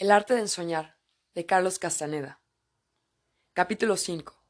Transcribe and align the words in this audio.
El 0.00 0.10
arte 0.10 0.32
de 0.32 0.40
ensoñar, 0.40 0.96
de 1.34 1.44
Carlos 1.44 1.78
Castaneda. 1.78 2.40
Capítulo 3.52 3.98
5. 3.98 4.42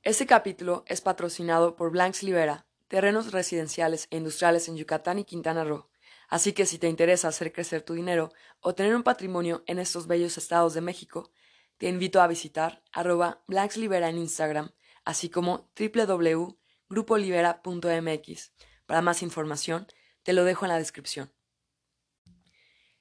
Este 0.00 0.26
capítulo 0.26 0.84
es 0.86 1.02
patrocinado 1.02 1.76
por 1.76 1.90
Blanks 1.90 2.22
Libera, 2.22 2.66
terrenos 2.88 3.30
residenciales 3.30 4.08
e 4.08 4.16
industriales 4.16 4.68
en 4.68 4.78
Yucatán 4.78 5.18
y 5.18 5.24
Quintana 5.24 5.64
Roo. 5.64 5.90
Así 6.30 6.54
que 6.54 6.64
si 6.64 6.78
te 6.78 6.88
interesa 6.88 7.28
hacer 7.28 7.52
crecer 7.52 7.82
tu 7.82 7.92
dinero 7.92 8.32
o 8.60 8.74
tener 8.74 8.96
un 8.96 9.02
patrimonio 9.02 9.62
en 9.66 9.78
estos 9.78 10.06
bellos 10.06 10.38
estados 10.38 10.72
de 10.72 10.80
México, 10.80 11.30
te 11.76 11.86
invito 11.86 12.22
a 12.22 12.26
visitar 12.26 12.82
arroba 12.90 13.44
Libera 13.76 14.08
en 14.08 14.16
Instagram, 14.16 14.70
así 15.04 15.28
como 15.28 15.70
www.grupolibera.mx. 15.78 18.52
Para 18.86 19.02
más 19.02 19.22
información, 19.22 19.88
te 20.22 20.32
lo 20.32 20.44
dejo 20.44 20.64
en 20.64 20.70
la 20.70 20.78
descripción. 20.78 21.30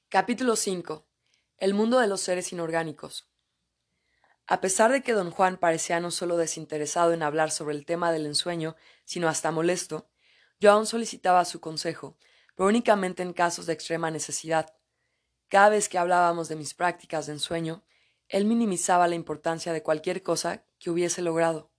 Capítulo 0.09 0.57
5. 0.57 1.08
El 1.59 1.73
mundo 1.73 1.99
de 1.99 2.07
los 2.07 2.21
seres 2.21 2.53
inorgánicos. 2.53 3.29
A 4.47 4.61
pesar 4.61 4.93
de 4.93 5.03
que 5.03 5.11
don 5.11 5.29
Juan 5.29 5.57
parecía 5.57 5.99
no 5.99 6.09
solo 6.09 6.37
desinteresado 6.37 7.11
en 7.11 7.21
hablar 7.21 7.51
sobre 7.51 7.75
el 7.75 7.85
tema 7.85 8.13
del 8.13 8.25
ensueño, 8.25 8.77
sino 9.03 9.27
hasta 9.27 9.51
molesto, 9.51 10.09
yo 10.61 10.71
aún 10.71 10.85
solicitaba 10.85 11.43
su 11.43 11.59
consejo, 11.59 12.17
pero 12.55 12.69
únicamente 12.69 13.23
en 13.23 13.33
casos 13.33 13.65
de 13.65 13.73
extrema 13.73 14.09
necesidad. 14.09 14.73
Cada 15.49 15.67
vez 15.67 15.89
que 15.89 15.97
hablábamos 15.97 16.47
de 16.47 16.55
mis 16.55 16.73
prácticas 16.73 17.25
de 17.25 17.33
ensueño, 17.33 17.83
él 18.29 18.45
minimizaba 18.45 19.09
la 19.09 19.15
importancia 19.15 19.73
de 19.73 19.83
cualquier 19.83 20.23
cosa 20.23 20.65
que 20.79 20.89
hubiese 20.89 21.21
logrado. 21.21 21.73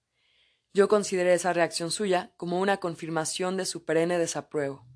Yo 0.75 0.89
consideré 0.89 1.33
esa 1.33 1.55
reacción 1.55 1.91
suya 1.91 2.35
como 2.37 2.61
una 2.61 2.77
confirmación 2.77 3.57
de 3.57 3.65
su 3.65 3.87
perenne 3.87 4.19
desapruebo. 4.19 4.87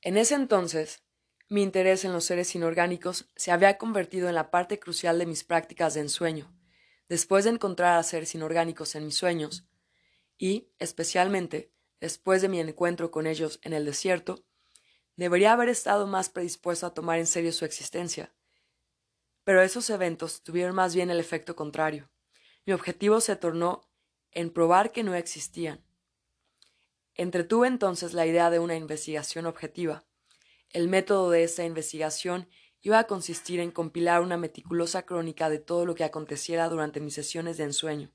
En 0.00 0.16
ese 0.16 0.36
entonces, 0.36 1.02
mi 1.50 1.62
interés 1.64 2.04
en 2.04 2.12
los 2.12 2.24
seres 2.24 2.54
inorgánicos 2.54 3.28
se 3.34 3.50
había 3.50 3.76
convertido 3.76 4.28
en 4.28 4.36
la 4.36 4.52
parte 4.52 4.78
crucial 4.78 5.18
de 5.18 5.26
mis 5.26 5.42
prácticas 5.42 5.94
de 5.94 6.00
ensueño, 6.00 6.48
después 7.08 7.42
de 7.42 7.50
encontrar 7.50 7.98
a 7.98 8.02
seres 8.04 8.36
inorgánicos 8.36 8.94
en 8.94 9.04
mis 9.04 9.16
sueños, 9.16 9.66
y, 10.38 10.72
especialmente, 10.78 11.72
después 12.00 12.40
de 12.40 12.48
mi 12.48 12.60
encuentro 12.60 13.10
con 13.10 13.26
ellos 13.26 13.58
en 13.64 13.72
el 13.72 13.84
desierto, 13.84 14.44
debería 15.16 15.52
haber 15.52 15.68
estado 15.68 16.06
más 16.06 16.30
predispuesto 16.30 16.86
a 16.86 16.94
tomar 16.94 17.18
en 17.18 17.26
serio 17.26 17.50
su 17.50 17.64
existencia. 17.64 18.32
Pero 19.42 19.60
esos 19.60 19.90
eventos 19.90 20.44
tuvieron 20.44 20.76
más 20.76 20.94
bien 20.94 21.10
el 21.10 21.18
efecto 21.18 21.56
contrario. 21.56 22.08
Mi 22.64 22.74
objetivo 22.74 23.20
se 23.20 23.34
tornó 23.34 23.90
en 24.30 24.50
probar 24.50 24.92
que 24.92 25.02
no 25.02 25.16
existían. 25.16 25.84
Entretuve 27.14 27.66
entonces 27.66 28.14
la 28.14 28.24
idea 28.24 28.50
de 28.50 28.60
una 28.60 28.76
investigación 28.76 29.46
objetiva, 29.46 30.06
el 30.72 30.88
método 30.88 31.30
de 31.30 31.42
esta 31.42 31.64
investigación 31.64 32.48
iba 32.80 32.98
a 32.98 33.06
consistir 33.06 33.60
en 33.60 33.72
compilar 33.72 34.22
una 34.22 34.36
meticulosa 34.36 35.02
crónica 35.02 35.50
de 35.50 35.58
todo 35.58 35.84
lo 35.84 35.94
que 35.94 36.04
aconteciera 36.04 36.68
durante 36.68 37.00
mis 37.00 37.14
sesiones 37.14 37.56
de 37.56 37.64
ensueño, 37.64 38.12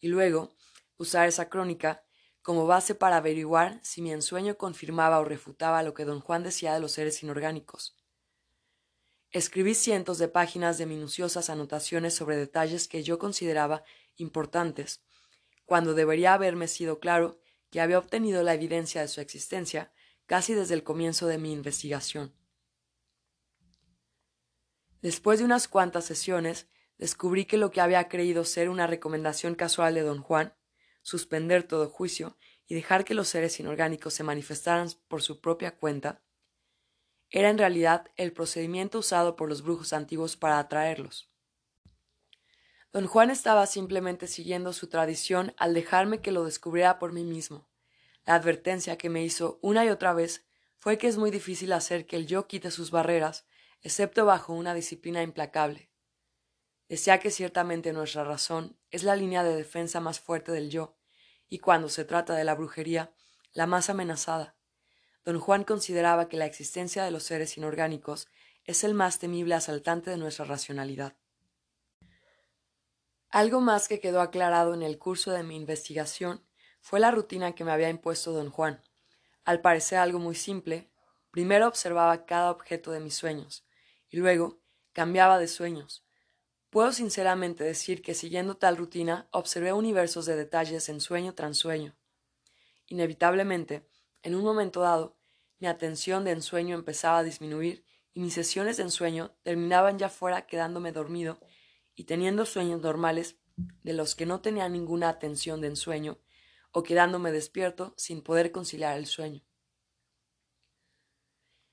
y 0.00 0.08
luego 0.08 0.54
usar 0.96 1.28
esa 1.28 1.48
crónica 1.48 2.04
como 2.40 2.66
base 2.66 2.94
para 2.94 3.16
averiguar 3.16 3.80
si 3.82 4.00
mi 4.00 4.12
ensueño 4.12 4.56
confirmaba 4.56 5.18
o 5.18 5.24
refutaba 5.24 5.82
lo 5.82 5.94
que 5.94 6.04
don 6.04 6.20
Juan 6.20 6.44
decía 6.44 6.72
de 6.72 6.80
los 6.80 6.92
seres 6.92 7.22
inorgánicos. 7.22 7.96
Escribí 9.32 9.74
cientos 9.74 10.18
de 10.18 10.28
páginas 10.28 10.78
de 10.78 10.86
minuciosas 10.86 11.50
anotaciones 11.50 12.14
sobre 12.14 12.36
detalles 12.36 12.86
que 12.86 13.02
yo 13.02 13.18
consideraba 13.18 13.82
importantes, 14.14 15.02
cuando 15.64 15.94
debería 15.94 16.32
haberme 16.32 16.68
sido 16.68 17.00
claro 17.00 17.40
que 17.70 17.80
había 17.80 17.98
obtenido 17.98 18.44
la 18.44 18.54
evidencia 18.54 19.00
de 19.00 19.08
su 19.08 19.20
existencia 19.20 19.92
casi 20.26 20.54
desde 20.54 20.74
el 20.74 20.82
comienzo 20.82 21.26
de 21.26 21.38
mi 21.38 21.52
investigación. 21.52 22.34
Después 25.02 25.38
de 25.38 25.44
unas 25.44 25.68
cuantas 25.68 26.04
sesiones, 26.04 26.68
descubrí 26.98 27.44
que 27.44 27.58
lo 27.58 27.70
que 27.70 27.80
había 27.80 28.08
creído 28.08 28.44
ser 28.44 28.68
una 28.68 28.86
recomendación 28.86 29.54
casual 29.54 29.94
de 29.94 30.02
don 30.02 30.20
Juan, 30.20 30.54
suspender 31.02 31.62
todo 31.62 31.88
juicio 31.88 32.36
y 32.66 32.74
dejar 32.74 33.04
que 33.04 33.14
los 33.14 33.28
seres 33.28 33.60
inorgánicos 33.60 34.14
se 34.14 34.24
manifestaran 34.24 34.88
por 35.08 35.22
su 35.22 35.40
propia 35.40 35.76
cuenta, 35.76 36.22
era 37.30 37.50
en 37.50 37.58
realidad 37.58 38.10
el 38.16 38.32
procedimiento 38.32 39.00
usado 39.00 39.36
por 39.36 39.48
los 39.48 39.62
brujos 39.62 39.92
antiguos 39.92 40.36
para 40.36 40.58
atraerlos. 40.58 41.30
Don 42.92 43.06
Juan 43.06 43.30
estaba 43.30 43.66
simplemente 43.66 44.26
siguiendo 44.26 44.72
su 44.72 44.88
tradición 44.88 45.54
al 45.58 45.74
dejarme 45.74 46.20
que 46.20 46.32
lo 46.32 46.44
descubriera 46.44 46.98
por 46.98 47.12
mí 47.12 47.24
mismo. 47.24 47.65
La 48.26 48.34
advertencia 48.34 48.98
que 48.98 49.08
me 49.08 49.24
hizo 49.24 49.58
una 49.62 49.84
y 49.84 49.88
otra 49.88 50.12
vez 50.12 50.44
fue 50.76 50.98
que 50.98 51.06
es 51.06 51.16
muy 51.16 51.30
difícil 51.30 51.72
hacer 51.72 52.06
que 52.06 52.16
el 52.16 52.26
yo 52.26 52.48
quite 52.48 52.72
sus 52.72 52.90
barreras, 52.90 53.46
excepto 53.82 54.26
bajo 54.26 54.52
una 54.52 54.74
disciplina 54.74 55.22
implacable. 55.22 55.90
Decía 56.88 57.20
que 57.20 57.30
ciertamente 57.30 57.92
nuestra 57.92 58.24
razón 58.24 58.78
es 58.90 59.04
la 59.04 59.16
línea 59.16 59.44
de 59.44 59.54
defensa 59.54 60.00
más 60.00 60.20
fuerte 60.20 60.50
del 60.50 60.70
yo, 60.70 60.96
y 61.48 61.58
cuando 61.58 61.88
se 61.88 62.04
trata 62.04 62.34
de 62.34 62.44
la 62.44 62.54
brujería, 62.54 63.14
la 63.52 63.66
más 63.66 63.90
amenazada. 63.90 64.56
Don 65.24 65.38
Juan 65.38 65.62
consideraba 65.62 66.28
que 66.28 66.36
la 66.36 66.46
existencia 66.46 67.04
de 67.04 67.12
los 67.12 67.22
seres 67.22 67.56
inorgánicos 67.56 68.28
es 68.64 68.82
el 68.82 68.94
más 68.94 69.20
temible 69.20 69.54
asaltante 69.54 70.10
de 70.10 70.16
nuestra 70.16 70.44
racionalidad. 70.44 71.16
Algo 73.30 73.60
más 73.60 73.86
que 73.86 74.00
quedó 74.00 74.20
aclarado 74.20 74.74
en 74.74 74.82
el 74.82 74.98
curso 74.98 75.30
de 75.30 75.44
mi 75.44 75.56
investigación 75.56 76.44
fue 76.86 77.00
la 77.00 77.10
rutina 77.10 77.52
que 77.52 77.64
me 77.64 77.72
había 77.72 77.88
impuesto 77.88 78.30
don 78.30 78.48
Juan. 78.48 78.80
Al 79.44 79.60
parecer 79.60 79.98
algo 79.98 80.20
muy 80.20 80.36
simple, 80.36 80.88
primero 81.32 81.66
observaba 81.66 82.26
cada 82.26 82.52
objeto 82.52 82.92
de 82.92 83.00
mis 83.00 83.16
sueños, 83.16 83.66
y 84.08 84.18
luego 84.18 84.60
cambiaba 84.92 85.40
de 85.40 85.48
sueños. 85.48 86.04
Puedo 86.70 86.92
sinceramente 86.92 87.64
decir 87.64 88.02
que 88.02 88.14
siguiendo 88.14 88.56
tal 88.56 88.76
rutina 88.76 89.26
observé 89.32 89.72
universos 89.72 90.26
de 90.26 90.36
detalles 90.36 90.88
en 90.88 91.00
sueño 91.00 91.34
tras 91.34 91.56
sueño. 91.56 91.96
Inevitablemente, 92.86 93.84
en 94.22 94.36
un 94.36 94.44
momento 94.44 94.80
dado, 94.80 95.16
mi 95.58 95.66
atención 95.66 96.22
de 96.22 96.30
ensueño 96.30 96.76
empezaba 96.76 97.18
a 97.18 97.24
disminuir 97.24 97.84
y 98.12 98.20
mis 98.20 98.34
sesiones 98.34 98.76
de 98.76 98.84
ensueño 98.84 99.34
terminaban 99.42 99.98
ya 99.98 100.08
fuera 100.08 100.46
quedándome 100.46 100.92
dormido 100.92 101.40
y 101.96 102.04
teniendo 102.04 102.46
sueños 102.46 102.80
normales 102.80 103.38
de 103.56 103.92
los 103.92 104.14
que 104.14 104.24
no 104.24 104.40
tenía 104.40 104.68
ninguna 104.68 105.08
atención 105.08 105.60
de 105.60 105.66
ensueño 105.66 106.20
o 106.78 106.82
quedándome 106.82 107.32
despierto 107.32 107.94
sin 107.96 108.20
poder 108.20 108.52
conciliar 108.52 108.98
el 108.98 109.06
sueño. 109.06 109.42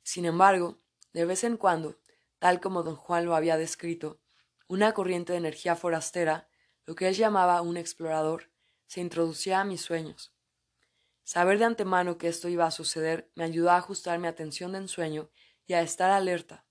Sin 0.02 0.24
embargo, 0.24 0.80
de 1.12 1.26
vez 1.26 1.44
en 1.44 1.58
cuando, 1.58 2.00
tal 2.40 2.62
como 2.62 2.84
don 2.84 2.96
Juan 2.96 3.26
lo 3.26 3.36
había 3.36 3.58
descrito, 3.58 4.22
una 4.70 4.94
corriente 4.94 5.34
de 5.34 5.40
energía 5.40 5.76
forastera, 5.76 6.48
lo 6.86 6.96
que 6.96 7.10
él 7.10 7.16
llamaba 7.16 7.62
un 7.62 7.76
explorador, 7.76 8.50
se 8.88 9.02
introducía 9.02 9.60
a 9.60 9.66
mis 9.66 9.82
sueños. 9.82 10.34
Saber 11.26 11.60
de 11.60 11.66
antemano 11.66 12.18
que 12.18 12.30
esto 12.30 12.48
iba 12.48 12.66
a 12.66 12.72
suceder 12.72 13.30
me 13.36 13.44
ayudó 13.44 13.72
a 13.72 13.78
ajustar 13.78 14.20
mi 14.20 14.28
atención 14.28 14.72
de 14.72 14.78
ensueño 14.78 15.30
y 15.68 15.74
a 15.74 15.82
estar 15.82 16.12
alerta. 16.12 16.66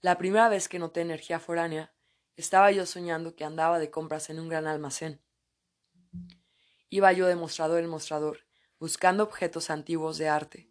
La 0.00 0.18
primera 0.18 0.48
vez 0.48 0.68
que 0.68 0.80
noté 0.80 1.02
energía 1.02 1.38
foránea, 1.38 1.94
estaba 2.34 2.72
yo 2.72 2.86
soñando 2.86 3.36
que 3.36 3.44
andaba 3.44 3.78
de 3.78 3.88
compras 3.88 4.30
en 4.30 4.40
un 4.40 4.48
gran 4.48 4.66
almacén. 4.66 5.22
Iba 6.92 7.12
yo 7.12 7.28
de 7.28 7.36
mostrador 7.36 7.78
en 7.84 7.88
mostrador, 7.88 8.40
buscando 8.80 9.22
objetos 9.22 9.70
antiguos 9.70 10.18
de 10.18 10.28
arte. 10.28 10.68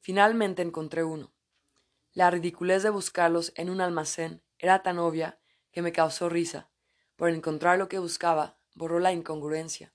Finalmente 0.00 0.62
encontré 0.62 1.04
uno. 1.04 1.34
La 2.12 2.30
ridiculez 2.30 2.82
de 2.82 2.88
buscarlos 2.88 3.52
en 3.54 3.68
un 3.68 3.82
almacén 3.82 4.42
era 4.58 4.82
tan 4.82 4.98
obvia 4.98 5.38
que 5.70 5.82
me 5.82 5.92
causó 5.92 6.30
risa. 6.30 6.70
Por 7.16 7.28
encontrar 7.28 7.78
lo 7.78 7.88
que 7.88 7.98
buscaba, 7.98 8.58
borró 8.74 9.00
la 9.00 9.12
incongruencia. 9.12 9.92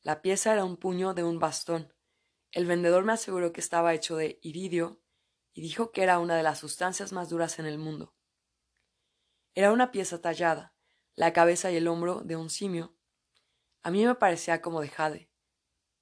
La 0.00 0.22
pieza 0.22 0.54
era 0.54 0.64
un 0.64 0.78
puño 0.78 1.12
de 1.12 1.24
un 1.24 1.38
bastón. 1.38 1.92
El 2.50 2.64
vendedor 2.64 3.04
me 3.04 3.12
aseguró 3.12 3.52
que 3.52 3.60
estaba 3.60 3.92
hecho 3.92 4.16
de 4.16 4.38
iridio 4.40 5.02
y 5.52 5.60
dijo 5.60 5.92
que 5.92 6.02
era 6.02 6.18
una 6.20 6.36
de 6.36 6.42
las 6.42 6.58
sustancias 6.58 7.12
más 7.12 7.28
duras 7.28 7.58
en 7.58 7.66
el 7.66 7.76
mundo. 7.76 8.14
Era 9.54 9.72
una 9.72 9.90
pieza 9.90 10.22
tallada, 10.22 10.74
la 11.14 11.34
cabeza 11.34 11.70
y 11.70 11.76
el 11.76 11.88
hombro 11.88 12.22
de 12.22 12.36
un 12.36 12.48
simio, 12.48 12.97
a 13.82 13.90
mí 13.90 14.04
me 14.04 14.14
parecía 14.14 14.60
como 14.60 14.80
de 14.80 14.88
jade. 14.88 15.30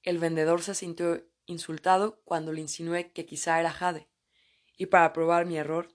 El 0.02 0.18
vendedor 0.18 0.62
se 0.62 0.74
sintió 0.74 1.24
insultado 1.46 2.20
cuando 2.24 2.52
le 2.52 2.60
insinué 2.60 3.12
que 3.12 3.26
quizá 3.26 3.60
era 3.60 3.70
jade, 3.70 4.08
y 4.76 4.86
para 4.86 5.12
probar 5.12 5.46
mi 5.46 5.56
error, 5.58 5.88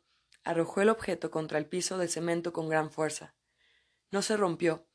arrojó 0.43 0.81
el 0.81 0.89
objeto 0.89 1.31
contra 1.31 1.57
el 1.57 1.67
piso 1.67 1.97
de 1.97 2.07
cemento 2.07 2.53
con 2.53 2.69
gran 2.69 2.91
fuerza. 2.91 3.35
No 4.09 4.21
se 4.21 4.37
rompió, 4.37 4.87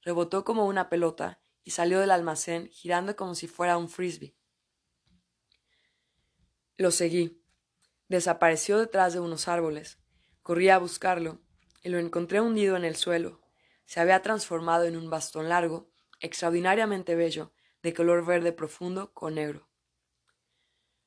rebotó 0.00 0.44
como 0.44 0.66
una 0.66 0.88
pelota 0.88 1.42
y 1.64 1.72
salió 1.72 2.00
del 2.00 2.10
almacén 2.10 2.68
girando 2.68 3.16
como 3.16 3.34
si 3.34 3.46
fuera 3.46 3.76
un 3.76 3.88
frisbee. 3.88 4.36
Lo 6.76 6.90
seguí. 6.90 7.44
Desapareció 8.08 8.78
detrás 8.78 9.12
de 9.12 9.20
unos 9.20 9.46
árboles. 9.48 9.98
Corrí 10.42 10.68
a 10.68 10.78
buscarlo 10.78 11.40
y 11.82 11.88
lo 11.88 11.98
encontré 11.98 12.40
hundido 12.40 12.76
en 12.76 12.84
el 12.84 12.96
suelo. 12.96 13.40
Se 13.84 14.00
había 14.00 14.22
transformado 14.22 14.84
en 14.84 14.96
un 14.96 15.10
bastón 15.10 15.48
largo 15.48 15.91
extraordinariamente 16.22 17.14
bello, 17.14 17.52
de 17.82 17.92
color 17.92 18.24
verde 18.24 18.52
profundo 18.52 19.12
con 19.12 19.34
negro. 19.34 19.68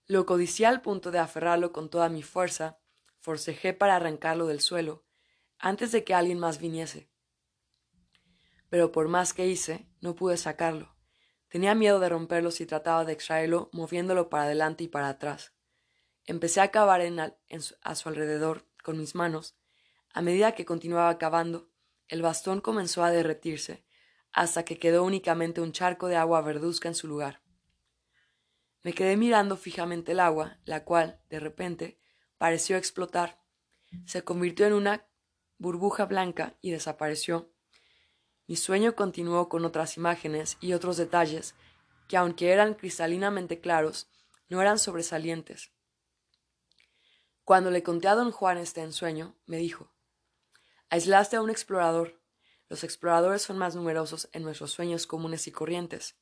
Lo 0.06 0.26
codicié 0.26 0.68
al 0.68 0.82
punto 0.82 1.10
de 1.10 1.20
aferrarlo 1.20 1.72
con 1.72 1.90
toda 1.90 2.10
mi 2.10 2.22
fuerza, 2.22 2.78
forcejé 3.20 3.74
para 3.74 3.96
arrancarlo 3.96 4.46
del 4.46 4.60
suelo, 4.60 5.04
antes 5.58 5.92
de 5.92 6.04
que 6.04 6.14
alguien 6.14 6.38
más 6.38 6.60
viniese. 6.60 7.10
Pero 8.70 8.92
por 8.92 9.08
más 9.08 9.34
que 9.34 9.48
hice, 9.48 9.88
no 10.02 10.16
pude 10.16 10.38
sacarlo. 10.38 10.96
Tenía 11.48 11.74
miedo 11.74 12.00
de 12.00 12.10
romperlo 12.10 12.52
si 12.52 12.66
trataba 12.66 13.06
de 13.06 13.14
extraerlo 13.14 13.70
moviéndolo 13.72 14.30
para 14.30 14.44
adelante 14.44 14.84
y 14.84 14.88
para 14.90 15.08
atrás. 15.10 15.54
Empecé 16.26 16.60
a 16.60 16.72
cavar 16.72 17.02
en 17.02 17.20
a 17.20 17.96
su 17.96 18.10
alrededor 18.10 18.68
con 18.84 18.98
mis 18.98 19.16
manos. 19.16 19.56
A 20.14 20.22
medida 20.22 20.54
que 20.54 20.66
continuaba 20.66 21.18
cavando, 21.18 21.70
el 22.08 22.22
bastón 22.22 22.62
comenzó 22.62 23.04
a 23.04 23.12
derretirse, 23.12 23.85
hasta 24.36 24.66
que 24.66 24.78
quedó 24.78 25.06
únicamente 25.06 25.62
un 25.62 25.72
charco 25.72 26.08
de 26.08 26.18
agua 26.18 26.42
verduzca 26.42 26.90
en 26.90 26.96
su 26.96 27.08
lugar. 27.08 27.42
Me 28.84 28.92
quedé 28.94 29.16
mirando 29.16 29.56
fijamente 29.56 30.12
el 30.12 30.20
agua, 30.20 30.60
la 30.66 30.84
cual, 30.84 31.22
de 31.30 31.40
repente, 31.40 32.02
pareció 32.38 32.76
explotar. 32.76 33.42
Se 34.06 34.26
convirtió 34.26 34.68
en 34.68 34.74
una 34.74 35.08
burbuja 35.58 36.04
blanca 36.04 36.58
y 36.62 36.72
desapareció. 36.72 37.50
Mi 38.46 38.58
sueño 38.58 38.94
continuó 38.94 39.48
con 39.48 39.64
otras 39.64 39.96
imágenes 39.96 40.58
y 40.60 40.74
otros 40.74 40.98
detalles 40.98 41.56
que, 42.10 42.18
aunque 42.18 42.52
eran 42.52 42.74
cristalinamente 42.74 43.62
claros, 43.62 44.10
no 44.50 44.62
eran 44.62 44.80
sobresalientes. 44.80 45.72
Cuando 47.46 47.72
le 47.72 47.84
conté 47.84 48.10
a 48.10 48.16
don 48.16 48.32
Juan 48.32 48.58
este 48.58 48.82
ensueño, 48.82 49.38
me 49.46 49.58
dijo 49.58 49.94
Aislaste 50.90 51.38
a 51.38 51.42
un 51.42 51.50
explorador. 51.50 52.20
Los 52.68 52.84
exploradores 52.84 53.44
son 53.44 53.58
más 53.58 53.76
numerosos 53.76 54.30
en 54.32 54.44
nuestros 54.44 54.72
sueños 54.72 55.06
comunes 55.08 55.48
y 55.48 55.52
corrientes. 55.52 56.16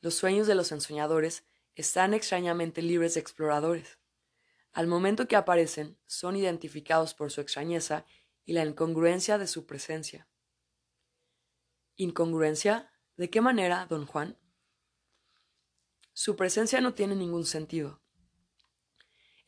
Los 0.00 0.14
sueños 0.14 0.46
de 0.46 0.54
los 0.54 0.70
ensoñadores 0.70 1.44
están 1.74 2.14
extrañamente 2.14 2.82
libres 2.82 3.14
de 3.14 3.20
exploradores. 3.20 3.98
Al 4.72 4.86
momento 4.86 5.26
que 5.26 5.36
aparecen, 5.36 5.98
son 6.06 6.36
identificados 6.36 7.14
por 7.14 7.32
su 7.32 7.40
extrañeza 7.40 8.04
y 8.44 8.52
la 8.52 8.64
incongruencia 8.64 9.38
de 9.38 9.46
su 9.46 9.66
presencia. 9.66 10.28
¿Incongruencia? 11.96 12.92
¿De 13.16 13.28
qué 13.28 13.40
manera, 13.40 13.86
don 13.86 14.06
Juan? 14.06 14.38
Su 16.12 16.36
presencia 16.36 16.80
no 16.80 16.94
tiene 16.94 17.16
ningún 17.16 17.44
sentido. 17.44 18.00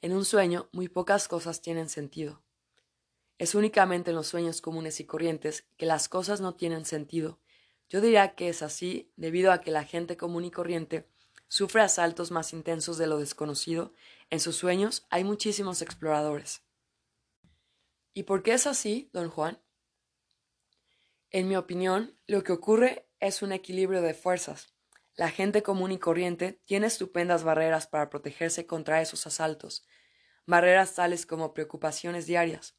En 0.01 0.12
un 0.12 0.25
sueño 0.25 0.69
muy 0.73 0.89
pocas 0.89 1.29
cosas 1.29 1.62
tienen 1.62 1.89
sentido. 1.89 2.43
Es 3.40 3.54
únicamente 3.54 4.10
en 4.10 4.16
los 4.16 4.26
sueños 4.26 4.60
comunes 4.60 5.00
y 5.00 5.06
corrientes 5.06 5.64
que 5.78 5.87
las 5.87 6.10
cosas 6.10 6.42
no 6.42 6.56
tienen 6.56 6.84
sentido. 6.84 7.40
Yo 7.88 8.02
diría 8.02 8.34
que 8.34 8.50
es 8.50 8.60
así 8.60 9.10
debido 9.16 9.50
a 9.50 9.62
que 9.62 9.70
la 9.70 9.84
gente 9.84 10.19
común 10.19 10.44
y 10.44 10.50
corriente 10.50 11.08
sufre 11.48 11.81
asaltos 11.81 12.31
más 12.31 12.52
intensos 12.52 12.98
de 12.98 13.06
lo 13.06 13.19
desconocido. 13.19 13.94
En 14.28 14.40
sus 14.40 14.56
sueños 14.56 15.06
hay 15.08 15.25
muchísimos 15.25 15.81
exploradores. 15.81 16.64
¿Y 18.12 18.25
por 18.25 18.42
qué 18.42 18.52
es 18.52 18.66
así, 18.66 19.08
don 19.14 19.31
Juan? 19.31 19.58
En 21.31 21.48
mi 21.48 21.56
opinión, 21.56 22.14
lo 22.26 22.44
que 22.44 22.52
ocurre 22.52 23.08
es 23.20 23.40
un 23.40 23.52
equilibrio 23.52 24.02
de 24.02 24.12
fuerzas. 24.12 24.75
La 25.14 25.31
gente 25.31 25.62
común 25.62 25.92
y 25.92 25.98
corriente 25.98 26.60
tiene 26.66 26.88
estupendas 26.88 27.42
barreras 27.42 27.87
para 27.87 28.10
protegerse 28.10 28.66
contra 28.66 29.00
esos 29.00 29.26
asaltos, 29.26 29.82
barreras 30.44 30.94
tales 30.94 31.25
como 31.25 31.54
preocupaciones 31.54 32.26
diarias. 32.26 32.76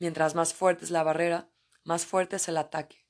Mientras 0.00 0.34
más 0.34 0.54
fuerte 0.54 0.84
es 0.84 0.90
la 0.90 1.02
barrera, 1.02 1.50
más 1.84 2.06
fuerte 2.06 2.36
es 2.36 2.48
el 2.48 2.56
ataque. 2.56 3.06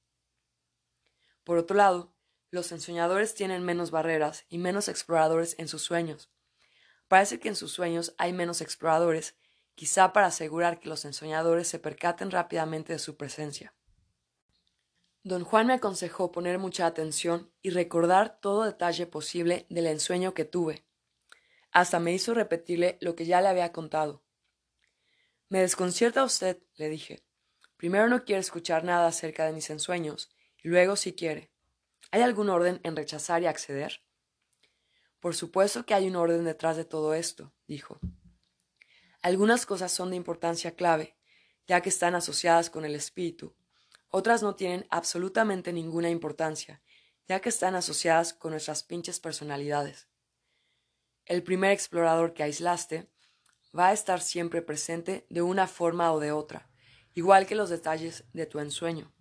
Por 1.45 1.57
otro 1.57 1.77
lado, 1.77 2.13
los 2.51 2.73
ensoñadores 2.73 3.35
tienen 3.35 3.65
menos 3.65 3.93
barreras 3.93 4.45
y 4.49 4.59
menos 4.59 4.89
exploradores 4.89 5.55
en 5.59 5.69
sus 5.69 5.83
sueños. 5.83 6.31
Parece 7.07 7.39
que 7.39 7.49
en 7.49 7.55
sus 7.55 7.71
sueños 7.71 8.13
hay 8.19 8.33
menos 8.33 8.61
exploradores, 8.61 9.37
quizá 9.77 10.13
para 10.13 10.27
asegurar 10.27 10.81
que 10.81 10.89
los 10.89 11.05
ensoñadores 11.05 11.69
se 11.69 11.79
percaten 11.79 12.33
rápidamente 12.33 12.93
de 12.93 12.99
su 12.99 13.17
presencia. 13.17 13.73
Don 15.23 15.45
Juan 15.45 15.69
me 15.69 15.75
aconsejó 15.75 16.33
poner 16.33 16.59
mucha 16.59 16.87
atención 16.87 17.53
y 17.63 17.71
recordar 17.71 18.41
todo 18.41 18.65
detalle 18.65 19.07
posible 19.07 19.67
del 19.69 19.87
ensueño 19.87 20.35
que 20.35 20.45
tuve. 20.45 20.85
Hasta 21.71 22.01
me 22.01 22.13
hizo 22.13 22.35
repetirle 22.35 22.99
lo 23.01 23.15
que 23.15 23.27
ya 23.27 23.41
le 23.41 23.47
había 23.49 23.71
contado. 23.71 24.25
Me 25.51 25.61
desconcierta 25.61 26.23
usted, 26.23 26.63
le 26.77 26.89
dije. 26.89 27.25
Primero 27.77 28.09
no 28.09 28.25
quiere 28.25 28.39
escuchar 28.39 28.85
nada 28.85 29.09
acerca 29.09 29.47
de 29.47 29.53
mis 29.53 29.69
ensueños, 29.69 30.31
y 30.63 30.69
luego 30.69 30.95
sí 30.95 31.13
quiere. 31.13 31.51
¿Hay 32.13 32.23
algún 32.23 32.49
orden 32.49 32.79
en 32.85 32.95
rechazar 32.95 33.43
y 33.43 33.47
acceder? 33.47 34.01
Por 35.19 35.35
supuesto 35.35 35.85
que 35.85 35.95
hay 35.95 36.07
un 36.07 36.15
orden 36.15 36.45
detrás 36.45 36.77
de 36.77 36.85
todo 36.85 37.15
esto, 37.15 37.53
dijo. 37.67 37.99
Algunas 39.23 39.67
cosas 39.67 39.91
son 39.91 40.11
de 40.11 40.17
importancia 40.17 40.77
clave, 40.77 41.17
ya 41.67 41.81
que 41.81 41.89
están 41.89 42.15
asociadas 42.15 42.71
con 42.71 42.85
el 42.85 42.95
espíritu, 42.95 43.57
otras 44.09 44.45
no 44.45 44.55
tienen 44.55 44.87
absolutamente 44.89 45.73
ninguna 45.73 46.11
importancia, 46.11 46.81
ya 47.27 47.41
que 47.41 47.49
están 47.49 47.75
asociadas 47.75 48.35
con 48.35 48.53
nuestras 48.53 48.85
pinches 48.85 49.19
personalidades. 49.19 50.09
El 51.27 51.43
primer 51.43 51.73
explorador 51.73 52.35
que 52.35 52.45
aislaste 52.45 53.11
va 53.77 53.89
a 53.89 53.93
estar 53.93 54.21
siempre 54.21 54.63
presente 54.63 55.27
de 55.31 55.43
una 55.43 55.67
forma 55.67 56.13
o 56.13 56.21
de 56.21 56.33
otra, 56.33 56.71
igual 57.15 57.47
que 57.47 57.55
los 57.55 57.71
detalles 57.71 58.25
de 58.33 58.47
tu 58.47 58.59
ensueño. 58.59 59.13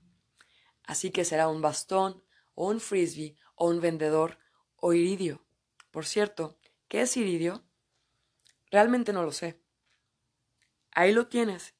Así 0.83 1.11
que 1.11 1.25
será 1.25 1.47
un 1.47 1.61
bastón, 1.61 2.23
o 2.53 2.67
un 2.67 2.79
frisbee, 2.79 3.37
o 3.55 3.69
un 3.69 3.79
vendedor, 3.81 4.37
o 4.75 4.93
iridio. 4.93 5.45
Por 5.91 6.05
cierto, 6.05 6.59
¿qué 6.87 7.01
es 7.01 7.15
iridio? 7.17 7.63
Realmente 8.71 9.13
no 9.13 9.23
lo 9.23 9.31
sé. 9.31 9.61
Ahí 10.91 11.11
lo 11.11 11.27
tienes, 11.27 11.75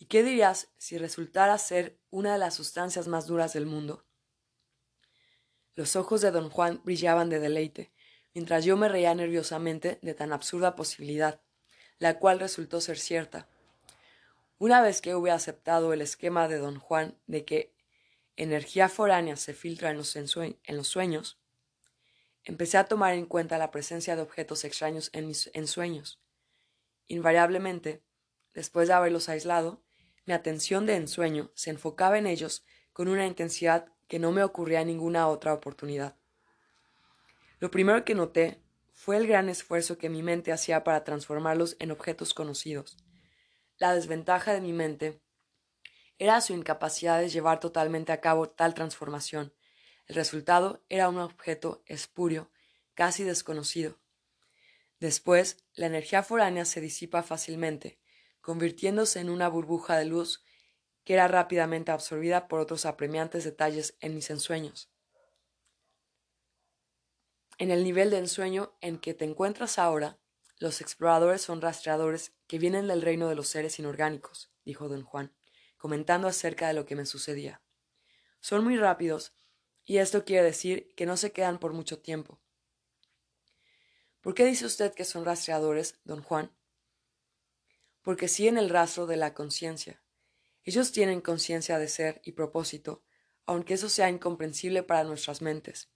¿Y 0.00 0.06
qué 0.06 0.22
dirías 0.22 0.72
si 0.78 0.96
resultara 0.96 1.58
ser 1.58 2.00
una 2.08 2.32
de 2.32 2.38
las 2.38 2.54
sustancias 2.54 3.06
más 3.06 3.26
duras 3.26 3.52
del 3.52 3.66
mundo? 3.66 4.06
Los 5.74 5.94
ojos 5.94 6.22
de 6.22 6.30
don 6.30 6.48
Juan 6.48 6.80
brillaban 6.84 7.28
de 7.28 7.38
deleite, 7.38 7.92
mientras 8.32 8.64
yo 8.64 8.78
me 8.78 8.88
reía 8.88 9.14
nerviosamente 9.14 9.98
de 10.00 10.14
tan 10.14 10.32
absurda 10.32 10.74
posibilidad, 10.74 11.42
la 12.00 12.18
cual 12.18 12.40
resultó 12.40 12.80
ser 12.80 12.98
cierta. 12.98 13.46
Una 14.58 14.82
vez 14.82 15.00
que 15.00 15.14
hube 15.14 15.30
aceptado 15.30 15.92
el 15.92 16.00
esquema 16.00 16.48
de 16.48 16.58
don 16.58 16.80
Juan 16.80 17.16
de 17.26 17.44
que 17.44 17.72
energía 18.36 18.88
foránea 18.88 19.36
se 19.36 19.54
filtra 19.54 19.90
en 19.90 19.98
los, 19.98 20.16
en 20.16 20.76
los 20.76 20.88
sueños, 20.88 21.38
empecé 22.44 22.78
a 22.78 22.84
tomar 22.84 23.14
en 23.14 23.26
cuenta 23.26 23.58
la 23.58 23.70
presencia 23.70 24.16
de 24.16 24.22
objetos 24.22 24.64
extraños 24.64 25.10
en 25.12 25.28
mis 25.28 25.50
ensueños. 25.52 26.20
Invariablemente, 27.06 28.02
después 28.54 28.88
de 28.88 28.94
haberlos 28.94 29.28
aislado, 29.28 29.82
mi 30.24 30.32
atención 30.32 30.86
de 30.86 30.96
ensueño 30.96 31.50
se 31.54 31.70
enfocaba 31.70 32.18
en 32.18 32.26
ellos 32.26 32.64
con 32.92 33.08
una 33.08 33.26
intensidad 33.26 33.92
que 34.08 34.18
no 34.18 34.32
me 34.32 34.42
ocurría 34.42 34.80
en 34.80 34.88
ninguna 34.88 35.28
otra 35.28 35.52
oportunidad. 35.52 36.16
Lo 37.58 37.70
primero 37.70 38.04
que 38.06 38.14
noté 38.14 38.62
fue 39.02 39.16
el 39.16 39.26
gran 39.26 39.48
esfuerzo 39.48 39.96
que 39.96 40.10
mi 40.10 40.22
mente 40.22 40.52
hacía 40.52 40.84
para 40.84 41.04
transformarlos 41.04 41.74
en 41.78 41.90
objetos 41.90 42.34
conocidos. 42.34 42.98
La 43.78 43.94
desventaja 43.94 44.52
de 44.52 44.60
mi 44.60 44.74
mente 44.74 45.22
era 46.18 46.38
su 46.42 46.52
incapacidad 46.52 47.18
de 47.18 47.30
llevar 47.30 47.60
totalmente 47.60 48.12
a 48.12 48.20
cabo 48.20 48.50
tal 48.50 48.74
transformación. 48.74 49.54
El 50.06 50.16
resultado 50.16 50.84
era 50.90 51.08
un 51.08 51.16
objeto 51.16 51.82
espurio, 51.86 52.50
casi 52.92 53.24
desconocido. 53.24 53.98
Después, 54.98 55.64
la 55.72 55.86
energía 55.86 56.22
foránea 56.22 56.66
se 56.66 56.82
disipa 56.82 57.22
fácilmente, 57.22 57.98
convirtiéndose 58.42 59.20
en 59.20 59.30
una 59.30 59.48
burbuja 59.48 59.96
de 59.96 60.04
luz 60.04 60.44
que 61.04 61.14
era 61.14 61.26
rápidamente 61.26 61.90
absorbida 61.90 62.48
por 62.48 62.60
otros 62.60 62.84
apremiantes 62.84 63.44
detalles 63.44 63.96
en 64.00 64.14
mis 64.14 64.28
ensueños. 64.28 64.90
En 67.60 67.70
el 67.70 67.84
nivel 67.84 68.08
de 68.08 68.16
ensueño 68.16 68.72
en 68.80 68.98
que 68.98 69.12
te 69.12 69.26
encuentras 69.26 69.78
ahora, 69.78 70.18
los 70.58 70.80
exploradores 70.80 71.42
son 71.42 71.60
rastreadores 71.60 72.32
que 72.46 72.58
vienen 72.58 72.88
del 72.88 73.02
reino 73.02 73.28
de 73.28 73.34
los 73.34 73.48
seres 73.48 73.78
inorgánicos, 73.78 74.50
dijo 74.64 74.88
don 74.88 75.02
Juan, 75.04 75.32
comentando 75.76 76.26
acerca 76.26 76.68
de 76.68 76.74
lo 76.74 76.86
que 76.86 76.96
me 76.96 77.04
sucedía. 77.04 77.62
Son 78.40 78.64
muy 78.64 78.78
rápidos, 78.78 79.34
y 79.84 79.98
esto 79.98 80.24
quiere 80.24 80.42
decir 80.42 80.94
que 80.96 81.04
no 81.04 81.18
se 81.18 81.32
quedan 81.32 81.58
por 81.58 81.74
mucho 81.74 81.98
tiempo. 81.98 82.40
¿Por 84.22 84.34
qué 84.34 84.46
dice 84.46 84.64
usted 84.64 84.94
que 84.94 85.04
son 85.04 85.26
rastreadores, 85.26 86.00
don 86.04 86.22
Juan? 86.22 86.50
porque 88.02 88.28
siguen 88.28 88.56
el 88.58 88.70
rastro 88.70 89.06
de 89.06 89.16
la 89.16 89.34
conciencia. 89.34 90.02
Ellos 90.64 90.92
tienen 90.92 91.20
conciencia 91.20 91.78
de 91.78 91.88
ser 91.88 92.20
y 92.24 92.32
propósito, 92.32 93.02
aunque 93.46 93.74
eso 93.74 93.88
sea 93.88 94.08
incomprensible 94.08 94.82
para 94.82 95.04
nuestras 95.04 95.42
mentes. 95.42 95.90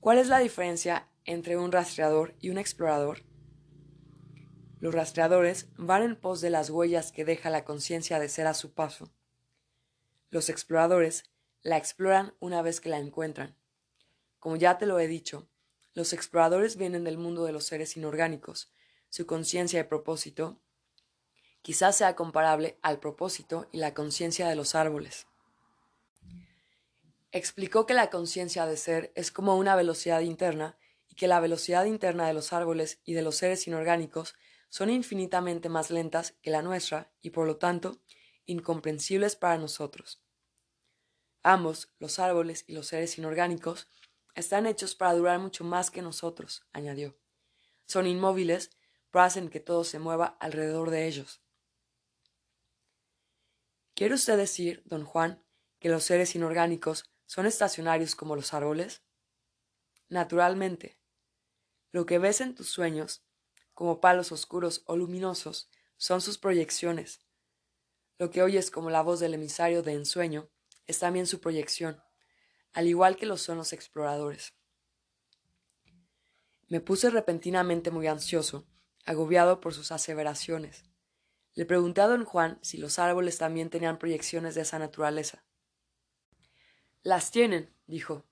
¿Cuál 0.00 0.16
es 0.16 0.28
la 0.28 0.38
diferencia 0.38 1.10
entre 1.26 1.58
un 1.58 1.72
rastreador 1.72 2.34
y 2.40 2.48
un 2.48 2.56
explorador? 2.56 3.22
Los 4.80 4.94
rastreadores 4.94 5.68
van 5.76 6.02
en 6.02 6.16
pos 6.16 6.40
de 6.40 6.48
las 6.48 6.70
huellas 6.70 7.12
que 7.12 7.26
deja 7.26 7.50
la 7.50 7.66
conciencia 7.66 8.18
de 8.18 8.30
ser 8.30 8.46
a 8.46 8.54
su 8.54 8.72
paso. 8.72 9.12
Los 10.30 10.48
exploradores 10.48 11.24
la 11.60 11.76
exploran 11.76 12.34
una 12.40 12.62
vez 12.62 12.80
que 12.80 12.88
la 12.88 12.96
encuentran. 12.96 13.58
Como 14.38 14.56
ya 14.56 14.78
te 14.78 14.86
lo 14.86 14.98
he 14.98 15.06
dicho, 15.06 15.50
los 15.92 16.14
exploradores 16.14 16.76
vienen 16.76 17.04
del 17.04 17.18
mundo 17.18 17.44
de 17.44 17.52
los 17.52 17.66
seres 17.66 17.94
inorgánicos, 17.98 18.72
su 19.10 19.26
conciencia 19.26 19.80
de 19.80 19.88
propósito, 19.88 20.62
quizás 21.60 21.96
sea 21.96 22.16
comparable 22.16 22.78
al 22.80 23.00
propósito 23.00 23.68
y 23.70 23.76
la 23.76 23.92
conciencia 23.92 24.48
de 24.48 24.56
los 24.56 24.74
árboles. 24.74 25.26
Explicó 27.32 27.86
que 27.86 27.94
la 27.94 28.10
conciencia 28.10 28.66
de 28.66 28.76
ser 28.76 29.12
es 29.14 29.30
como 29.30 29.56
una 29.56 29.76
velocidad 29.76 30.20
interna 30.20 30.76
y 31.08 31.14
que 31.14 31.28
la 31.28 31.38
velocidad 31.38 31.84
interna 31.84 32.26
de 32.26 32.34
los 32.34 32.52
árboles 32.52 33.00
y 33.04 33.12
de 33.12 33.22
los 33.22 33.36
seres 33.36 33.66
inorgánicos 33.68 34.34
son 34.68 34.90
infinitamente 34.90 35.68
más 35.68 35.90
lentas 35.90 36.32
que 36.42 36.50
la 36.50 36.62
nuestra 36.62 37.12
y 37.22 37.30
por 37.30 37.46
lo 37.46 37.56
tanto 37.56 38.00
incomprensibles 38.46 39.36
para 39.36 39.58
nosotros. 39.58 40.22
Ambos, 41.42 41.92
los 41.98 42.18
árboles 42.18 42.64
y 42.66 42.72
los 42.72 42.88
seres 42.88 43.16
inorgánicos, 43.16 43.88
están 44.34 44.66
hechos 44.66 44.94
para 44.96 45.14
durar 45.14 45.38
mucho 45.38 45.64
más 45.64 45.90
que 45.90 46.02
nosotros, 46.02 46.66
añadió. 46.72 47.16
Son 47.86 48.06
inmóviles, 48.06 48.70
pero 49.10 49.24
hacen 49.24 49.50
que 49.50 49.60
todo 49.60 49.84
se 49.84 49.98
mueva 49.98 50.36
alrededor 50.40 50.90
de 50.90 51.06
ellos. 51.06 51.40
¿Quiere 53.94 54.14
usted 54.14 54.36
decir, 54.36 54.82
don 54.84 55.04
Juan, 55.04 55.42
que 55.78 55.88
los 55.88 56.04
seres 56.04 56.34
inorgánicos 56.34 57.10
son 57.30 57.46
estacionarios 57.46 58.16
como 58.16 58.34
los 58.34 58.52
árboles? 58.54 59.04
Naturalmente. 60.08 60.98
Lo 61.92 62.04
que 62.04 62.18
ves 62.18 62.40
en 62.40 62.56
tus 62.56 62.70
sueños, 62.70 63.24
como 63.72 64.00
palos 64.00 64.32
oscuros 64.32 64.82
o 64.86 64.96
luminosos, 64.96 65.70
son 65.96 66.20
sus 66.22 66.38
proyecciones. 66.38 67.20
Lo 68.18 68.30
que 68.30 68.42
oyes 68.42 68.72
como 68.72 68.90
la 68.90 69.02
voz 69.02 69.20
del 69.20 69.34
emisario 69.34 69.84
de 69.84 69.92
ensueño 69.92 70.50
es 70.88 70.98
también 70.98 71.28
su 71.28 71.40
proyección, 71.40 72.02
al 72.72 72.88
igual 72.88 73.16
que 73.16 73.26
lo 73.26 73.36
son 73.36 73.58
los 73.58 73.72
exploradores. 73.72 74.52
Me 76.66 76.80
puse 76.80 77.10
repentinamente 77.10 77.92
muy 77.92 78.08
ansioso, 78.08 78.66
agobiado 79.04 79.60
por 79.60 79.72
sus 79.72 79.92
aseveraciones. 79.92 80.82
Le 81.54 81.64
pregunté 81.64 82.00
a 82.00 82.08
don 82.08 82.24
Juan 82.24 82.58
si 82.60 82.76
los 82.76 82.98
árboles 82.98 83.38
también 83.38 83.70
tenían 83.70 84.00
proyecciones 84.00 84.56
de 84.56 84.62
esa 84.62 84.80
naturaleza. 84.80 85.44
Las 87.02 87.30
tienen, 87.30 87.74
dijo. 87.86 88.26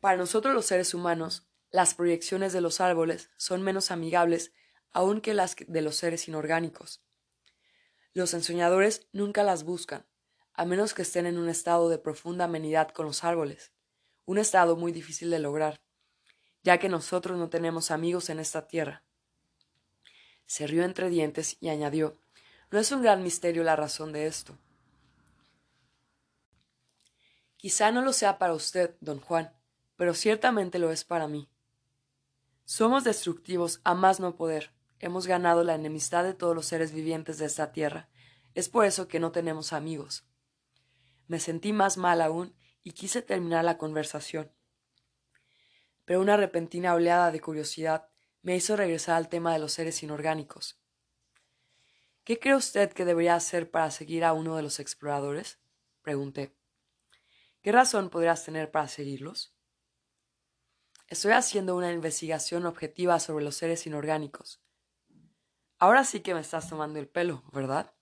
Para 0.00 0.16
nosotros 0.16 0.52
los 0.52 0.66
seres 0.66 0.92
humanos, 0.92 1.46
las 1.70 1.94
proyecciones 1.94 2.52
de 2.52 2.60
los 2.60 2.80
árboles 2.80 3.30
son 3.36 3.62
menos 3.62 3.90
amigables 3.90 4.52
aún 4.90 5.20
que 5.20 5.34
las 5.34 5.54
de 5.54 5.82
los 5.82 5.96
seres 5.96 6.26
inorgánicos. 6.26 7.00
Los 8.14 8.34
ensoñadores 8.34 9.06
nunca 9.12 9.44
las 9.44 9.62
buscan, 9.62 10.06
a 10.54 10.64
menos 10.64 10.94
que 10.94 11.02
estén 11.02 11.26
en 11.26 11.38
un 11.38 11.48
estado 11.48 11.88
de 11.88 11.98
profunda 11.98 12.46
amenidad 12.46 12.88
con 12.88 13.06
los 13.06 13.22
árboles, 13.22 13.72
un 14.24 14.38
estado 14.38 14.76
muy 14.76 14.90
difícil 14.90 15.30
de 15.30 15.38
lograr, 15.38 15.80
ya 16.64 16.78
que 16.78 16.88
nosotros 16.88 17.38
no 17.38 17.48
tenemos 17.48 17.92
amigos 17.92 18.30
en 18.30 18.40
esta 18.40 18.66
tierra. 18.66 19.04
Se 20.46 20.66
rió 20.66 20.82
entre 20.82 21.10
dientes 21.10 21.56
y 21.60 21.68
añadió 21.68 22.18
No 22.72 22.80
es 22.80 22.90
un 22.90 23.02
gran 23.02 23.22
misterio 23.22 23.62
la 23.62 23.76
razón 23.76 24.12
de 24.12 24.26
esto. 24.26 24.58
Quizá 27.58 27.90
no 27.90 28.02
lo 28.02 28.12
sea 28.12 28.38
para 28.38 28.54
usted, 28.54 28.94
don 29.00 29.18
Juan, 29.18 29.52
pero 29.96 30.14
ciertamente 30.14 30.78
lo 30.78 30.92
es 30.92 31.02
para 31.02 31.26
mí. 31.26 31.50
Somos 32.64 33.02
destructivos 33.02 33.80
a 33.82 33.94
más 33.94 34.20
no 34.20 34.36
poder. 34.36 34.72
Hemos 35.00 35.26
ganado 35.26 35.64
la 35.64 35.74
enemistad 35.74 36.22
de 36.22 36.34
todos 36.34 36.54
los 36.54 36.66
seres 36.66 36.92
vivientes 36.92 37.38
de 37.38 37.46
esta 37.46 37.72
tierra. 37.72 38.08
Es 38.54 38.68
por 38.68 38.84
eso 38.84 39.08
que 39.08 39.18
no 39.18 39.32
tenemos 39.32 39.72
amigos. 39.72 40.24
Me 41.26 41.40
sentí 41.40 41.72
más 41.72 41.96
mal 41.96 42.20
aún 42.20 42.54
y 42.84 42.92
quise 42.92 43.22
terminar 43.22 43.64
la 43.64 43.76
conversación. 43.76 44.52
Pero 46.04 46.20
una 46.20 46.36
repentina 46.36 46.94
oleada 46.94 47.32
de 47.32 47.40
curiosidad 47.40 48.08
me 48.42 48.54
hizo 48.54 48.76
regresar 48.76 49.16
al 49.16 49.28
tema 49.28 49.52
de 49.52 49.58
los 49.58 49.72
seres 49.72 50.00
inorgánicos. 50.04 50.78
¿Qué 52.22 52.38
cree 52.38 52.54
usted 52.54 52.92
que 52.92 53.04
debería 53.04 53.34
hacer 53.34 53.68
para 53.68 53.90
seguir 53.90 54.24
a 54.24 54.32
uno 54.32 54.54
de 54.54 54.62
los 54.62 54.78
exploradores? 54.78 55.58
pregunté. 56.02 56.57
¿Qué 57.62 57.72
razón 57.72 58.08
podrías 58.08 58.44
tener 58.44 58.70
para 58.70 58.86
seguirlos? 58.86 59.54
Estoy 61.08 61.32
haciendo 61.32 61.74
una 61.74 61.90
investigación 61.90 62.66
objetiva 62.66 63.18
sobre 63.18 63.44
los 63.44 63.56
seres 63.56 63.86
inorgánicos. 63.86 64.62
Ahora 65.78 66.04
sí 66.04 66.20
que 66.20 66.34
me 66.34 66.40
estás 66.40 66.68
tomando 66.68 66.98
el 66.98 67.08
pelo, 67.08 67.42
¿verdad? 67.52 67.94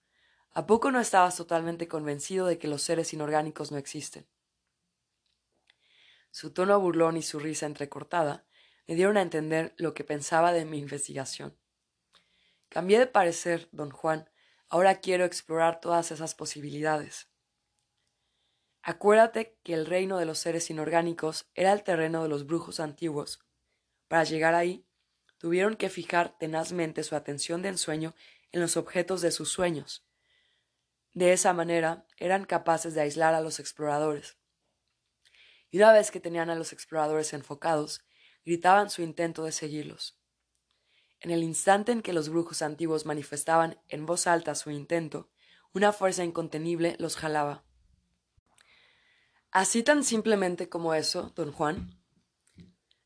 ¿A 0.53 0.67
poco 0.67 0.91
no 0.91 1.01
estabas 1.01 1.37
totalmente 1.37 1.89
convencido 1.89 2.47
de 2.47 2.59
que 2.59 2.69
los 2.69 2.83
seres 2.83 3.13
inorgánicos 3.13 3.73
no 3.73 3.79
existen? 3.79 4.29
Su 6.31 6.53
tono 6.53 6.79
burlón 6.79 7.17
y 7.17 7.23
su 7.23 7.39
risa 7.39 7.65
entrecortada 7.67 8.47
me 8.87 8.95
dieron 8.95 9.17
a 9.17 9.23
entender 9.23 9.75
lo 9.79 9.95
que 9.95 10.05
pensaba 10.05 10.53
de 10.53 10.65
mi 10.65 10.79
investigación. 10.79 11.59
Cambié 12.69 12.99
de 12.99 13.07
parecer, 13.07 13.69
don 13.73 13.91
Juan. 13.91 14.29
Ahora 14.69 15.01
quiero 15.01 15.25
explorar 15.25 15.81
todas 15.81 16.11
esas 16.11 16.35
posibilidades. 16.35 17.31
Acuérdate 18.89 19.59
que 19.65 19.75
el 19.75 19.85
reino 19.85 20.17
de 20.17 20.27
los 20.27 20.39
seres 20.39 20.71
inorgánicos 20.71 21.51
era 21.57 21.73
el 21.73 21.83
terreno 21.83 22.23
de 22.23 22.29
los 22.29 22.47
brujos 22.47 22.79
antiguos. 22.79 23.41
Para 24.07 24.23
llegar 24.23 24.55
ahí, 24.55 24.87
tuvieron 25.39 25.75
que 25.75 25.91
fijar 25.91 26.39
tenazmente 26.39 27.03
su 27.03 27.17
atención 27.17 27.63
de 27.63 27.71
ensueño 27.71 28.15
en 28.53 28.61
los 28.61 28.77
objetos 28.77 29.23
de 29.23 29.33
sus 29.33 29.51
sueños, 29.51 30.07
de 31.17 31.33
esa 31.33 31.53
manera 31.53 32.07
eran 32.19 32.45
capaces 32.45 32.95
de 32.95 33.01
aislar 33.01 33.35
a 33.35 33.41
los 33.41 33.59
exploradores. 33.59 34.37
Y 35.71 35.79
una 35.79 35.91
vez 35.93 36.13
que 36.13 36.21
tenían 36.21 36.49
a 36.49 36.55
los 36.55 36.73
exploradores 36.73 37.33
enfocados, 37.33 38.05
gritaban 38.45 38.89
su 38.89 39.03
intento 39.03 39.43
de 39.43 39.51
seguirlos. 39.51 40.21
En 41.19 41.33
el 41.33 41.43
instante 41.43 41.91
en 41.91 42.03
que 42.03 42.13
los 42.13 42.29
brujos 42.29 42.63
antiguos 42.63 43.05
manifestaban 43.05 43.81
en 43.89 44.07
voz 44.07 44.29
alta 44.29 44.55
su 44.55 44.71
intento, 44.71 45.29
una 45.73 45.93
fuerza 45.93 46.23
incontenible 46.23 46.95
los 47.01 47.17
jalaba. 47.17 47.66
¿Así 49.59 49.83
tan 49.83 50.05
simplemente 50.05 50.69
como 50.69 50.93
eso, 50.93 51.33
don 51.35 51.51
Juan? 51.51 51.99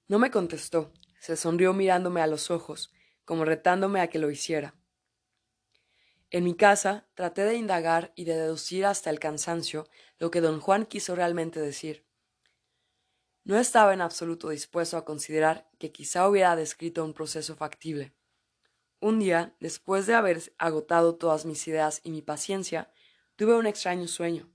No 0.09 0.19
me 0.19 0.33
contestó, 0.33 0.92
se 1.21 1.37
sonrió 1.37 1.73
mirándome 1.73 2.23
a 2.23 2.26
los 2.26 2.50
ojos, 2.50 2.92
como 3.25 3.45
retándome 3.45 4.00
a 4.00 4.09
que 4.09 4.19
lo 4.19 4.33
hiciera. 4.33 4.75
En 6.28 6.42
mi 6.42 6.57
casa 6.57 7.09
traté 7.14 7.45
de 7.45 7.54
indagar 7.54 8.12
y 8.16 8.25
de 8.25 8.35
deducir 8.35 8.85
hasta 8.85 9.11
el 9.11 9.21
cansancio 9.21 9.87
lo 10.19 10.33
que 10.33 10.40
don 10.40 10.59
Juan 10.59 10.87
quiso 10.87 11.14
realmente 11.14 11.61
decir. 11.61 12.04
No 13.45 13.57
estaba 13.57 13.95
en 13.95 14.00
absoluto 14.00 14.49
dispuesto 14.49 14.97
a 14.97 15.04
considerar 15.04 15.71
que 15.78 15.92
quizá 15.92 16.28
hubiera 16.28 16.57
descrito 16.57 17.04
un 17.04 17.14
proceso 17.14 17.54
factible. 17.54 18.12
Un 18.99 19.21
día, 19.21 19.54
después 19.61 20.09
de 20.09 20.14
haber 20.14 20.52
agotado 20.59 21.14
todas 21.14 21.47
mis 21.47 21.69
ideas 21.69 22.00
y 22.02 22.11
mi 22.11 22.23
paciencia, 22.23 22.92
tuve 23.37 23.54
un 23.54 23.69
extraño 23.69 24.09
sueño. 24.09 24.52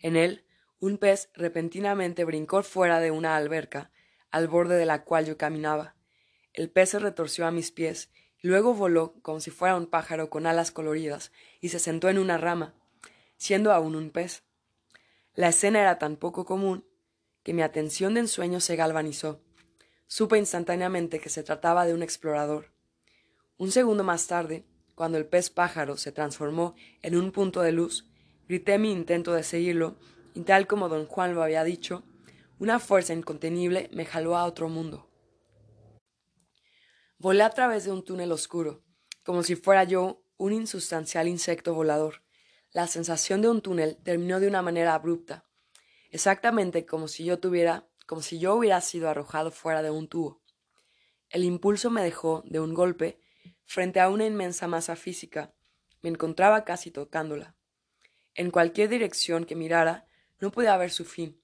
En 0.00 0.14
él, 0.14 0.44
un 0.80 0.98
pez 0.98 1.30
repentinamente 1.34 2.24
brincó 2.24 2.62
fuera 2.62 3.00
de 3.00 3.10
una 3.10 3.36
alberca, 3.36 3.90
al 4.30 4.48
borde 4.48 4.76
de 4.76 4.86
la 4.86 5.04
cual 5.04 5.26
yo 5.26 5.36
caminaba. 5.36 5.94
El 6.52 6.70
pez 6.70 6.90
se 6.90 6.98
retorció 6.98 7.46
a 7.46 7.50
mis 7.50 7.70
pies 7.72 8.10
Luego 8.40 8.72
voló 8.72 9.14
como 9.22 9.40
si 9.40 9.50
fuera 9.50 9.76
un 9.76 9.86
pájaro 9.86 10.30
con 10.30 10.46
alas 10.46 10.70
coloridas 10.70 11.32
y 11.60 11.70
se 11.70 11.78
sentó 11.78 12.08
en 12.08 12.18
una 12.18 12.38
rama, 12.38 12.74
siendo 13.36 13.72
aún 13.72 13.96
un 13.96 14.10
pez. 14.10 14.44
La 15.34 15.48
escena 15.48 15.80
era 15.80 15.98
tan 15.98 16.16
poco 16.16 16.44
común 16.44 16.84
que 17.42 17.52
mi 17.52 17.62
atención 17.62 18.14
de 18.14 18.20
ensueño 18.20 18.60
se 18.60 18.76
galvanizó. 18.76 19.40
Supe 20.06 20.38
instantáneamente 20.38 21.18
que 21.18 21.30
se 21.30 21.42
trataba 21.42 21.84
de 21.84 21.94
un 21.94 22.02
explorador. 22.02 22.72
Un 23.56 23.72
segundo 23.72 24.04
más 24.04 24.26
tarde, 24.28 24.64
cuando 24.94 25.18
el 25.18 25.26
pez 25.26 25.50
pájaro 25.50 25.96
se 25.96 26.12
transformó 26.12 26.76
en 27.02 27.16
un 27.16 27.32
punto 27.32 27.60
de 27.60 27.72
luz, 27.72 28.08
grité 28.48 28.78
mi 28.78 28.92
intento 28.92 29.32
de 29.32 29.42
seguirlo, 29.42 29.96
y 30.38 30.42
tal 30.42 30.68
como 30.68 30.88
don 30.88 31.06
Juan 31.06 31.34
lo 31.34 31.42
había 31.42 31.64
dicho, 31.64 32.04
una 32.60 32.78
fuerza 32.78 33.12
incontenible 33.12 33.90
me 33.92 34.04
jaló 34.04 34.36
a 34.36 34.44
otro 34.44 34.68
mundo. 34.68 35.10
Volé 37.18 37.42
a 37.42 37.50
través 37.50 37.82
de 37.82 37.90
un 37.90 38.04
túnel 38.04 38.30
oscuro, 38.30 38.84
como 39.24 39.42
si 39.42 39.56
fuera 39.56 39.82
yo 39.82 40.22
un 40.36 40.52
insustancial 40.52 41.26
insecto 41.26 41.74
volador. 41.74 42.22
La 42.70 42.86
sensación 42.86 43.42
de 43.42 43.48
un 43.48 43.62
túnel 43.62 43.96
terminó 44.04 44.38
de 44.38 44.46
una 44.46 44.62
manera 44.62 44.94
abrupta, 44.94 45.44
exactamente 46.12 46.86
como 46.86 47.08
si 47.08 47.24
yo 47.24 47.40
tuviera, 47.40 47.88
como 48.06 48.22
si 48.22 48.38
yo 48.38 48.54
hubiera 48.54 48.80
sido 48.80 49.08
arrojado 49.08 49.50
fuera 49.50 49.82
de 49.82 49.90
un 49.90 50.06
tubo. 50.06 50.40
El 51.30 51.42
impulso 51.42 51.90
me 51.90 52.04
dejó, 52.04 52.44
de 52.46 52.60
un 52.60 52.74
golpe, 52.74 53.18
frente 53.64 53.98
a 53.98 54.08
una 54.08 54.24
inmensa 54.24 54.68
masa 54.68 54.94
física. 54.94 55.52
Me 56.00 56.10
encontraba 56.10 56.64
casi 56.64 56.92
tocándola. 56.92 57.56
En 58.36 58.52
cualquier 58.52 58.88
dirección 58.88 59.44
que 59.44 59.56
mirara, 59.56 60.07
no 60.40 60.50
podía 60.50 60.76
ver 60.76 60.90
su 60.90 61.04
fin. 61.04 61.42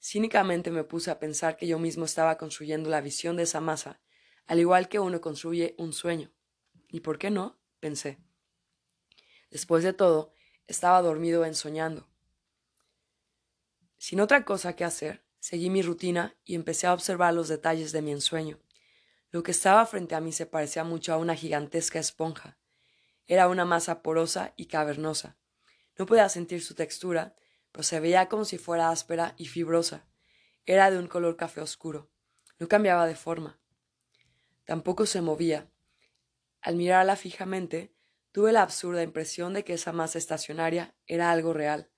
Cínicamente 0.00 0.70
me 0.70 0.84
puse 0.84 1.10
a 1.10 1.18
pensar 1.18 1.56
que 1.56 1.66
yo 1.66 1.78
mismo 1.78 2.04
estaba 2.04 2.38
construyendo 2.38 2.90
la 2.90 3.00
visión 3.00 3.36
de 3.36 3.44
esa 3.44 3.60
masa 3.60 4.00
al 4.46 4.60
igual 4.60 4.88
que 4.88 4.98
uno 4.98 5.20
construye 5.20 5.74
un 5.78 5.92
sueño. 5.92 6.32
¿Y 6.88 7.00
por 7.00 7.18
qué 7.18 7.30
no? 7.30 7.58
pensé. 7.80 8.18
Después 9.50 9.84
de 9.84 9.92
todo, 9.92 10.32
estaba 10.66 11.02
dormido 11.02 11.44
ensoñando. 11.44 12.08
Sin 13.98 14.20
otra 14.20 14.44
cosa 14.44 14.74
que 14.74 14.84
hacer, 14.84 15.24
seguí 15.38 15.68
mi 15.68 15.82
rutina 15.82 16.36
y 16.44 16.54
empecé 16.54 16.86
a 16.86 16.94
observar 16.94 17.34
los 17.34 17.48
detalles 17.48 17.92
de 17.92 18.02
mi 18.02 18.12
ensueño. 18.12 18.60
Lo 19.30 19.42
que 19.42 19.50
estaba 19.50 19.84
frente 19.86 20.14
a 20.14 20.20
mí 20.20 20.32
se 20.32 20.46
parecía 20.46 20.84
mucho 20.84 21.12
a 21.12 21.18
una 21.18 21.34
gigantesca 21.34 21.98
esponja. 21.98 22.58
Era 23.26 23.48
una 23.48 23.64
masa 23.64 24.02
porosa 24.02 24.52
y 24.56 24.66
cavernosa. 24.66 25.36
No 25.98 26.06
podía 26.06 26.28
sentir 26.28 26.62
su 26.62 26.74
textura, 26.74 27.34
pero 27.76 27.84
se 27.84 28.00
veía 28.00 28.26
como 28.30 28.46
si 28.46 28.56
fuera 28.56 28.88
áspera 28.88 29.34
y 29.36 29.48
fibrosa. 29.48 30.06
Era 30.64 30.90
de 30.90 30.98
un 30.98 31.08
color 31.08 31.36
café 31.36 31.60
oscuro. 31.60 32.10
No 32.58 32.68
cambiaba 32.68 33.06
de 33.06 33.14
forma. 33.14 33.60
Tampoco 34.64 35.04
se 35.04 35.20
movía. 35.20 35.70
Al 36.62 36.76
mirarla 36.76 37.16
fijamente, 37.16 37.92
tuve 38.32 38.52
la 38.52 38.62
absurda 38.62 39.02
impresión 39.02 39.52
de 39.52 39.62
que 39.62 39.74
esa 39.74 39.92
masa 39.92 40.16
estacionaria 40.16 40.94
era 41.06 41.30
algo 41.30 41.52
real. 41.52 41.90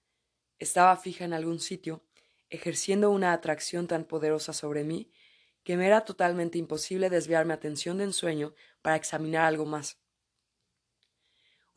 Estaba 0.58 0.96
fija 0.96 1.24
en 1.24 1.32
algún 1.32 1.60
sitio, 1.60 2.04
ejerciendo 2.50 3.12
una 3.12 3.32
atracción 3.32 3.86
tan 3.86 4.02
poderosa 4.02 4.52
sobre 4.52 4.82
mí 4.82 5.12
que 5.62 5.76
me 5.76 5.86
era 5.86 6.00
totalmente 6.00 6.58
imposible 6.58 7.08
desviar 7.08 7.46
mi 7.46 7.52
atención 7.52 7.98
de 7.98 8.04
ensueño 8.04 8.52
para 8.82 8.96
examinar 8.96 9.44
algo 9.44 9.64
más. 9.64 10.00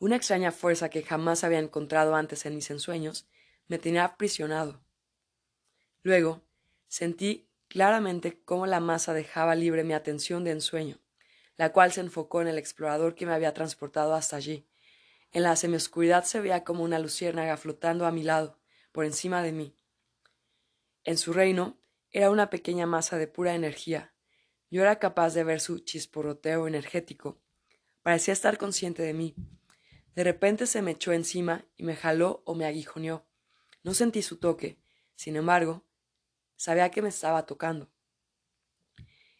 Una 0.00 0.16
extraña 0.16 0.50
fuerza 0.50 0.90
que 0.90 1.04
jamás 1.04 1.44
había 1.44 1.60
encontrado 1.60 2.16
antes 2.16 2.44
en 2.46 2.56
mis 2.56 2.68
ensueños 2.68 3.28
me 3.68 3.78
tenía 3.78 4.04
aprisionado. 4.04 4.82
Luego 6.02 6.42
sentí 6.88 7.48
claramente 7.68 8.42
cómo 8.44 8.66
la 8.66 8.80
masa 8.80 9.14
dejaba 9.14 9.54
libre 9.54 9.84
mi 9.84 9.94
atención 9.94 10.44
de 10.44 10.50
ensueño, 10.50 11.00
la 11.56 11.72
cual 11.72 11.92
se 11.92 12.00
enfocó 12.00 12.42
en 12.42 12.48
el 12.48 12.58
explorador 12.58 13.14
que 13.14 13.26
me 13.26 13.32
había 13.32 13.54
transportado 13.54 14.14
hasta 14.14 14.36
allí. 14.36 14.68
En 15.30 15.44
la 15.44 15.56
semioscuridad 15.56 16.24
se 16.24 16.40
veía 16.40 16.64
como 16.64 16.84
una 16.84 16.98
luciérnaga 16.98 17.56
flotando 17.56 18.06
a 18.06 18.12
mi 18.12 18.22
lado, 18.22 18.58
por 18.92 19.04
encima 19.04 19.42
de 19.42 19.52
mí. 19.52 19.76
En 21.04 21.16
su 21.16 21.32
reino 21.32 21.78
era 22.10 22.30
una 22.30 22.50
pequeña 22.50 22.86
masa 22.86 23.16
de 23.16 23.26
pura 23.26 23.54
energía. 23.54 24.14
Yo 24.70 24.82
era 24.82 24.98
capaz 24.98 25.32
de 25.34 25.44
ver 25.44 25.60
su 25.60 25.78
chisporroteo 25.78 26.68
energético. 26.68 27.40
Parecía 28.02 28.32
estar 28.32 28.58
consciente 28.58 29.02
de 29.02 29.14
mí, 29.14 29.34
de 30.14 30.24
repente 30.24 30.66
se 30.66 30.82
me 30.82 30.90
echó 30.90 31.12
encima 31.12 31.64
y 31.76 31.84
me 31.84 31.96
jaló 31.96 32.42
o 32.44 32.54
me 32.54 32.66
aguijoneó. 32.66 33.24
No 33.82 33.94
sentí 33.94 34.22
su 34.22 34.38
toque, 34.38 34.78
sin 35.16 35.36
embargo, 35.36 35.84
sabía 36.56 36.90
que 36.90 37.02
me 37.02 37.08
estaba 37.08 37.46
tocando. 37.46 37.90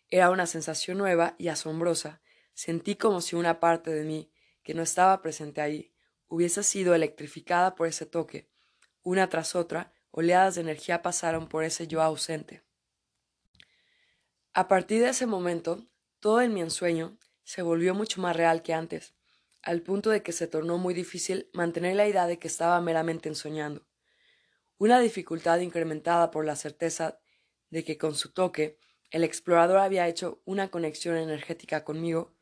Era 0.08 0.30
una 0.30 0.46
sensación 0.46 0.98
nueva 0.98 1.34
y 1.38 1.48
asombrosa. 1.48 2.20
Sentí 2.54 2.96
como 2.96 3.20
si 3.20 3.36
una 3.36 3.60
parte 3.60 3.90
de 3.90 4.04
mí, 4.04 4.30
que 4.62 4.74
no 4.74 4.82
estaba 4.82 5.22
presente 5.22 5.60
ahí, 5.60 5.94
hubiese 6.28 6.62
sido 6.62 6.94
electrificada 6.94 7.74
por 7.74 7.86
ese 7.86 8.04
toque. 8.04 8.50
Una 9.02 9.28
tras 9.28 9.54
otra, 9.54 9.92
oleadas 10.10 10.56
de 10.56 10.60
energía 10.60 11.02
pasaron 11.02 11.48
por 11.48 11.64
ese 11.64 11.86
yo 11.86 12.02
ausente. 12.02 12.62
A 14.52 14.68
partir 14.68 15.00
de 15.00 15.08
ese 15.08 15.26
momento, 15.26 15.86
todo 16.20 16.42
en 16.42 16.52
mi 16.52 16.60
ensueño 16.60 17.18
se 17.42 17.62
volvió 17.62 17.94
mucho 17.94 18.20
más 18.20 18.36
real 18.36 18.62
que 18.62 18.74
antes 18.74 19.14
al 19.62 19.80
punto 19.82 20.10
de 20.10 20.22
que 20.22 20.32
se 20.32 20.48
tornó 20.48 20.76
muy 20.76 20.92
difícil 20.92 21.48
mantener 21.52 21.96
la 21.96 22.08
idea 22.08 22.26
de 22.26 22.38
que 22.38 22.48
estaba 22.48 22.80
meramente 22.80 23.28
ensoñando. 23.28 23.86
Una 24.82 24.98
dificultad 24.98 25.60
incrementada 25.60 26.32
por 26.32 26.44
la 26.44 26.56
certeza 26.56 27.20
de 27.70 27.84
que 27.84 27.98
con 27.98 28.16
su 28.16 28.32
toque 28.32 28.80
el 29.12 29.22
explorador 29.22 29.78
había 29.78 30.08
hecho 30.08 30.42
una 30.44 30.72
conexión 30.72 31.16
energética 31.16 31.84
conmigo, 31.84 32.34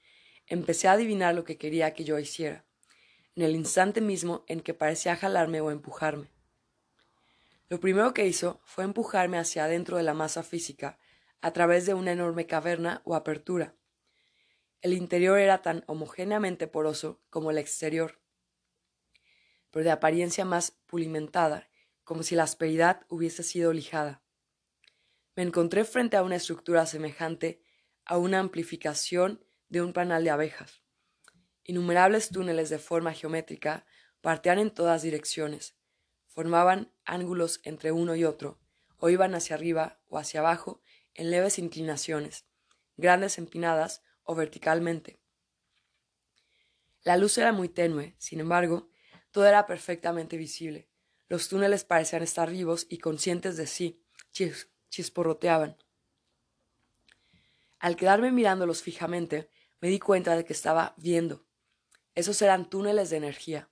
empecé 0.46 0.88
a 0.88 0.92
adivinar 0.92 1.34
lo 1.34 1.44
que 1.44 1.58
quería 1.58 1.92
que 1.92 2.04
yo 2.04 2.18
hiciera, 2.18 2.64
en 3.36 3.42
el 3.42 3.54
instante 3.54 4.00
mismo 4.00 4.46
en 4.48 4.62
que 4.62 4.72
parecía 4.72 5.16
jalarme 5.16 5.60
o 5.60 5.70
empujarme. 5.70 6.30
Lo 7.68 7.78
primero 7.78 8.14
que 8.14 8.26
hizo 8.26 8.62
fue 8.64 8.84
empujarme 8.84 9.36
hacia 9.36 9.64
adentro 9.64 9.98
de 9.98 10.02
la 10.02 10.14
masa 10.14 10.42
física, 10.42 10.98
a 11.42 11.52
través 11.52 11.84
de 11.84 11.92
una 11.92 12.12
enorme 12.12 12.46
caverna 12.46 13.02
o 13.04 13.16
apertura, 13.16 13.74
el 14.80 14.94
interior 14.94 15.38
era 15.38 15.60
tan 15.60 15.84
homogéneamente 15.88 16.66
poroso 16.66 17.20
como 17.28 17.50
el 17.50 17.58
exterior, 17.58 18.18
pero 19.70 19.84
de 19.84 19.90
apariencia 19.90 20.46
más 20.46 20.70
pulimentada, 20.86 21.69
como 22.10 22.24
si 22.24 22.34
la 22.34 22.42
asperidad 22.42 23.06
hubiese 23.08 23.44
sido 23.44 23.72
lijada. 23.72 24.20
Me 25.36 25.44
encontré 25.44 25.84
frente 25.84 26.16
a 26.16 26.24
una 26.24 26.34
estructura 26.34 26.84
semejante 26.84 27.62
a 28.04 28.18
una 28.18 28.40
amplificación 28.40 29.44
de 29.68 29.80
un 29.80 29.92
panal 29.92 30.24
de 30.24 30.30
abejas. 30.30 30.82
Innumerables 31.62 32.30
túneles 32.30 32.68
de 32.68 32.80
forma 32.80 33.12
geométrica 33.12 33.86
partían 34.22 34.58
en 34.58 34.72
todas 34.72 35.02
direcciones, 35.02 35.76
formaban 36.26 36.92
ángulos 37.04 37.60
entre 37.62 37.92
uno 37.92 38.16
y 38.16 38.24
otro, 38.24 38.58
o 38.96 39.08
iban 39.08 39.36
hacia 39.36 39.54
arriba 39.54 40.00
o 40.08 40.18
hacia 40.18 40.40
abajo 40.40 40.82
en 41.14 41.30
leves 41.30 41.60
inclinaciones, 41.60 42.44
grandes 42.96 43.38
empinadas 43.38 44.02
verticalmente. 44.34 45.20
La 47.04 47.16
luz 47.16 47.38
era 47.38 47.52
muy 47.52 47.68
tenue, 47.68 48.16
sin 48.18 48.40
embargo, 48.40 48.90
todo 49.30 49.46
era 49.46 49.64
perfectamente 49.66 50.36
visible. 50.36 50.89
Los 51.30 51.48
túneles 51.48 51.84
parecían 51.84 52.24
estar 52.24 52.50
vivos 52.50 52.86
y 52.90 52.98
conscientes 52.98 53.56
de 53.56 53.68
sí, 53.68 54.02
chisporroteaban. 54.90 55.76
Al 57.78 57.94
quedarme 57.94 58.32
mirándolos 58.32 58.82
fijamente, 58.82 59.48
me 59.80 59.88
di 59.88 60.00
cuenta 60.00 60.34
de 60.34 60.44
que 60.44 60.52
estaba 60.52 60.92
viendo. 60.96 61.46
Esos 62.16 62.42
eran 62.42 62.68
túneles 62.68 63.10
de 63.10 63.18
energía. 63.18 63.70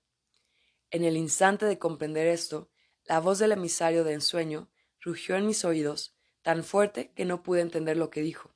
En 0.92 1.02
el 1.02 1.16
instante 1.16 1.66
de 1.66 1.80
comprender 1.80 2.28
esto, 2.28 2.70
la 3.04 3.18
voz 3.18 3.40
del 3.40 3.50
emisario 3.50 4.04
de 4.04 4.12
ensueño 4.12 4.70
rugió 5.00 5.34
en 5.34 5.44
mis 5.44 5.64
oídos, 5.64 6.14
tan 6.42 6.62
fuerte 6.62 7.10
que 7.16 7.24
no 7.24 7.42
pude 7.42 7.60
entender 7.60 7.96
lo 7.96 8.08
que 8.08 8.22
dijo. 8.22 8.54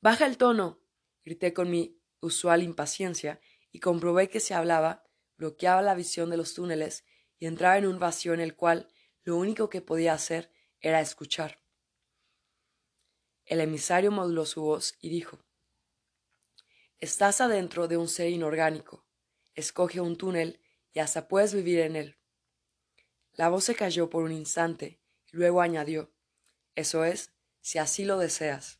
Baja 0.00 0.26
el 0.26 0.36
tono. 0.36 0.80
grité 1.24 1.54
con 1.54 1.70
mi 1.70 1.96
usual 2.18 2.64
impaciencia 2.64 3.40
y 3.70 3.78
comprobé 3.78 4.28
que 4.28 4.40
se 4.40 4.52
hablaba, 4.52 5.03
bloqueaba 5.36 5.82
la 5.82 5.94
visión 5.94 6.30
de 6.30 6.36
los 6.36 6.54
túneles 6.54 7.04
y 7.38 7.46
entraba 7.46 7.78
en 7.78 7.86
un 7.86 7.98
vacío 7.98 8.34
en 8.34 8.40
el 8.40 8.54
cual 8.54 8.88
lo 9.22 9.36
único 9.36 9.68
que 9.68 9.80
podía 9.80 10.12
hacer 10.12 10.50
era 10.80 11.00
escuchar. 11.00 11.60
El 13.44 13.60
emisario 13.60 14.10
moduló 14.10 14.46
su 14.46 14.62
voz 14.62 14.96
y 15.00 15.10
dijo 15.10 15.38
Estás 16.98 17.40
adentro 17.40 17.88
de 17.88 17.96
un 17.96 18.08
ser 18.08 18.30
inorgánico. 18.30 19.04
Escoge 19.54 20.00
un 20.00 20.16
túnel 20.16 20.60
y 20.92 21.00
hasta 21.00 21.28
puedes 21.28 21.52
vivir 21.52 21.80
en 21.80 21.96
él. 21.96 22.18
La 23.32 23.48
voz 23.48 23.64
se 23.64 23.74
cayó 23.74 24.08
por 24.08 24.22
un 24.22 24.32
instante 24.32 25.00
y 25.30 25.36
luego 25.36 25.60
añadió 25.60 26.12
Eso 26.74 27.04
es, 27.04 27.32
si 27.60 27.78
así 27.78 28.04
lo 28.04 28.18
deseas. 28.18 28.78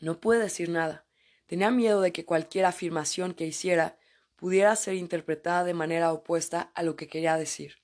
No 0.00 0.20
pude 0.20 0.38
decir 0.38 0.68
nada. 0.68 1.03
Tenía 1.46 1.70
miedo 1.70 2.00
de 2.00 2.12
que 2.12 2.24
cualquier 2.24 2.64
afirmación 2.64 3.34
que 3.34 3.46
hiciera 3.46 3.98
pudiera 4.36 4.74
ser 4.76 4.94
interpretada 4.94 5.64
de 5.64 5.74
manera 5.74 6.12
opuesta 6.12 6.72
a 6.74 6.82
lo 6.82 6.96
que 6.96 7.08
quería 7.08 7.36
decir. 7.36 7.82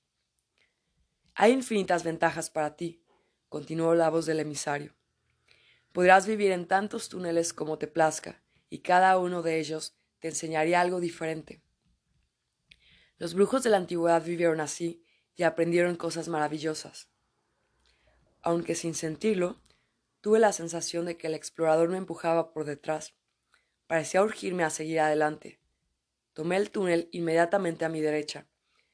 Hay 1.34 1.52
infinitas 1.52 2.04
ventajas 2.04 2.50
para 2.50 2.76
ti, 2.76 3.02
continuó 3.48 3.94
la 3.94 4.10
voz 4.10 4.26
del 4.26 4.40
emisario. 4.40 4.94
Podrás 5.92 6.26
vivir 6.26 6.52
en 6.52 6.66
tantos 6.66 7.08
túneles 7.08 7.52
como 7.52 7.78
te 7.78 7.86
plazca, 7.86 8.42
y 8.68 8.78
cada 8.78 9.18
uno 9.18 9.42
de 9.42 9.58
ellos 9.58 9.96
te 10.18 10.28
enseñaría 10.28 10.80
algo 10.80 11.00
diferente. 11.00 11.62
Los 13.18 13.34
brujos 13.34 13.62
de 13.62 13.70
la 13.70 13.76
antigüedad 13.76 14.24
vivieron 14.24 14.60
así 14.60 15.04
y 15.36 15.42
aprendieron 15.42 15.96
cosas 15.96 16.28
maravillosas. 16.28 17.08
Aunque 18.42 18.74
sin 18.74 18.94
sentirlo, 18.94 19.60
Tuve 20.20 20.38
la 20.38 20.52
sensación 20.52 21.06
de 21.06 21.16
que 21.16 21.28
el 21.28 21.34
explorador 21.34 21.88
me 21.88 21.96
empujaba 21.96 22.52
por 22.52 22.66
detrás. 22.66 23.14
Parecía 23.90 24.22
urgirme 24.22 24.62
a 24.62 24.70
seguir 24.70 25.00
adelante. 25.00 25.58
Tomé 26.32 26.58
el 26.58 26.70
túnel 26.70 27.08
inmediatamente 27.10 27.84
a 27.84 27.88
mi 27.88 28.00
derecha. 28.00 28.46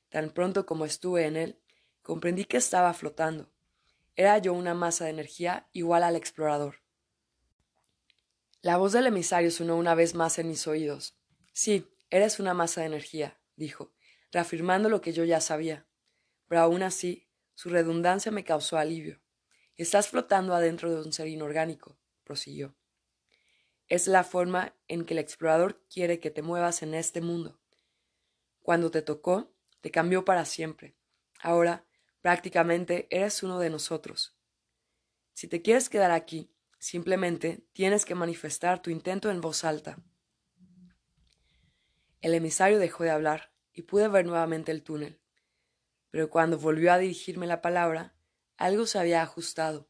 Tan 0.09 0.31
pronto 0.31 0.65
como 0.65 0.87
estuve 0.87 1.27
en 1.27 1.37
él, 1.37 1.61
comprendí 2.01 2.47
que 2.47 2.57
estaba 2.57 2.95
flotando. 2.95 3.53
Era 4.15 4.39
yo 4.39 4.55
una 4.55 4.73
masa 4.73 5.05
de 5.05 5.11
energía 5.11 5.69
igual 5.75 6.03
al 6.03 6.17
explorador. 6.17 6.77
La 8.63 8.79
voz 8.79 8.93
del 8.93 9.07
emisario 9.07 9.51
sonó 9.51 9.77
una 9.77 9.95
vez 9.95 10.15
más 10.15 10.39
en 10.39 10.49
mis 10.49 10.67
oídos. 10.67 11.15
Sí, 11.53 11.93
eres 12.09 12.41
una 12.41 12.55
masa 12.55 12.81
de 12.81 12.87
energía, 12.87 13.39
dijo, 13.55 13.93
reafirmando 14.33 14.89
lo 14.89 15.03
que 15.03 15.13
yo 15.13 15.25
ya 15.25 15.43
sabía. 15.43 15.87
Pero 16.49 16.63
aún 16.63 16.83
así, 16.83 17.29
su 17.55 17.69
redundancia 17.69 18.33
me 18.33 18.45
causó 18.45 18.79
alivio. 18.79 19.21
Estás 19.77 20.09
flotando 20.09 20.55
adentro 20.55 20.91
de 20.91 21.03
un 21.03 21.13
ser 21.13 21.29
inorgánico, 21.29 21.99
prosiguió. 22.25 22.75
Es 23.89 24.09
la 24.09 24.25
forma 24.25 24.75
en 24.89 25.05
que 25.05 25.15
el 25.15 25.19
explorador 25.19 25.81
quiere 25.89 26.19
que 26.19 26.31
te 26.31 26.43
muevas 26.43 26.83
en 26.83 26.95
este 26.95 27.21
mundo. 27.21 27.61
Cuando 28.63 28.91
te 28.91 29.03
tocó, 29.03 29.53
te 29.81 29.93
cambió 29.93 30.25
para 30.25 30.45
siempre. 30.45 30.97
Ahora, 31.41 31.87
prácticamente, 32.21 33.07
eres 33.11 33.45
uno 33.45 33.61
de 33.61 33.71
nosotros. 33.71 34.37
Si 35.35 35.47
te 35.47 35.63
quieres 35.63 35.89
quedar 35.89 36.11
aquí, 36.11 36.51
simplemente 36.79 37.65
tienes 37.73 38.05
que 38.05 38.17
manifestar 38.17 38.83
tu 38.83 38.91
intento 38.91 39.31
en 39.31 39.41
voz 39.41 39.63
alta. 39.63 39.99
El 42.21 42.35
emisario 42.35 42.81
dejó 42.81 43.05
de 43.05 43.11
hablar 43.11 43.53
y 43.73 43.83
pude 43.83 44.09
ver 44.09 44.27
nuevamente 44.27 44.73
el 44.73 44.83
túnel. 44.83 45.21
Pero 46.11 46.29
cuando 46.29 46.59
volvió 46.59 46.93
a 46.93 46.99
dirigirme 46.99 47.47
la 47.47 47.61
palabra, 47.61 48.17
algo 48.57 48.87
se 48.87 48.99
había 48.99 49.23
ajustado. 49.23 49.89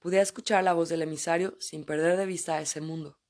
Pude 0.00 0.18
escuchar 0.18 0.64
la 0.64 0.72
voz 0.72 0.88
del 0.88 1.02
emisario 1.02 1.56
sin 1.60 1.84
perder 1.84 2.16
de 2.16 2.24
vista 2.24 2.60
ese 2.60 2.80
mundo. 2.80 3.20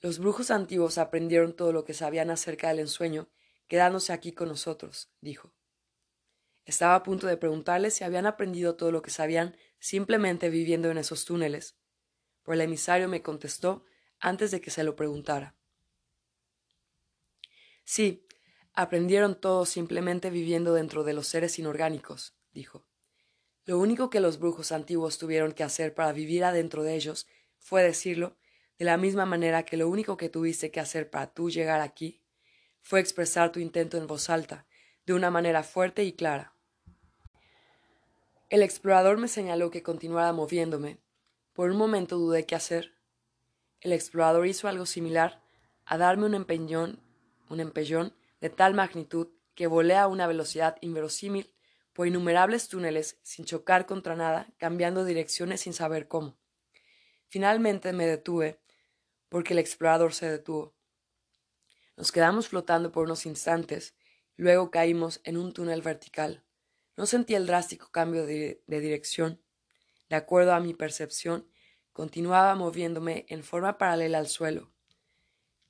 Los 0.00 0.20
brujos 0.20 0.52
antiguos 0.52 0.96
aprendieron 0.96 1.54
todo 1.54 1.72
lo 1.72 1.84
que 1.84 1.92
sabían 1.92 2.30
acerca 2.30 2.68
del 2.68 2.78
ensueño, 2.78 3.28
quedándose 3.66 4.12
aquí 4.12 4.32
con 4.32 4.46
nosotros, 4.46 5.10
dijo. 5.20 5.52
Estaba 6.64 6.94
a 6.94 7.02
punto 7.02 7.26
de 7.26 7.36
preguntarles 7.36 7.94
si 7.94 8.04
habían 8.04 8.26
aprendido 8.26 8.76
todo 8.76 8.92
lo 8.92 9.02
que 9.02 9.10
sabían 9.10 9.56
simplemente 9.80 10.50
viviendo 10.50 10.88
en 10.88 10.98
esos 10.98 11.24
túneles, 11.24 11.76
pero 12.44 12.54
el 12.54 12.60
emisario 12.60 13.08
me 13.08 13.20
contestó 13.20 13.84
antes 14.20 14.52
de 14.52 14.60
que 14.60 14.70
se 14.70 14.84
lo 14.84 14.94
preguntara. 14.94 15.56
Sí, 17.84 18.24
aprendieron 18.72 19.40
todo 19.40 19.66
simplemente 19.66 20.30
viviendo 20.30 20.74
dentro 20.74 21.02
de 21.02 21.14
los 21.14 21.26
seres 21.26 21.58
inorgánicos, 21.58 22.36
dijo. 22.52 22.87
Lo 23.68 23.78
único 23.78 24.08
que 24.08 24.20
los 24.20 24.38
brujos 24.38 24.72
antiguos 24.72 25.18
tuvieron 25.18 25.52
que 25.52 25.62
hacer 25.62 25.92
para 25.92 26.12
vivir 26.12 26.42
adentro 26.42 26.84
de 26.84 26.94
ellos 26.94 27.26
fue 27.58 27.82
decirlo, 27.82 28.34
de 28.78 28.86
la 28.86 28.96
misma 28.96 29.26
manera 29.26 29.64
que 29.64 29.76
lo 29.76 29.90
único 29.90 30.16
que 30.16 30.30
tuviste 30.30 30.70
que 30.70 30.80
hacer 30.80 31.10
para 31.10 31.34
tú 31.34 31.50
llegar 31.50 31.82
aquí 31.82 32.22
fue 32.80 32.98
expresar 32.98 33.52
tu 33.52 33.60
intento 33.60 33.98
en 33.98 34.06
voz 34.06 34.30
alta, 34.30 34.64
de 35.04 35.12
una 35.12 35.30
manera 35.30 35.62
fuerte 35.62 36.02
y 36.02 36.14
clara. 36.14 36.54
El 38.48 38.62
explorador 38.62 39.18
me 39.18 39.28
señaló 39.28 39.70
que 39.70 39.82
continuara 39.82 40.32
moviéndome. 40.32 40.96
Por 41.52 41.70
un 41.70 41.76
momento 41.76 42.16
dudé 42.16 42.46
qué 42.46 42.54
hacer. 42.54 42.94
El 43.82 43.92
explorador 43.92 44.46
hizo 44.46 44.68
algo 44.68 44.86
similar 44.86 45.42
a 45.84 45.98
darme 45.98 46.24
un 46.24 46.32
empeñón, 46.32 47.02
un 47.50 47.60
empellón 47.60 48.14
de 48.40 48.48
tal 48.48 48.72
magnitud 48.72 49.28
que 49.54 49.66
volé 49.66 49.94
a 49.94 50.06
una 50.06 50.26
velocidad 50.26 50.78
inverosímil 50.80 51.52
por 51.98 52.06
innumerables 52.06 52.68
túneles 52.68 53.18
sin 53.24 53.44
chocar 53.44 53.84
contra 53.84 54.14
nada, 54.14 54.54
cambiando 54.56 55.04
direcciones 55.04 55.62
sin 55.62 55.72
saber 55.72 56.06
cómo. 56.06 56.38
Finalmente 57.26 57.92
me 57.92 58.06
detuve, 58.06 58.60
porque 59.28 59.52
el 59.52 59.58
explorador 59.58 60.14
se 60.14 60.30
detuvo. 60.30 60.76
Nos 61.96 62.12
quedamos 62.12 62.46
flotando 62.46 62.92
por 62.92 63.06
unos 63.06 63.26
instantes, 63.26 63.96
luego 64.36 64.70
caímos 64.70 65.20
en 65.24 65.38
un 65.38 65.52
túnel 65.52 65.82
vertical. 65.82 66.44
No 66.96 67.04
sentí 67.04 67.34
el 67.34 67.48
drástico 67.48 67.90
cambio 67.90 68.26
de, 68.26 68.62
de 68.68 68.78
dirección. 68.78 69.42
De 70.08 70.14
acuerdo 70.14 70.52
a 70.52 70.60
mi 70.60 70.74
percepción, 70.74 71.50
continuaba 71.92 72.54
moviéndome 72.54 73.26
en 73.28 73.42
forma 73.42 73.76
paralela 73.76 74.18
al 74.18 74.28
suelo. 74.28 74.70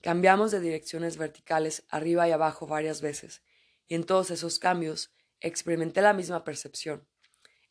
Cambiamos 0.02 0.50
de 0.50 0.60
direcciones 0.60 1.16
verticales 1.16 1.86
arriba 1.88 2.28
y 2.28 2.32
abajo 2.32 2.66
varias 2.66 3.00
veces, 3.00 3.40
y 3.86 3.94
en 3.94 4.04
todos 4.04 4.30
esos 4.30 4.58
cambios 4.58 5.10
experimenté 5.40 6.02
la 6.02 6.12
misma 6.12 6.44
percepción. 6.44 7.06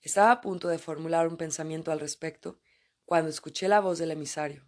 Estaba 0.01 0.32
a 0.32 0.41
punto 0.41 0.67
de 0.67 0.80
formular 0.80 1.27
un 1.27 1.38
pensamiento 1.38 1.91
al 1.91 1.99
respecto 1.99 2.60
cuando 3.06 3.30
escuché 3.30 3.67
la 3.67 3.80
voz 3.80 3.99
del 3.99 4.12
emisario. 4.12 4.67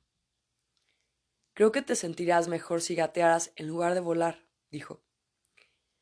Creo 1.53 1.71
que 1.71 1.81
te 1.81 1.95
sentirás 1.95 2.47
mejor 2.47 2.81
si 2.81 2.95
gatearas 2.95 3.51
en 3.55 3.67
lugar 3.67 3.93
de 3.93 3.99
volar, 3.99 4.45
dijo. 4.71 5.03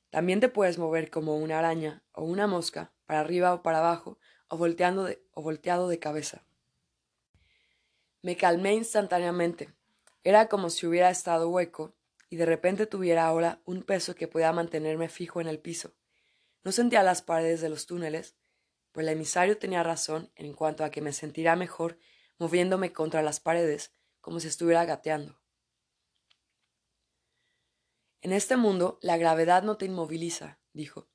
También 0.10 0.40
te 0.40 0.50
puedes 0.50 0.78
mover 0.78 1.10
como 1.10 1.36
una 1.36 1.60
araña 1.60 2.04
o 2.14 2.24
una 2.24 2.48
mosca, 2.48 2.94
para 3.06 3.20
arriba 3.20 3.54
o 3.54 3.64
para 3.64 3.80
abajo, 3.80 4.20
o, 4.50 4.58
volteando 4.58 5.10
o 5.32 5.42
volteado 5.42 5.90
de 5.90 6.00
cabeza. 6.00 6.46
Me 8.22 8.36
calmé 8.36 8.74
instantáneamente. 8.74 9.74
Era 10.24 10.48
como 10.48 10.70
si 10.70 10.86
hubiera 10.86 11.10
estado 11.10 11.50
hueco 11.50 11.96
y 12.30 12.36
de 12.36 12.46
repente 12.46 12.86
tuviera 12.86 13.26
ahora 13.26 13.62
un 13.66 13.84
peso 13.84 14.16
que 14.16 14.28
podía 14.28 14.52
mantenerme 14.52 15.10
fijo 15.10 15.42
en 15.42 15.48
el 15.48 15.60
piso. 15.60 15.94
No 16.64 16.72
sentía 16.72 17.04
las 17.04 17.22
paredes 17.22 17.62
de 17.62 17.70
los 17.70 17.86
túneles, 17.86 18.36
pues 18.92 19.06
el 19.06 19.14
emisario 19.14 19.58
tenía 19.58 19.84
razón 19.84 20.32
en 20.36 20.54
cuanto 20.54 20.84
a 20.84 20.90
que 20.90 21.02
me 21.02 21.14
sentiría 21.14 21.56
mejor 21.56 22.00
moviéndome 22.40 22.94
contra 22.94 23.22
las 23.22 23.40
paredes 23.40 23.92
como 24.22 24.40
si 24.40 24.48
estuviera 24.48 24.86
gateando. 24.86 25.40
En 28.22 28.32
este 28.34 28.58
mundo 28.58 29.00
la 29.02 29.18
gravedad 29.18 29.64
no 29.64 29.78
te 29.78 29.86
inmoviliza, 29.86 30.60
dijo, 30.74 31.08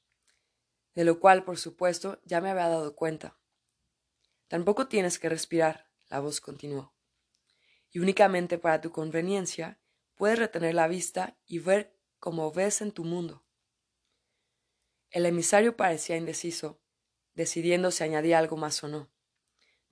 de 0.94 1.04
lo 1.04 1.20
cual, 1.20 1.44
por 1.44 1.58
supuesto, 1.58 2.20
ya 2.24 2.40
me 2.40 2.50
había 2.50 2.68
dado 2.68 2.94
cuenta. 2.94 3.38
Tampoco 4.48 4.88
tienes 4.88 5.18
que 5.18 5.28
respirar, 5.28 5.88
la 6.08 6.20
voz 6.20 6.40
continuó. 6.40 6.94
Y 7.90 7.98
únicamente 7.98 8.58
para 8.58 8.80
tu 8.80 8.90
conveniencia 8.90 9.80
puedes 10.14 10.38
retener 10.38 10.74
la 10.74 10.88
vista 10.88 11.38
y 11.46 11.58
ver 11.58 11.98
como 12.18 12.52
ves 12.52 12.82
en 12.82 12.92
tu 12.92 13.04
mundo. 13.04 13.41
El 15.12 15.26
emisario 15.26 15.76
parecía 15.76 16.16
indeciso, 16.16 16.80
decidiendo 17.34 17.92
si 17.92 18.02
añadía 18.02 18.38
algo 18.38 18.56
más 18.56 18.82
o 18.82 18.88
no. 18.88 19.08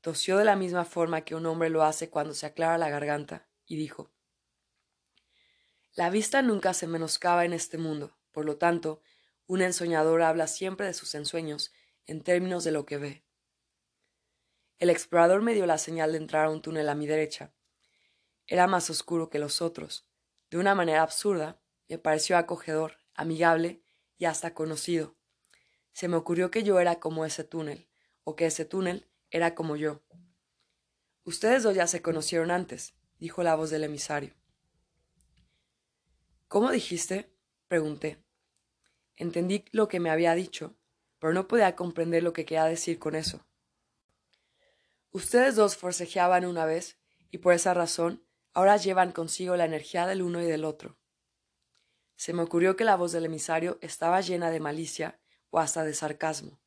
Tosió 0.01 0.37
de 0.37 0.45
la 0.45 0.57
misma 0.57 0.85
forma 0.85 1.25
que 1.25 1.37
un 1.37 1.47
hombre 1.47 1.71
lo 1.71 1.85
hace 1.85 2.11
cuando 2.11 2.35
se 2.35 2.47
aclara 2.47 2.79
la 2.79 2.91
garganta, 2.91 3.49
y 3.65 3.77
dijo 3.77 4.11
la 5.95 6.09
vista 6.09 6.41
nunca 6.41 6.73
se 6.73 6.87
menoscaba 6.87 7.45
en 7.45 7.53
este 7.53 7.77
mundo, 7.77 8.17
por 8.31 8.45
lo 8.45 8.57
tanto, 8.57 9.03
un 9.47 9.61
ensoñador 9.61 10.23
habla 10.23 10.47
siempre 10.47 10.87
de 10.87 10.95
sus 10.95 11.17
ensueños 11.17 11.73
en 12.07 12.23
términos 12.23 12.63
de 12.63 12.71
lo 12.71 12.87
que 12.87 12.97
ve. 12.97 13.25
El 14.79 14.89
explorador 14.89 15.43
me 15.43 15.53
dio 15.53 15.67
la 15.67 15.79
señal 15.79 16.13
de 16.13 16.19
entrar 16.19 16.47
a 16.47 16.51
un 16.51 16.63
túnel 16.63 16.89
a 16.89 16.95
mi 16.95 17.09
derecha. 17.09 17.53
Era 18.47 18.69
más 18.69 18.89
oscuro 18.89 19.31
que 19.31 19.41
los 19.41 19.61
otros. 19.61 20.07
De 20.49 20.59
una 20.59 20.77
manera 20.77 21.03
absurda, 21.03 21.61
me 21.89 21.99
pareció 21.99 22.39
acogedor, 22.39 22.99
amigable 23.15 23.83
y 24.21 24.27
hasta 24.27 24.53
conocido. 24.53 25.17
Se 25.93 26.07
me 26.07 26.17
ocurrió 26.17 26.51
que 26.51 26.63
yo 26.63 26.79
era 26.79 27.01
como 27.01 27.25
ese 27.25 27.43
túnel, 27.43 27.89
o 28.23 28.37
que 28.37 28.45
ese 28.45 28.67
túnel 28.67 29.09
era 29.31 29.55
como 29.55 29.77
yo. 29.77 30.03
Ustedes 31.25 31.63
dos 31.63 31.75
ya 31.75 31.87
se 31.87 32.03
conocieron 32.03 32.51
antes, 32.51 32.93
dijo 33.19 33.43
la 33.43 33.55
voz 33.55 33.71
del 33.71 33.83
emisario. 33.83 34.35
¿Cómo 36.49 36.71
dijiste? 36.71 37.35
pregunté. 37.67 38.23
Entendí 39.17 39.65
lo 39.73 39.89
que 39.89 40.01
me 40.01 40.11
había 40.11 40.35
dicho, 40.35 40.77
pero 41.19 41.33
no 41.33 41.49
podía 41.49 41.75
comprender 41.75 42.23
lo 42.23 42.35
que 42.35 42.45
quería 42.45 42.65
decir 42.67 42.99
con 42.99 43.15
eso. 43.15 43.47
Ustedes 45.13 45.57
dos 45.57 45.79
forcejeaban 45.79 46.45
una 46.45 46.67
vez, 46.67 46.99
y 47.31 47.39
por 47.39 47.55
esa 47.55 47.73
razón 47.73 48.23
ahora 48.53 48.77
llevan 48.77 49.13
consigo 49.13 49.57
la 49.57 49.65
energía 49.65 50.07
del 50.07 50.21
uno 50.21 50.43
y 50.43 50.45
del 50.45 50.67
otro. 50.67 51.00
Se 52.21 52.35
me 52.35 52.43
ocurrió 52.43 52.77
que 52.77 52.85
la 52.85 52.97
voz 52.97 53.13
del 53.13 53.25
emisario 53.25 53.79
estaba 53.81 54.21
llena 54.21 54.51
de 54.51 54.61
malicia 54.61 55.19
o 55.49 55.59
hasta 55.59 55.85
de 55.85 55.95
sarcasmo. 55.95 56.61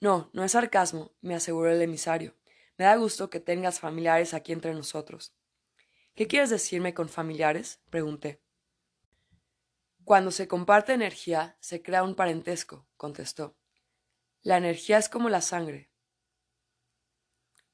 No, 0.00 0.28
no 0.32 0.42
es 0.42 0.50
sarcasmo, 0.50 1.12
me 1.20 1.36
aseguró 1.36 1.70
el 1.70 1.80
emisario. 1.80 2.34
Me 2.76 2.84
da 2.84 2.96
gusto 2.96 3.30
que 3.30 3.38
tengas 3.38 3.78
familiares 3.78 4.34
aquí 4.34 4.50
entre 4.50 4.74
nosotros. 4.74 5.36
¿Qué 6.16 6.26
quieres 6.26 6.50
decirme 6.50 6.94
con 6.94 7.08
familiares? 7.08 7.80
pregunté. 7.90 8.42
Cuando 10.02 10.32
se 10.32 10.48
comparte 10.48 10.94
energía, 10.94 11.56
se 11.60 11.80
crea 11.80 12.02
un 12.02 12.16
parentesco, 12.16 12.88
contestó. 12.96 13.56
La 14.42 14.56
energía 14.56 14.98
es 14.98 15.08
como 15.08 15.28
la 15.28 15.42
sangre. 15.42 15.92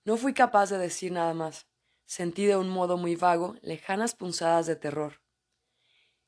No 0.04 0.18
fui 0.18 0.34
capaz 0.34 0.68
de 0.68 0.76
decir 0.76 1.10
nada 1.10 1.32
más. 1.32 1.68
Sentí 2.04 2.44
de 2.44 2.58
un 2.58 2.68
modo 2.68 2.98
muy 2.98 3.16
vago 3.16 3.56
lejanas 3.62 4.14
punzadas 4.14 4.66
de 4.66 4.76
terror. 4.76 5.19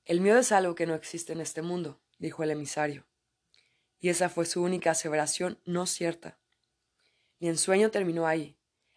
El 0.04 0.20
miedo 0.20 0.38
es 0.38 0.50
algo 0.50 0.74
que 0.74 0.86
no 0.86 0.94
existe 0.94 1.32
en 1.32 1.40
este 1.40 1.62
mundo, 1.62 2.00
dijo 2.18 2.42
el 2.42 2.50
emisario. 2.50 3.06
Y 4.00 4.08
esa 4.08 4.28
fue 4.28 4.46
su 4.46 4.60
única 4.62 4.90
aseveración 4.90 5.60
no 5.64 5.86
cierta. 5.86 6.38
Mi 7.38 7.48
ensueño 7.48 7.90
terminó 7.90 8.26
ahí. 8.26 8.56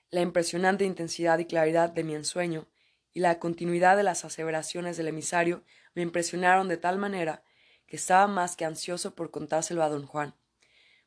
La 0.09 0.21
impresionante 0.21 0.83
intensidad 0.83 1.37
y 1.37 1.45
claridad 1.45 1.89
de 1.89 2.03
mi 2.03 2.15
ensueño 2.15 2.67
y 3.13 3.19
la 3.19 3.39
continuidad 3.39 3.97
de 3.97 4.03
las 4.03 4.25
aseveraciones 4.25 4.97
del 4.97 5.07
emisario 5.07 5.63
me 5.93 6.01
impresionaron 6.01 6.67
de 6.67 6.77
tal 6.77 6.97
manera 6.97 7.43
que 7.85 7.97
estaba 7.97 8.25
más 8.27 8.55
que 8.55 8.65
ansioso 8.65 9.13
por 9.13 9.29
contárselo 9.29 9.83
a 9.83 9.89
don 9.89 10.07
Juan. 10.07 10.35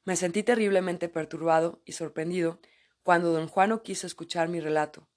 Me 0.04 0.14
sentí 0.14 0.44
terriblemente 0.44 1.08
perturbado 1.08 1.82
y 1.84 1.92
sorprendido 1.92 2.60
cuando 3.02 3.32
don 3.32 3.48
Juan 3.48 3.70
no 3.70 3.82
quiso 3.82 4.06
escuchar 4.06 4.48
mi 4.48 4.60
relato. 4.60 5.08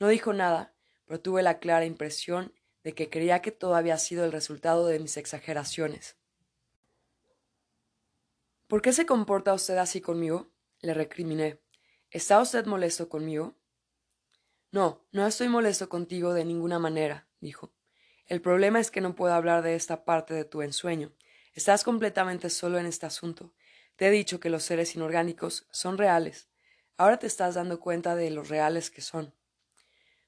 No 0.00 0.08
dijo 0.08 0.32
nada, 0.32 0.74
pero 1.04 1.20
tuve 1.20 1.42
la 1.42 1.58
clara 1.58 1.84
impresión 1.84 2.54
de 2.84 2.94
que 2.94 3.10
creía 3.10 3.42
que 3.42 3.50
todo 3.50 3.74
había 3.74 3.98
sido 3.98 4.24
el 4.24 4.32
resultado 4.32 4.86
de 4.86 5.00
mis 5.00 5.16
exageraciones. 5.16 6.16
¿Por 8.68 8.82
qué 8.82 8.92
se 8.92 9.06
comporta 9.06 9.52
usted 9.52 9.76
así 9.78 10.00
conmigo? 10.00 10.50
le 10.80 10.92
recriminé. 10.92 11.58
¿Está 12.10 12.40
usted 12.40 12.66
molesto 12.66 13.08
conmigo? 13.08 13.54
No, 14.70 15.06
no 15.12 15.26
estoy 15.26 15.48
molesto 15.48 15.88
contigo 15.88 16.34
de 16.34 16.44
ninguna 16.44 16.78
manera, 16.78 17.26
dijo. 17.40 17.72
El 18.26 18.40
problema 18.40 18.80
es 18.80 18.90
que 18.90 19.00
no 19.00 19.14
puedo 19.14 19.32
hablar 19.32 19.62
de 19.62 19.74
esta 19.74 20.04
parte 20.04 20.34
de 20.34 20.44
tu 20.44 20.60
ensueño. 20.60 21.12
Estás 21.54 21.84
completamente 21.84 22.50
solo 22.50 22.78
en 22.78 22.86
este 22.86 23.06
asunto. 23.06 23.52
Te 23.96 24.08
he 24.08 24.10
dicho 24.10 24.40
que 24.40 24.50
los 24.50 24.62
seres 24.62 24.94
inorgánicos 24.94 25.66
son 25.70 25.96
reales. 25.96 26.48
Ahora 26.96 27.18
te 27.18 27.26
estás 27.26 27.54
dando 27.54 27.80
cuenta 27.80 28.14
de 28.14 28.30
los 28.30 28.48
reales 28.48 28.90
que 28.90 29.00
son. 29.00 29.32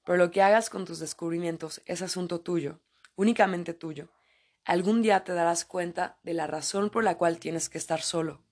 Pero 0.06 0.18
lo 0.18 0.30
que 0.30 0.40
hagas 0.40 0.70
con 0.70 0.84
tus 0.84 1.00
descubrimientos 1.00 1.82
es 1.84 2.00
asunto 2.00 2.40
tuyo, 2.40 2.80
únicamente 3.16 3.74
tuyo. 3.74 4.08
Algún 4.64 5.02
día 5.02 5.24
te 5.24 5.32
darás 5.32 5.64
cuenta 5.64 6.20
de 6.22 6.32
la 6.32 6.46
razón 6.46 6.90
por 6.90 7.02
la 7.02 7.18
cual 7.18 7.40
tienes 7.40 7.68
que 7.68 7.76
estar 7.76 8.00
solo. 8.00 8.44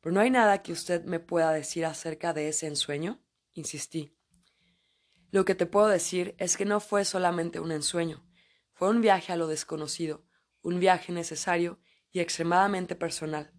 Pero 0.00 0.14
no 0.14 0.20
hay 0.20 0.30
nada 0.30 0.62
que 0.62 0.70
usted 0.70 1.02
me 1.04 1.18
pueda 1.18 1.50
decir 1.50 1.84
acerca 1.84 2.32
de 2.32 2.48
ese 2.48 2.68
ensueño, 2.68 3.20
insistí. 3.52 4.16
Lo 5.32 5.44
que 5.44 5.56
te 5.56 5.66
puedo 5.66 5.88
decir 5.88 6.36
es 6.38 6.56
que 6.56 6.64
no 6.64 6.78
fue 6.78 7.04
solamente 7.04 7.58
un 7.58 7.72
ensueño, 7.72 8.24
fue 8.74 8.90
un 8.90 9.00
viaje 9.00 9.32
a 9.32 9.36
lo 9.36 9.48
desconocido, 9.48 10.24
un 10.62 10.78
viaje 10.78 11.10
necesario 11.10 11.80
y 12.12 12.20
extremadamente 12.20 12.94
personal. 12.94 13.52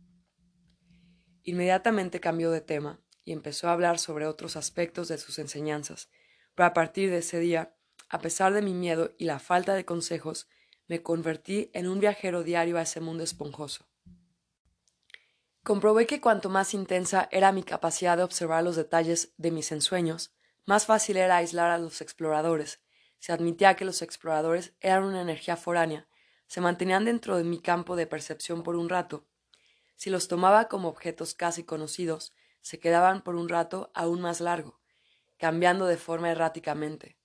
Inmediatamente 1.44 2.22
cambió 2.22 2.52
de 2.52 2.62
tema 2.62 3.02
y 3.26 3.34
empezó 3.34 3.68
a 3.68 3.74
hablar 3.74 4.00
sobre 4.00 4.28
otros 4.28 4.56
aspectos 4.56 5.10
de 5.10 5.18
sus 5.18 5.40
enseñanzas, 5.40 6.08
pero 6.56 6.68
a 6.68 6.74
partir 6.74 7.12
de 7.12 7.20
ese 7.20 7.39
día, 7.39 7.76
a 8.10 8.20
pesar 8.20 8.54
de 8.54 8.62
mi 8.62 8.74
miedo 8.74 9.13
y 9.18 9.26
la 9.26 9.39
falta 9.39 9.74
de 9.74 9.86
consejos, 9.86 10.48
me 10.88 11.04
convertí 11.04 11.70
en 11.74 11.88
un 11.88 12.00
viajero 12.00 12.44
diario 12.44 12.78
a 12.78 12.84
ese 12.84 13.02
mundo 13.02 13.24
esponjoso. 13.24 13.86
Comprobé 15.63 16.06
que 16.06 16.22
cuanto 16.22 16.50
más 16.50 16.74
intensa 16.74 17.28
era 17.32 17.52
mi 17.52 17.63
capacidad 17.63 18.18
de 18.18 18.24
observar 18.24 18.63
los 18.63 18.76
detalles 18.76 19.34
de 19.38 19.52
mis 19.52 19.72
ensueños, 19.72 20.36
más 20.65 20.86
fácil 20.86 21.18
era 21.18 21.38
aislar 21.38 21.72
a 21.72 21.78
los 21.78 22.02
exploradores. 22.02 22.82
Se 23.20 23.32
admitía 23.32 23.76
que 23.76 23.86
los 23.86 24.02
exploradores 24.02 24.74
eran 24.80 25.04
una 25.04 25.22
energía 25.22 25.58
foránea, 25.58 26.08
se 26.48 26.62
mantenían 26.62 27.06
dentro 27.06 27.38
de 27.38 27.44
mi 27.44 27.60
campo 27.60 27.96
de 27.96 28.06
percepción 28.06 28.62
por 28.62 28.76
un 28.76 28.89
rato. 28.89 29.26
Si 29.96 30.10
los 30.10 30.28
tomaba 30.28 30.68
como 30.68 30.88
objetos 30.88 31.34
casi 31.34 31.63
conocidos, 31.63 32.34
se 32.62 32.80
quedaban 32.80 33.24
por 33.24 33.36
un 33.36 33.50
rato 33.50 33.91
aún 33.96 34.22
más 34.22 34.41
largo, 34.41 34.80
cambiando 35.38 35.86
de 35.86 35.98
forma 35.98 36.32
erráticamente. 36.32 37.17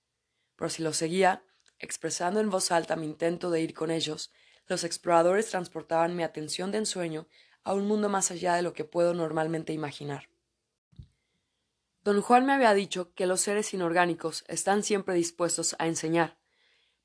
Pero 0.55 0.69
si 0.69 0.83
los 0.83 0.97
seguía, 0.97 1.43
expresando 1.79 2.39
en 2.39 2.49
voz 2.49 2.71
alta 2.71 2.95
mi 2.95 3.05
intento 3.05 3.49
de 3.49 3.61
ir 3.61 3.73
con 3.73 3.91
ellos, 3.91 4.31
los 4.67 4.83
exploradores 4.83 5.49
transportaban 5.49 6.15
mi 6.15 6.23
atención 6.23 6.71
de 6.71 6.79
ensueño 6.79 7.27
a 7.63 7.73
un 7.73 7.87
mundo 7.87 8.09
más 8.09 8.31
allá 8.31 8.55
de 8.55 8.61
lo 8.61 8.73
que 8.73 8.85
puedo 8.85 9.13
normalmente 9.13 9.73
imaginar. 9.73 10.29
Don 12.03 12.21
Juan 12.21 12.45
me 12.45 12.53
había 12.53 12.73
dicho 12.73 13.13
que 13.13 13.27
los 13.27 13.41
seres 13.41 13.73
inorgánicos 13.73 14.43
están 14.47 14.83
siempre 14.83 15.13
dispuestos 15.13 15.75
a 15.77 15.87
enseñar, 15.87 16.39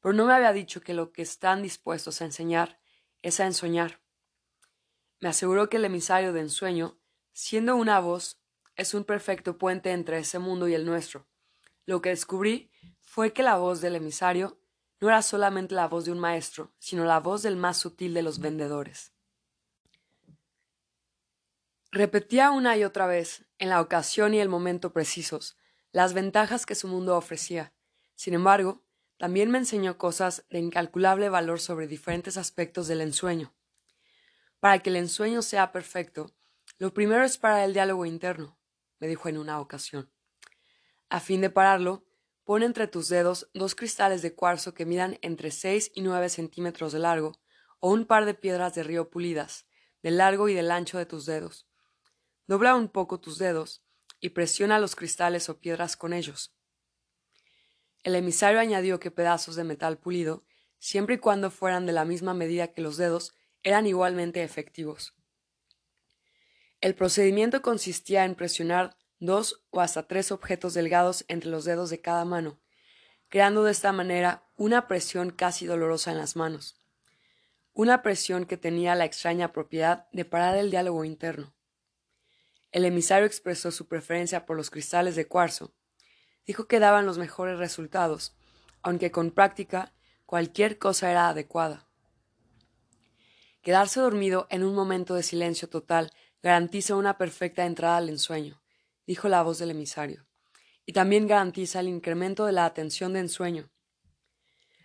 pero 0.01 0.15
no 0.15 0.27
me 0.27 0.33
había 0.33 0.53
dicho 0.53 0.81
que 0.81 0.95
lo 0.95 1.13
que 1.13 1.23
están 1.23 1.63
dispuestos 1.63 2.23
a 2.23 2.25
enseñar 2.25 2.79
es 3.21 3.41
a 3.41 3.47
ensoñar. 3.47 4.01
Me 5.21 5.29
aseguró 5.29 5.69
que 5.69 5.77
el 5.77 5.85
emisario 5.85 6.33
de 6.33 6.41
ensueño, 6.41 6.99
siendo 7.33 7.77
una 7.77 8.01
voz, 8.01 8.41
es 8.77 8.95
un 8.95 9.05
perfecto 9.05 9.59
puente 9.59 9.91
entre 9.91 10.19
ese 10.19 10.39
mundo 10.39 10.69
y 10.69 10.75
el 10.75 10.87
nuestro. 10.87 11.27
Lo 11.87 12.01
que 12.03 12.11
descubrí 12.11 12.71
fue 13.01 13.33
que 13.33 13.43
la 13.43 13.57
voz 13.57 13.81
del 13.81 13.97
emisario 13.97 14.61
no 15.01 15.09
era 15.09 15.23
solamente 15.23 15.75
la 15.75 15.89
voz 15.89 16.05
de 16.05 16.13
un 16.13 16.19
maestro, 16.19 16.73
sino 16.79 17.05
la 17.05 17.21
voz 17.21 17.43
del 17.43 17.57
más 17.57 17.79
sutil 17.79 18.15
de 18.15 18.23
los 18.23 18.39
vendedores. 18.39 19.13
Repetía 21.91 22.51
una 22.51 22.77
y 22.77 22.85
otra 22.85 23.07
vez, 23.07 23.47
en 23.59 23.71
la 23.71 23.81
ocasión 23.81 24.35
y 24.35 24.41
el 24.41 24.49
momento 24.49 24.93
precisos, 24.93 25.57
las 25.93 26.13
ventajas 26.13 26.67
que 26.67 26.75
su 26.75 26.89
mundo 26.89 27.17
ofrecía. 27.17 27.73
Sin 28.15 28.35
embargo, 28.35 28.83
también 29.19 29.51
me 29.51 29.59
enseñó 29.59 29.97
cosas 29.97 30.45
de 30.51 30.59
incalculable 30.59 31.31
valor 31.31 31.61
sobre 31.61 31.87
diferentes 31.87 32.37
aspectos 32.37 32.87
del 32.87 33.01
ensueño. 33.01 33.55
Para 34.61 34.81
que 34.81 34.91
el 34.91 34.97
ensueño 34.97 35.41
sea 35.41 35.73
perfecto, 35.73 36.35
lo 36.79 36.93
primero 36.93 37.25
es 37.25 37.39
parar 37.39 37.65
el 37.65 37.73
diálogo 37.73 38.05
interno, 38.05 38.59
me 38.99 39.07
dijo 39.07 39.29
en 39.29 39.39
una 39.39 39.61
ocasión. 39.61 40.11
A 41.09 41.21
fin 41.21 41.41
de 41.41 41.51
pararlo, 41.51 42.05
pon 42.45 42.63
entre 42.63 42.89
tus 42.89 43.09
dedos 43.09 43.51
dos 43.55 43.75
cristales 43.75 44.23
de 44.23 44.35
cuarzo 44.35 44.75
que 44.75 44.87
midan 44.87 45.19
entre 45.23 45.51
seis 45.51 45.91
y 45.95 46.03
nueve 46.03 46.29
centímetros 46.29 46.93
de 46.93 46.99
largo, 47.01 47.33
o 47.81 47.93
un 47.93 48.07
par 48.07 48.25
de 48.25 48.35
piedras 48.35 48.75
de 48.75 48.83
río 48.83 49.11
pulidas, 49.11 49.67
del 50.03 50.19
largo 50.19 50.49
y 50.49 50.55
del 50.55 50.71
ancho 50.71 50.99
de 50.99 51.07
tus 51.07 51.27
dedos, 51.27 51.67
Dobla 52.47 52.77
un 52.77 52.89
poco 52.89 53.19
tus 53.19 53.39
dedos 53.39 53.83
y 54.21 54.31
presiona 54.31 54.79
los 54.79 54.95
cristales 54.95 55.49
o 55.49 55.59
piedras 55.59 55.97
con 55.97 56.13
ellos. 56.13 56.55
El 58.05 58.15
emisario 58.15 58.61
añadió 58.61 59.01
que 59.01 59.11
pedazos 59.11 59.57
de 59.57 59.65
metal 59.65 59.99
pulido, 59.99 60.45
siempre 60.79 61.17
y 61.17 61.19
cuando 61.19 61.51
fueran 61.51 61.87
de 61.87 61.93
la 61.93 62.05
misma 62.05 62.35
medida 62.35 62.73
que 62.73 62.83
los 62.83 62.97
dedos, 62.99 63.35
eran 63.65 63.89
igualmente 63.89 64.45
efectivos. 64.45 65.17
El 66.87 66.95
procedimiento 66.95 67.63
consistía 67.63 68.25
en 68.25 68.37
presionar 68.37 68.97
dos 69.19 69.65
o 69.71 69.81
hasta 69.81 70.07
tres 70.07 70.31
objetos 70.31 70.73
delgados 70.73 71.25
entre 71.27 71.51
los 71.51 71.65
dedos 71.65 71.91
de 71.91 72.01
cada 72.01 72.25
mano, 72.25 72.61
creando 73.29 73.65
de 73.65 73.73
esta 73.73 73.91
manera 73.91 74.45
una 74.55 74.87
presión 74.87 75.31
casi 75.31 75.67
dolorosa 75.67 76.13
en 76.13 76.19
las 76.19 76.37
manos, 76.37 76.81
una 77.73 78.03
presión 78.03 78.47
que 78.47 78.57
tenía 78.57 78.95
la 78.95 79.05
extraña 79.05 79.53
propiedad 79.53 80.07
de 80.13 80.27
parar 80.27 80.57
el 80.57 80.71
diálogo 80.71 81.05
interno. 81.05 81.57
El 82.71 82.85
emisario 82.85 83.27
expresó 83.27 83.73
su 83.73 83.89
preferencia 83.89 84.47
por 84.47 84.57
los 84.57 84.71
cristales 84.71 85.17
de 85.17 85.27
cuarzo. 85.27 85.75
Dijo 86.47 86.69
que 86.69 86.79
daban 86.79 87.05
los 87.05 87.19
mejores 87.19 87.59
resultados, 87.59 88.37
aunque 88.83 89.11
con 89.11 89.33
práctica 89.33 89.93
cualquier 90.25 90.79
cosa 90.79 91.11
era 91.11 91.31
adecuada. 91.31 91.89
Quedarse 93.63 93.99
dormido 93.99 94.47
en 94.51 94.63
un 94.63 94.77
momento 94.77 95.17
de 95.17 95.25
silencio 95.25 95.69
total 95.69 96.13
garantiza 96.47 96.95
una 96.95 97.19
perfecta 97.19 97.67
entrada 97.67 97.97
al 97.97 98.09
ensueño, 98.09 98.63
dijo 99.05 99.29
la 99.29 99.43
voz 99.43 99.59
del 99.59 99.73
emisario, 99.73 100.29
y 100.85 100.93
también 100.93 101.27
garantiza 101.27 101.81
el 101.81 101.89
incremento 101.89 102.47
de 102.47 102.53
la 102.53 102.67
atención 102.67 103.15
de 103.15 103.19
ensueño. 103.19 103.69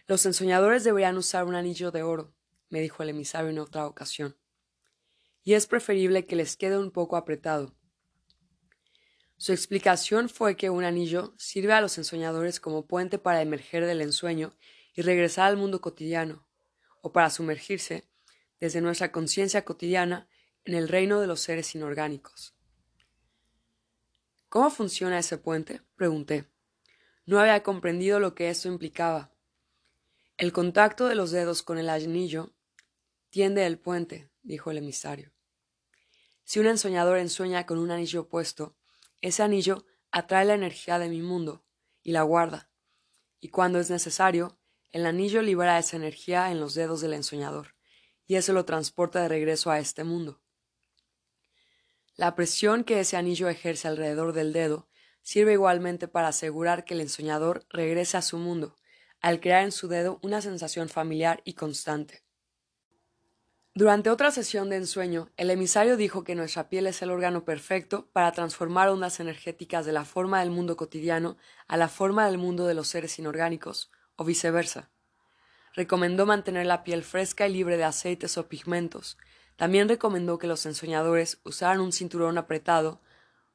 Los 0.08 0.26
ensoñadores 0.26 0.84
deberían 0.84 1.17
usar 1.17 1.43
un 1.43 1.54
anillo 1.54 1.91
de 1.91 2.02
oro, 2.02 2.34
me 2.69 2.82
dijo 2.82 3.04
el 3.04 3.10
emisario 3.10 3.52
en 3.52 3.60
otra 3.60 3.86
ocasión, 3.86 4.36
y 5.43 5.54
es 5.54 5.67
preferible 5.67 6.26
que 6.26 6.36
les 6.36 6.58
quede 6.58 6.80
un 6.80 6.89
poco 6.89 7.15
apretado, 7.15 7.76
su 9.38 9.52
explicación 9.52 10.30
fue 10.30 10.56
que 10.56 10.71
un 10.71 10.84
anillo 10.84 11.36
sirve 11.38 11.74
a 11.74 11.82
los 11.82 11.95
ensoñadores 12.00 12.60
como 12.60 12.88
puente 12.88 13.19
para 13.19 13.43
emerger 13.43 13.86
del 13.86 14.02
ensueño 14.02 14.56
y 14.95 15.04
regresar 15.04 15.47
al 15.47 15.58
mundo 15.58 15.80
cotidiano, 15.80 16.47
o 17.02 17.12
para 17.12 17.30
sumergirse, 17.30 18.10
desde 18.60 18.82
nuestra 18.82 19.12
conciencia 19.12 19.63
cotidiana, 19.63 20.28
en 20.65 20.76
el 20.76 20.88
reino 20.88 21.19
de 21.19 21.28
los 21.28 21.41
seres 21.41 21.74
inorgánicos. 21.76 22.56
¿Cómo 24.50 24.69
funciona 24.69 25.19
ese 25.19 25.38
puente? 25.38 25.82
pregunté. 25.95 26.50
No 27.26 27.39
había 27.39 27.63
comprendido 27.63 28.19
lo 28.19 28.36
que 28.36 28.50
esto 28.50 28.67
implicaba. 28.67 29.32
El 30.38 30.52
contacto 30.52 31.08
de 31.08 31.15
los 31.15 31.32
dedos 31.32 31.63
con 31.63 31.78
el 31.78 31.89
anillo 31.89 32.54
tiende 33.30 33.65
el 33.65 33.80
puente, 33.80 34.30
dijo 34.43 34.71
el 34.71 34.78
emisario. 34.78 35.32
Si 36.43 36.60
un 36.60 36.67
ensoñador 36.67 37.17
ensueña 37.17 37.65
con 37.65 37.78
un 37.78 37.91
anillo 37.91 38.28
puesto, 38.28 38.76
ese 39.21 39.43
anillo 39.43 39.86
atrae 40.12 40.45
la 40.45 40.56
energía 40.56 41.00
de 41.00 41.08
mi 41.08 41.21
mundo 41.21 41.63
y 42.04 42.12
la 42.12 42.24
guarda, 42.24 42.69
y 43.39 43.50
cuando 43.50 43.80
es 43.80 43.89
necesario, 43.89 44.60
el 44.91 45.06
anillo 45.06 45.41
libera 45.41 45.80
esa 45.80 45.95
energía 45.95 46.52
en 46.52 46.60
los 46.60 46.74
dedos 46.74 47.00
del 47.00 47.13
ensoñador, 47.13 47.76
y 48.28 48.36
eso 48.36 48.52
lo 48.52 48.65
transporta 48.65 49.21
de 49.21 49.30
regreso 49.30 49.71
a 49.71 49.80
este 49.80 50.04
mundo. 50.04 50.40
La 52.21 52.36
presión 52.36 52.84
que 52.84 52.99
ese 52.99 53.17
anillo 53.17 53.49
ejerce 53.49 53.88
alrededor 53.88 54.34
del 54.34 54.53
dedo 54.53 54.88
sirve 55.23 55.53
igualmente 55.53 56.07
para 56.07 56.27
asegurar 56.27 56.86
que 56.86 56.93
el 56.93 57.01
ensoñador 57.01 57.65
regrese 57.67 58.15
a 58.15 58.21
su 58.21 58.38
mundo, 58.38 58.75
al 59.21 59.39
crear 59.39 59.63
en 59.63 59.71
su 59.71 59.88
dedo 59.88 60.19
una 60.21 60.39
sensación 60.39 60.88
familiar 60.88 61.41
y 61.45 61.53
constante. 61.53 62.23
Durante 63.73 64.12
otra 64.12 64.29
sesión 64.29 64.69
de 64.69 64.75
ensueño, 64.75 65.31
el 65.36 65.49
emisario 65.49 65.97
dijo 65.97 66.23
que 66.23 66.36
nuestra 66.36 66.69
piel 66.69 66.86
es 66.86 67.01
el 67.01 67.10
órgano 67.10 67.43
perfecto 67.43 68.12
para 68.13 68.31
transformar 68.34 68.89
ondas 68.89 69.19
energéticas 69.19 69.88
de 69.88 69.93
la 69.93 70.05
forma 70.05 70.41
del 70.41 70.51
mundo 70.51 70.77
cotidiano 70.77 71.38
a 71.67 71.75
la 71.75 71.89
forma 71.89 72.27
del 72.27 72.38
mundo 72.38 72.67
de 72.67 72.75
los 72.75 72.88
seres 72.88 73.17
inorgánicos, 73.17 73.89
o 74.15 74.25
viceversa. 74.25 74.91
Recomendó 75.73 76.27
mantener 76.27 76.67
la 76.67 76.84
piel 76.84 77.03
fresca 77.03 77.47
y 77.47 77.53
libre 77.53 77.77
de 77.77 77.86
aceites 77.86 78.38
o 78.38 78.47
pigmentos. 78.47 79.17
También 79.62 79.88
recomendó 79.88 80.39
que 80.39 80.47
los 80.47 80.65
ensoñadores 80.65 81.39
usaran 81.43 81.82
un 81.82 81.91
cinturón 81.91 82.39
apretado, 82.39 83.00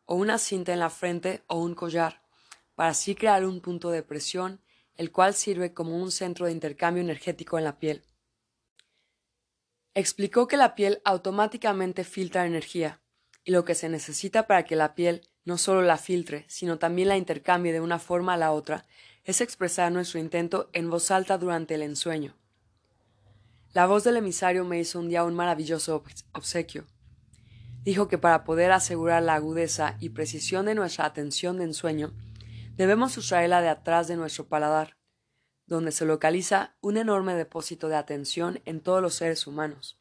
o 0.04 0.14
una 0.14 0.38
cinta 0.38 0.72
en 0.72 0.78
la 0.78 0.88
frente 0.88 1.42
o 1.48 1.58
un 1.58 1.74
collar, 1.74 2.22
para 2.76 2.90
así 2.90 3.16
crear 3.16 3.44
un 3.44 3.60
punto 3.60 3.90
de 3.90 4.04
presión, 4.04 4.60
el 4.94 5.10
cual 5.10 5.34
sirve 5.34 5.74
como 5.74 6.00
un 6.00 6.12
centro 6.12 6.46
de 6.46 6.52
intercambio 6.52 7.02
energético 7.02 7.58
en 7.58 7.64
la 7.64 7.80
piel. 7.80 8.04
Explicó 9.94 10.46
que 10.46 10.56
la 10.56 10.76
piel 10.76 11.02
automáticamente 11.04 12.04
filtra 12.04 12.46
energía, 12.46 13.00
y 13.42 13.50
lo 13.50 13.64
que 13.64 13.74
se 13.74 13.88
necesita 13.88 14.46
para 14.46 14.62
que 14.64 14.76
la 14.76 14.94
piel 14.94 15.26
no 15.44 15.58
solo 15.58 15.82
la 15.82 15.96
filtre, 15.96 16.44
sino 16.46 16.78
también 16.78 17.08
la 17.08 17.16
intercambie 17.16 17.72
de 17.72 17.80
una 17.80 17.98
forma 17.98 18.34
a 18.34 18.36
la 18.36 18.52
otra, 18.52 18.86
es 19.24 19.40
expresar 19.40 19.90
nuestro 19.90 20.20
intento 20.20 20.70
en 20.72 20.88
voz 20.88 21.10
alta 21.10 21.36
durante 21.36 21.74
el 21.74 21.82
ensueño. 21.82 22.36
La 23.76 23.84
voz 23.84 24.04
del 24.04 24.16
emisario 24.16 24.64
me 24.64 24.80
hizo 24.80 24.98
un 24.98 25.10
día 25.10 25.22
un 25.22 25.34
maravilloso 25.34 26.02
obsequio. 26.32 26.86
Dijo 27.82 28.08
que 28.08 28.16
para 28.16 28.42
poder 28.42 28.72
asegurar 28.72 29.22
la 29.22 29.34
agudeza 29.34 29.98
y 30.00 30.08
precisión 30.08 30.64
de 30.64 30.74
nuestra 30.74 31.04
atención 31.04 31.58
de 31.58 31.64
ensueño, 31.64 32.14
debemos 32.74 33.12
sustraerla 33.12 33.60
de 33.60 33.68
atrás 33.68 34.08
de 34.08 34.16
nuestro 34.16 34.48
paladar, 34.48 34.96
donde 35.66 35.92
se 35.92 36.06
localiza 36.06 36.78
un 36.80 36.96
enorme 36.96 37.34
depósito 37.34 37.90
de 37.90 37.96
atención 37.96 38.62
en 38.64 38.80
todos 38.80 39.02
los 39.02 39.14
seres 39.14 39.46
humanos. 39.46 40.00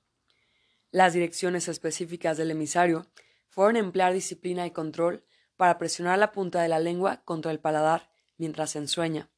Las 0.90 1.12
direcciones 1.12 1.68
específicas 1.68 2.38
del 2.38 2.52
emisario 2.52 3.08
fueron 3.50 3.76
emplear 3.76 4.14
disciplina 4.14 4.66
y 4.66 4.72
control 4.72 5.26
para 5.58 5.78
presionar 5.78 6.18
la 6.18 6.32
punta 6.32 6.62
de 6.62 6.70
la 6.70 6.80
lengua 6.80 7.24
contra 7.26 7.52
el 7.52 7.60
paladar 7.60 8.10
mientras 8.38 8.78
ensueña. 8.78 9.30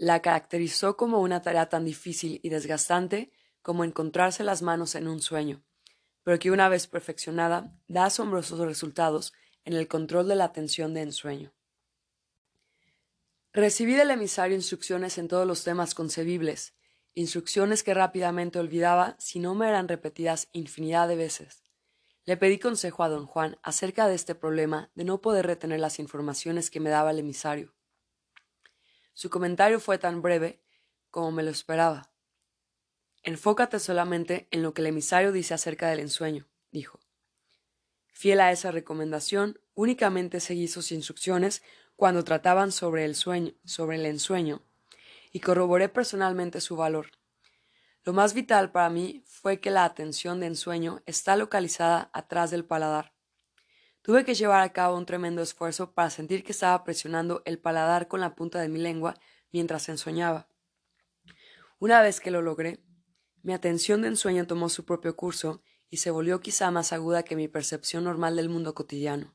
La 0.00 0.22
caracterizó 0.22 0.96
como 0.96 1.20
una 1.20 1.42
tarea 1.42 1.68
tan 1.68 1.84
difícil 1.84 2.40
y 2.42 2.48
desgastante 2.48 3.30
como 3.60 3.84
encontrarse 3.84 4.44
las 4.44 4.62
manos 4.62 4.94
en 4.94 5.06
un 5.06 5.20
sueño, 5.20 5.62
pero 6.22 6.38
que 6.38 6.50
una 6.50 6.70
vez 6.70 6.86
perfeccionada 6.86 7.76
da 7.86 8.06
asombrosos 8.06 8.58
resultados 8.60 9.34
en 9.66 9.74
el 9.74 9.88
control 9.88 10.26
de 10.26 10.36
la 10.36 10.44
atención 10.44 10.94
de 10.94 11.02
ensueño. 11.02 11.52
Recibí 13.52 13.92
del 13.92 14.10
emisario 14.10 14.56
instrucciones 14.56 15.18
en 15.18 15.28
todos 15.28 15.46
los 15.46 15.64
temas 15.64 15.94
concebibles, 15.94 16.72
instrucciones 17.12 17.82
que 17.82 17.92
rápidamente 17.92 18.58
olvidaba 18.58 19.16
si 19.18 19.38
no 19.38 19.54
me 19.54 19.68
eran 19.68 19.86
repetidas 19.86 20.48
infinidad 20.54 21.08
de 21.08 21.16
veces. 21.16 21.62
Le 22.24 22.38
pedí 22.38 22.58
consejo 22.58 23.02
a 23.02 23.10
don 23.10 23.26
Juan 23.26 23.58
acerca 23.62 24.06
de 24.06 24.14
este 24.14 24.34
problema 24.34 24.90
de 24.94 25.04
no 25.04 25.20
poder 25.20 25.46
retener 25.46 25.78
las 25.78 25.98
informaciones 25.98 26.70
que 26.70 26.80
me 26.80 26.88
daba 26.88 27.10
el 27.10 27.18
emisario. 27.18 27.74
Su 29.20 29.28
comentario 29.28 29.80
fue 29.80 29.98
tan 29.98 30.22
breve 30.22 30.62
como 31.10 31.30
me 31.30 31.42
lo 31.42 31.50
esperaba. 31.50 32.10
Enfócate 33.22 33.78
solamente 33.78 34.48
en 34.50 34.62
lo 34.62 34.72
que 34.72 34.80
el 34.80 34.86
emisario 34.86 35.30
dice 35.30 35.52
acerca 35.52 35.90
del 35.90 36.00
ensueño, 36.00 36.48
dijo. 36.70 37.00
Fiel 38.06 38.40
a 38.40 38.50
esa 38.50 38.70
recomendación, 38.70 39.60
únicamente 39.74 40.40
seguí 40.40 40.68
sus 40.68 40.90
instrucciones 40.90 41.62
cuando 41.96 42.24
trataban 42.24 42.72
sobre 42.72 43.04
el 43.04 43.14
sobre 43.14 43.96
el 43.96 44.06
ensueño, 44.06 44.62
y 45.30 45.40
corroboré 45.40 45.90
personalmente 45.90 46.62
su 46.62 46.76
valor. 46.76 47.10
Lo 48.04 48.14
más 48.14 48.32
vital 48.32 48.72
para 48.72 48.88
mí 48.88 49.22
fue 49.26 49.60
que 49.60 49.70
la 49.70 49.84
atención 49.84 50.40
de 50.40 50.46
ensueño 50.46 51.02
está 51.04 51.36
localizada 51.36 52.08
atrás 52.14 52.50
del 52.50 52.64
paladar. 52.64 53.12
Tuve 54.10 54.24
que 54.24 54.34
llevar 54.34 54.60
a 54.62 54.72
cabo 54.72 54.96
un 54.96 55.06
tremendo 55.06 55.40
esfuerzo 55.40 55.92
para 55.92 56.10
sentir 56.10 56.42
que 56.42 56.50
estaba 56.50 56.82
presionando 56.82 57.42
el 57.44 57.60
paladar 57.60 58.08
con 58.08 58.20
la 58.20 58.34
punta 58.34 58.60
de 58.60 58.68
mi 58.68 58.80
lengua 58.80 59.14
mientras 59.52 59.88
ensoñaba. 59.88 60.48
Una 61.78 62.02
vez 62.02 62.18
que 62.18 62.32
lo 62.32 62.42
logré, 62.42 62.82
mi 63.44 63.52
atención 63.52 64.02
de 64.02 64.08
ensueño 64.08 64.48
tomó 64.48 64.68
su 64.68 64.84
propio 64.84 65.14
curso 65.14 65.62
y 65.90 65.98
se 65.98 66.10
volvió 66.10 66.40
quizá 66.40 66.72
más 66.72 66.92
aguda 66.92 67.22
que 67.22 67.36
mi 67.36 67.46
percepción 67.46 68.02
normal 68.02 68.34
del 68.34 68.48
mundo 68.48 68.74
cotidiano. 68.74 69.32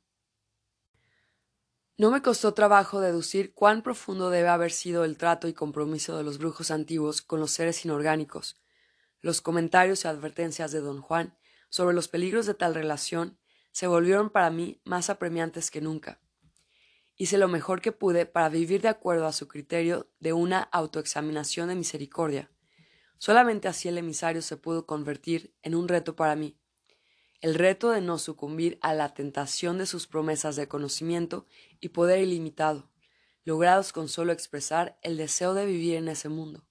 No 1.98 2.12
me 2.12 2.22
costó 2.22 2.54
trabajo 2.54 3.00
deducir 3.00 3.54
cuán 3.54 3.82
profundo 3.82 4.30
debe 4.30 4.50
haber 4.50 4.74
sido 4.74 5.06
el 5.06 5.16
trato 5.18 5.48
y 5.48 5.54
compromiso 5.54 6.18
de 6.18 6.26
los 6.26 6.38
brujos 6.38 6.70
antiguos 6.70 7.22
con 7.22 7.40
los 7.40 7.52
seres 7.52 7.86
inorgánicos. 7.86 8.62
Los 9.22 9.40
comentarios 9.40 10.04
y 10.04 10.10
advertencias 10.10 10.74
de 10.74 10.82
don 10.82 11.00
Juan 11.00 11.38
sobre 11.70 11.96
los 11.96 12.10
peligros 12.10 12.46
de 12.46 12.56
tal 12.56 12.76
relación 12.76 13.40
se 13.76 13.88
volvieron 13.88 14.30
para 14.30 14.50
mí 14.52 14.80
más 14.86 15.10
apremiantes 15.10 15.70
que 15.70 15.82
nunca. 15.82 16.22
Hice 17.18 17.38
lo 17.38 17.50
mejor 17.50 17.82
que 17.82 17.92
pude 17.92 18.26
para 18.26 18.48
vivir 18.48 18.82
de 18.82 18.88
acuerdo 18.88 19.28
a 19.28 19.34
su 19.34 19.50
criterio 19.50 20.10
de 20.22 20.32
una 20.32 20.62
autoexaminación 20.62 21.68
de 21.68 21.76
misericordia. 21.76 22.50
Solamente 23.18 23.68
así 23.68 23.90
el 23.90 23.98
emisario 23.98 24.42
se 24.42 24.56
pudo 24.56 24.86
convertir 24.86 25.54
en 25.62 25.76
un 25.76 25.90
reto 25.90 26.16
para 26.16 26.38
mí 26.38 26.58
el 27.42 27.56
reto 27.56 27.90
de 27.92 28.00
no 28.00 28.18
sucumbir 28.18 28.80
a 28.82 28.94
la 28.94 29.14
tentación 29.14 29.78
de 29.78 29.86
sus 29.86 30.08
promesas 30.08 30.56
de 30.56 30.70
conocimiento 30.70 31.46
y 31.82 31.90
poder 31.90 32.22
ilimitado, 32.22 32.90
logrados 33.44 33.92
con 33.92 34.08
solo 34.08 34.32
expresar 34.32 34.98
el 35.02 35.18
deseo 35.18 35.54
de 35.54 35.66
vivir 35.66 35.96
en 35.96 36.08
ese 36.08 36.30
mundo. 36.30 36.66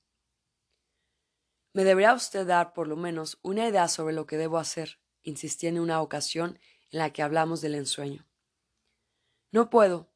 Me 1.74 1.84
debería 1.84 2.14
usted 2.14 2.46
dar 2.46 2.72
por 2.72 2.88
lo 2.88 2.96
menos 2.96 3.38
una 3.42 3.68
idea 3.68 3.88
sobre 3.88 4.14
lo 4.14 4.26
que 4.26 4.38
debo 4.38 4.56
hacer, 4.56 4.98
insistí 5.22 5.66
en 5.66 5.78
una 5.78 6.00
ocasión 6.00 6.58
la 6.94 7.12
que 7.12 7.22
hablamos 7.22 7.60
del 7.60 7.74
ensueño. 7.74 8.24
No 9.50 9.68
puedo, 9.68 10.12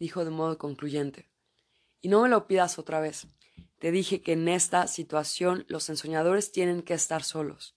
dijo 0.00 0.24
de 0.24 0.30
modo 0.30 0.58
concluyente, 0.58 1.30
y 2.00 2.08
no 2.08 2.22
me 2.22 2.28
lo 2.28 2.48
pidas 2.48 2.80
otra 2.80 2.98
vez. 2.98 3.28
Te 3.78 3.92
dije 3.92 4.22
que 4.22 4.32
en 4.32 4.48
esta 4.48 4.88
situación 4.88 5.64
los 5.68 5.88
ensoñadores 5.88 6.50
tienen 6.50 6.82
que 6.82 6.94
estar 6.94 7.22
solos. 7.22 7.76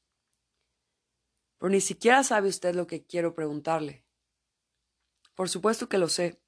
Pero 1.59 1.69
ni 1.69 1.79
siquiera 1.79 2.23
sabe 2.23 2.49
usted 2.49 2.73
lo 2.73 2.87
que 2.87 3.05
quiero 3.05 3.35
preguntarle. 3.35 4.03
Por 5.35 5.47
supuesto 5.47 5.87
que 5.87 5.99
lo 5.99 6.09
sé. 6.09 6.41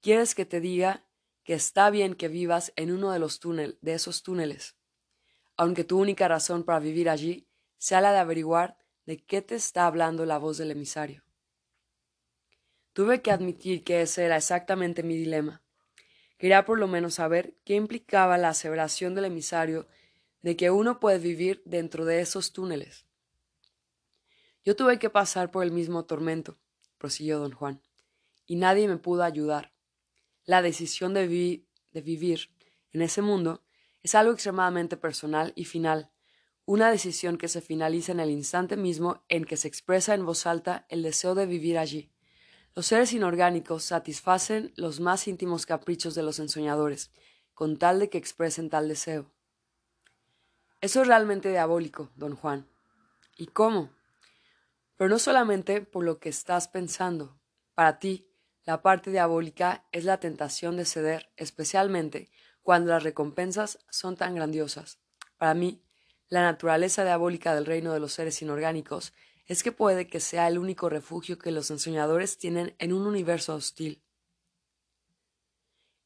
¿Quieres 0.00 0.34
que 0.34 0.46
te 0.46 0.60
diga 0.60 1.06
que 1.42 1.52
está 1.52 1.90
bien 1.90 2.14
que 2.14 2.28
vivas 2.28 2.72
en 2.76 2.90
uno 2.90 3.10
de 3.10 3.18
los 3.18 3.38
túneles, 3.38 3.76
de 3.82 3.92
esos 3.92 4.22
túneles, 4.22 4.76
aunque 5.58 5.84
tu 5.84 6.00
única 6.00 6.26
razón 6.26 6.64
para 6.64 6.78
vivir 6.78 7.10
allí 7.10 7.50
sea 7.76 8.00
la 8.00 8.12
de 8.12 8.18
averiguar 8.18 8.78
de 9.04 9.22
qué 9.22 9.42
te 9.42 9.56
está 9.56 9.86
hablando 9.86 10.24
la 10.24 10.38
voz 10.38 10.56
del 10.56 10.70
emisario? 10.70 11.22
Tuve 12.94 13.22
que 13.22 13.32
admitir 13.32 13.82
que 13.82 14.02
ese 14.02 14.24
era 14.24 14.36
exactamente 14.36 15.02
mi 15.02 15.16
dilema. 15.16 15.64
Quería 16.38 16.64
por 16.64 16.78
lo 16.78 16.86
menos 16.86 17.14
saber 17.14 17.56
qué 17.64 17.74
implicaba 17.74 18.38
la 18.38 18.50
aseveración 18.50 19.16
del 19.16 19.24
emisario 19.24 19.88
de 20.42 20.56
que 20.56 20.70
uno 20.70 21.00
puede 21.00 21.18
vivir 21.18 21.60
dentro 21.64 22.04
de 22.04 22.20
esos 22.20 22.52
túneles. 22.52 23.04
Yo 24.64 24.76
tuve 24.76 25.00
que 25.00 25.10
pasar 25.10 25.50
por 25.50 25.64
el 25.64 25.72
mismo 25.72 26.04
tormento, 26.04 26.56
prosiguió 26.96 27.40
don 27.40 27.50
Juan, 27.50 27.82
y 28.46 28.54
nadie 28.54 28.86
me 28.86 28.96
pudo 28.96 29.24
ayudar. 29.24 29.72
La 30.44 30.62
decisión 30.62 31.14
de, 31.14 31.66
de 31.90 32.00
vivir 32.00 32.50
en 32.92 33.02
ese 33.02 33.22
mundo 33.22 33.64
es 34.04 34.14
algo 34.14 34.32
extremadamente 34.32 34.96
personal 34.96 35.52
y 35.56 35.64
final, 35.64 36.12
una 36.64 36.92
decisión 36.92 37.38
que 37.38 37.48
se 37.48 37.60
finaliza 37.60 38.12
en 38.12 38.20
el 38.20 38.30
instante 38.30 38.76
mismo 38.76 39.24
en 39.28 39.44
que 39.46 39.56
se 39.56 39.66
expresa 39.66 40.14
en 40.14 40.24
voz 40.24 40.46
alta 40.46 40.86
el 40.88 41.02
deseo 41.02 41.34
de 41.34 41.46
vivir 41.46 41.76
allí. 41.76 42.13
Los 42.76 42.86
seres 42.86 43.12
inorgánicos 43.12 43.84
satisfacen 43.84 44.72
los 44.74 44.98
más 44.98 45.28
íntimos 45.28 45.64
caprichos 45.64 46.16
de 46.16 46.24
los 46.24 46.40
ensoñadores, 46.40 47.12
con 47.54 47.78
tal 47.78 48.00
de 48.00 48.10
que 48.10 48.18
expresen 48.18 48.68
tal 48.68 48.88
deseo. 48.88 49.30
Eso 50.80 51.02
es 51.02 51.06
realmente 51.06 51.50
diabólico, 51.50 52.10
don 52.16 52.34
Juan. 52.34 52.66
¿Y 53.36 53.46
cómo? 53.46 53.90
Pero 54.96 55.08
no 55.08 55.20
solamente 55.20 55.82
por 55.82 56.04
lo 56.04 56.18
que 56.18 56.28
estás 56.28 56.66
pensando. 56.66 57.38
Para 57.74 58.00
ti, 58.00 58.28
la 58.64 58.82
parte 58.82 59.12
diabólica 59.12 59.86
es 59.92 60.04
la 60.04 60.18
tentación 60.18 60.76
de 60.76 60.84
ceder, 60.84 61.30
especialmente 61.36 62.30
cuando 62.62 62.90
las 62.90 63.04
recompensas 63.04 63.78
son 63.88 64.16
tan 64.16 64.34
grandiosas. 64.34 64.98
Para 65.36 65.54
mí, 65.54 65.80
la 66.28 66.42
naturaleza 66.42 67.04
diabólica 67.04 67.54
del 67.54 67.66
reino 67.66 67.92
de 67.92 68.00
los 68.00 68.14
seres 68.14 68.42
inorgánicos 68.42 69.12
es 69.46 69.62
que 69.62 69.72
puede 69.72 70.06
que 70.06 70.20
sea 70.20 70.48
el 70.48 70.58
único 70.58 70.88
refugio 70.88 71.38
que 71.38 71.50
los 71.50 71.70
ensoñadores 71.70 72.38
tienen 72.38 72.74
en 72.78 72.92
un 72.92 73.06
universo 73.06 73.54
hostil. 73.54 74.02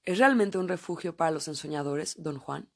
¿Es 0.05 0.19
realmente 0.19 0.59
un 0.59 0.69
refugio 0.69 1.17
para 1.17 1.31
los 1.31 1.49
ensoñadores, 1.49 2.15
don 2.19 2.39
Juan? 2.39 2.71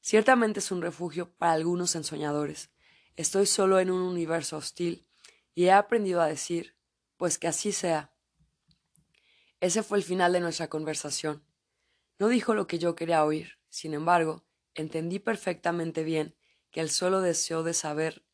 Ciertamente 0.00 0.60
es 0.60 0.70
un 0.70 0.82
refugio 0.82 1.30
para 1.36 1.52
algunos 1.52 1.94
ensoñadores, 1.94 2.70
Estoy 3.16 3.46
solo 3.46 3.80
en 3.80 3.90
un 3.90 4.02
universo 4.02 4.58
hostil 4.58 5.08
y 5.54 5.64
he 5.64 5.72
aprendido 5.72 6.20
a 6.20 6.26
decir, 6.26 6.76
pues 7.16 7.38
que 7.38 7.48
así 7.48 7.72
sea. 7.72 8.14
Ese 9.60 9.82
fue 9.82 9.96
el 9.96 10.04
final 10.04 10.34
de 10.34 10.40
nuestra 10.40 10.68
conversación. 10.68 11.42
No 12.18 12.28
dijo 12.28 12.52
lo 12.52 12.66
que 12.66 12.78
yo 12.78 12.94
quería 12.94 13.24
oír, 13.24 13.58
sin 13.70 13.94
embargo, 13.94 14.44
entendí 14.74 15.18
perfectamente 15.18 16.04
bien 16.04 16.36
que 16.70 16.80
el 16.80 16.90
solo 16.90 17.22
deseo 17.22 17.62
de 17.62 17.72
saber 17.72 18.25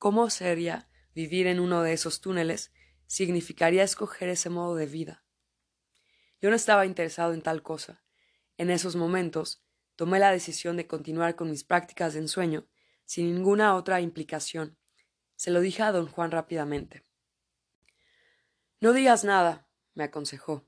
cómo 0.00 0.30
sería 0.30 0.88
vivir 1.14 1.46
en 1.46 1.60
uno 1.60 1.82
de 1.82 1.92
esos 1.92 2.22
túneles 2.22 2.72
significaría 3.06 3.84
escoger 3.84 4.30
ese 4.30 4.48
modo 4.48 4.74
de 4.74 4.86
vida. 4.86 5.24
Yo 6.40 6.48
no 6.48 6.56
estaba 6.56 6.86
interesado 6.86 7.34
en 7.34 7.42
tal 7.42 7.62
cosa. 7.62 8.02
En 8.56 8.70
esos 8.70 8.96
momentos 8.96 9.62
tomé 9.96 10.18
la 10.18 10.32
decisión 10.32 10.78
de 10.78 10.86
continuar 10.86 11.36
con 11.36 11.50
mis 11.50 11.64
prácticas 11.64 12.14
de 12.14 12.20
ensueño 12.20 12.66
sin 13.04 13.30
ninguna 13.34 13.74
otra 13.74 14.00
implicación. 14.00 14.78
Se 15.36 15.50
lo 15.50 15.60
dije 15.60 15.82
a 15.82 15.92
don 15.92 16.06
Juan 16.06 16.30
rápidamente. 16.30 17.04
No 18.80 18.94
digas 18.94 19.22
nada, 19.22 19.68
me 19.92 20.04
aconsejó. 20.04 20.66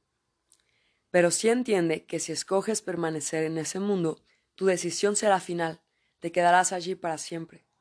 Pero 1.11 1.30
sí 1.30 1.48
entiende 1.48 2.04
que 2.04 2.20
si 2.20 2.32
escoges 2.32 2.82
permanecer 2.82 3.44
en 3.44 3.57
ese 3.57 3.80
mundo, 3.80 4.22
tu 4.57 4.66
decisión 4.66 5.16
será 5.16 5.40
final, 5.40 5.80
te 6.20 6.32
quedarás 6.32 6.74
allí 6.74 6.94
para 6.96 7.16
siempre. 7.16 7.71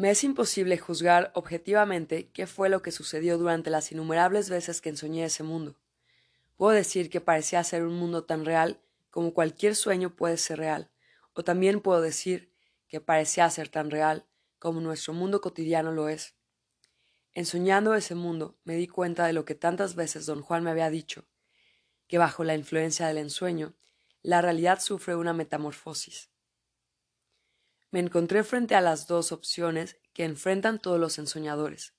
Me 0.00 0.10
es 0.10 0.24
imposible 0.24 0.78
juzgar 0.78 1.30
objetivamente 1.34 2.30
qué 2.30 2.46
fue 2.46 2.70
lo 2.70 2.80
que 2.80 2.90
sucedió 2.90 3.36
durante 3.36 3.68
las 3.68 3.92
innumerables 3.92 4.48
veces 4.48 4.80
que 4.80 4.88
ensoñé 4.88 5.26
ese 5.26 5.42
mundo. 5.42 5.76
Puedo 6.56 6.72
decir 6.72 7.10
que 7.10 7.20
parecía 7.20 7.62
ser 7.64 7.82
un 7.82 7.98
mundo 7.98 8.24
tan 8.24 8.46
real 8.46 8.80
como 9.10 9.34
cualquier 9.34 9.76
sueño 9.76 10.16
puede 10.16 10.38
ser 10.38 10.58
real, 10.58 10.90
o 11.34 11.44
también 11.44 11.82
puedo 11.82 12.00
decir 12.00 12.50
que 12.88 13.02
parecía 13.02 13.50
ser 13.50 13.68
tan 13.68 13.90
real 13.90 14.24
como 14.58 14.80
nuestro 14.80 15.12
mundo 15.12 15.42
cotidiano 15.42 15.92
lo 15.92 16.08
es. 16.08 16.34
Ensoñando 17.34 17.94
ese 17.94 18.14
mundo 18.14 18.56
me 18.64 18.76
di 18.76 18.88
cuenta 18.88 19.26
de 19.26 19.34
lo 19.34 19.44
que 19.44 19.54
tantas 19.54 19.96
veces 19.96 20.24
don 20.24 20.40
Juan 20.40 20.64
me 20.64 20.70
había 20.70 20.88
dicho, 20.88 21.26
que 22.06 22.16
bajo 22.16 22.42
la 22.42 22.54
influencia 22.54 23.06
del 23.06 23.18
ensueño, 23.18 23.74
la 24.22 24.40
realidad 24.40 24.80
sufre 24.80 25.14
una 25.14 25.34
metamorfosis. 25.34 26.30
Me 27.90 27.98
encontré 27.98 28.44
frente 28.44 28.76
a 28.76 28.80
las 28.80 29.06
dos 29.08 29.32
opciones 29.32 29.98
que 30.12 30.24
enfrentan 30.24 30.78
todos 30.78 31.00
los 31.00 31.18
ensoñadores. 31.18 31.94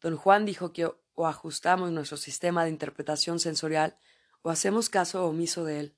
Don 0.00 0.16
Juan 0.16 0.44
dijo 0.44 0.72
que 0.72 0.88
o 1.14 1.26
ajustamos 1.26 1.90
nuestro 1.90 2.16
sistema 2.16 2.64
de 2.64 2.70
interpretación 2.70 3.38
sensorial 3.38 3.98
o 4.42 4.50
hacemos 4.50 4.88
caso 4.88 5.26
omiso 5.26 5.64
de 5.64 5.80
él. 5.80 5.96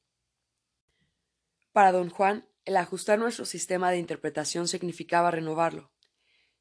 Para 1.73 1.93
don 1.93 2.11
Juan, 2.11 2.49
el 2.65 2.77
ajustar 2.77 3.19
nuestro 3.19 3.45
sistema 3.45 3.91
de 3.91 3.99
interpretación 3.99 4.67
significaba 4.67 5.31
renovarlo. 5.31 5.93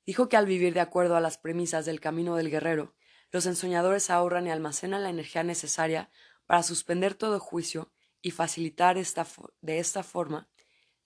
Dijo 0.05 0.27
que 0.27 0.35
al 0.35 0.45
vivir 0.45 0.73
de 0.73 0.81
acuerdo 0.81 1.15
a 1.15 1.21
las 1.21 1.37
premisas 1.37 1.85
del 1.85 2.01
camino 2.01 2.35
del 2.35 2.49
guerrero, 2.49 2.95
los 3.31 3.45
ensoñadores 3.45 4.09
ahorran 4.09 4.47
y 4.47 4.51
almacenan 4.51 5.03
la 5.03 5.09
energía 5.09 5.43
necesaria 5.43 6.09
para 6.45 6.63
suspender 6.63 7.15
todo 7.15 7.39
juicio 7.39 7.91
y 8.21 8.31
facilitar 8.31 8.95
de 8.95 9.79
esta 9.79 10.03
forma 10.03 10.49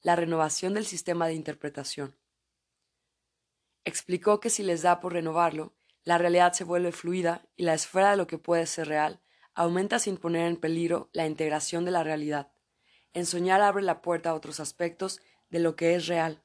la 0.02 0.16
renovación 0.16 0.74
del 0.74 0.86
sistema 0.86 1.28
de 1.28 1.34
interpretación. 1.34 2.18
Explicó 3.84 4.39
que 4.39 4.50
si 4.50 4.64
les 4.64 4.82
da 4.82 5.00
por 5.00 5.14
renovarlo, 5.14 5.76
la 6.04 6.18
realidad 6.18 6.54
se 6.54 6.64
vuelve 6.64 6.91
fluida 6.91 7.48
y 7.56 7.64
la 7.64 7.74
esfera 7.74 8.12
de 8.12 8.18
lo 8.18 8.28
que 8.28 8.38
puede 8.38 8.66
ser 8.66 8.88
real 8.88 9.22
aumenta 9.54 9.98
sin 9.98 10.18
poner 10.18 10.48
en 10.48 10.58
peligro 10.58 11.10
la 11.14 11.26
integración 11.26 11.84
de 11.84 11.91
la 11.91 12.04
realidad. 12.04 12.52
Ensoñar 13.14 13.62
abre 13.62 13.84
la 13.84 14.02
puerta 14.02 14.30
a 14.30 14.34
otros 14.36 14.60
aspectos 14.60 15.20
de 15.50 15.60
lo 15.60 15.76
que 15.76 15.95
es 15.95 16.08
real. 16.08 16.43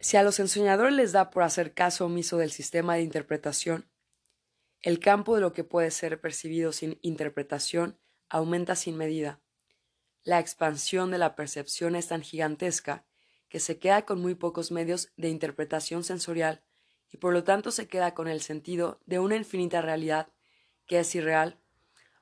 Si 0.00 0.16
a 0.16 0.22
los 0.22 0.40
ensoñadores 0.40 0.94
les 0.94 1.12
da 1.12 1.30
por 1.30 1.42
hacer 1.42 1.74
caso 1.74 2.06
omiso 2.06 2.38
del 2.38 2.50
sistema 2.50 2.94
de 2.94 3.02
interpretación, 3.02 3.88
el 4.80 5.00
campo 5.00 5.34
de 5.34 5.40
lo 5.40 5.52
que 5.52 5.64
puede 5.64 5.90
ser 5.90 6.20
percibido 6.20 6.72
sin 6.72 6.98
interpretación 7.02 7.98
aumenta 8.28 8.76
sin 8.76 8.96
medida. 8.96 9.40
La 10.28 10.40
expansión 10.40 11.10
de 11.10 11.16
la 11.16 11.34
percepción 11.34 11.96
es 11.96 12.08
tan 12.08 12.20
gigantesca 12.20 13.06
que 13.48 13.60
se 13.60 13.78
queda 13.78 14.04
con 14.04 14.20
muy 14.20 14.34
pocos 14.34 14.70
medios 14.70 15.10
de 15.16 15.30
interpretación 15.30 16.04
sensorial 16.04 16.62
y 17.10 17.16
por 17.16 17.32
lo 17.32 17.44
tanto 17.44 17.70
se 17.70 17.88
queda 17.88 18.12
con 18.12 18.28
el 18.28 18.42
sentido 18.42 19.00
de 19.06 19.20
una 19.20 19.36
infinita 19.36 19.80
realidad 19.80 20.28
que 20.84 20.98
es 20.98 21.14
irreal 21.14 21.58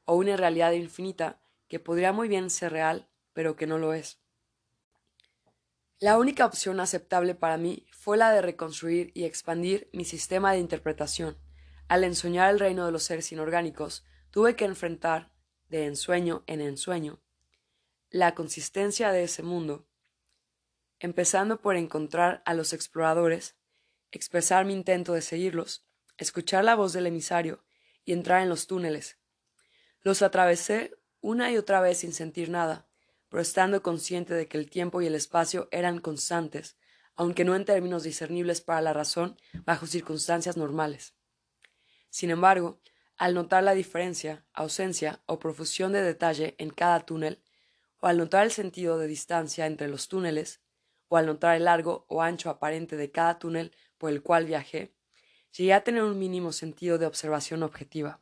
o 0.04 0.14
una 0.14 0.36
realidad 0.36 0.70
infinita 0.70 1.42
que 1.66 1.80
podría 1.80 2.12
muy 2.12 2.28
bien 2.28 2.48
ser 2.48 2.70
real 2.70 3.08
pero 3.32 3.56
que 3.56 3.66
no 3.66 3.76
lo 3.76 3.92
es. 3.92 4.20
La 5.98 6.16
única 6.16 6.46
opción 6.46 6.78
aceptable 6.78 7.34
para 7.34 7.56
mí 7.56 7.88
fue 7.90 8.16
la 8.16 8.30
de 8.30 8.40
reconstruir 8.40 9.10
y 9.14 9.24
expandir 9.24 9.90
mi 9.92 10.04
sistema 10.04 10.52
de 10.52 10.60
interpretación. 10.60 11.38
Al 11.88 12.04
ensoñar 12.04 12.52
el 12.52 12.60
reino 12.60 12.86
de 12.86 12.92
los 12.92 13.02
seres 13.02 13.32
inorgánicos, 13.32 14.04
tuve 14.30 14.54
que 14.54 14.64
enfrentar, 14.64 15.32
de 15.68 15.86
ensueño 15.86 16.44
en 16.46 16.60
ensueño, 16.60 17.20
la 18.10 18.34
consistencia 18.34 19.12
de 19.12 19.24
ese 19.24 19.42
mundo, 19.42 19.86
empezando 20.98 21.60
por 21.60 21.76
encontrar 21.76 22.42
a 22.46 22.54
los 22.54 22.72
exploradores, 22.72 23.56
expresar 24.12 24.64
mi 24.64 24.72
intento 24.72 25.12
de 25.12 25.22
seguirlos, 25.22 25.86
escuchar 26.16 26.64
la 26.64 26.74
voz 26.74 26.92
del 26.92 27.06
emisario 27.06 27.64
y 28.04 28.12
entrar 28.12 28.42
en 28.42 28.48
los 28.48 28.66
túneles. 28.66 29.18
Los 30.00 30.22
atravesé 30.22 30.96
una 31.20 31.50
y 31.50 31.56
otra 31.56 31.80
vez 31.80 31.98
sin 31.98 32.12
sentir 32.12 32.48
nada, 32.48 32.88
pero 33.28 33.42
estando 33.42 33.82
consciente 33.82 34.34
de 34.34 34.46
que 34.46 34.58
el 34.58 34.70
tiempo 34.70 35.02
y 35.02 35.06
el 35.06 35.14
espacio 35.14 35.68
eran 35.72 35.98
constantes, 35.98 36.76
aunque 37.16 37.44
no 37.44 37.56
en 37.56 37.64
términos 37.64 38.04
discernibles 38.04 38.60
para 38.60 38.80
la 38.80 38.92
razón 38.92 39.36
bajo 39.64 39.86
circunstancias 39.86 40.56
normales. 40.56 41.14
Sin 42.10 42.30
embargo, 42.30 42.80
al 43.16 43.34
notar 43.34 43.64
la 43.64 43.74
diferencia, 43.74 44.46
ausencia 44.52 45.22
o 45.26 45.38
profusión 45.38 45.92
de 45.92 46.02
detalle 46.02 46.54
en 46.58 46.70
cada 46.70 47.00
túnel, 47.00 47.42
al 48.06 48.18
notar 48.18 48.44
el 48.44 48.50
sentido 48.50 48.98
de 48.98 49.06
distancia 49.06 49.66
entre 49.66 49.88
los 49.88 50.08
túneles, 50.08 50.60
o 51.08 51.16
al 51.16 51.26
notar 51.26 51.56
el 51.56 51.64
largo 51.64 52.04
o 52.08 52.22
ancho 52.22 52.50
aparente 52.50 52.96
de 52.96 53.10
cada 53.10 53.38
túnel 53.38 53.74
por 53.98 54.10
el 54.10 54.22
cual 54.22 54.44
viajé, 54.44 54.94
llegué 55.56 55.72
a 55.72 55.84
tener 55.84 56.02
un 56.02 56.18
mínimo 56.18 56.52
sentido 56.52 56.98
de 56.98 57.06
observación 57.06 57.62
objetiva. 57.62 58.20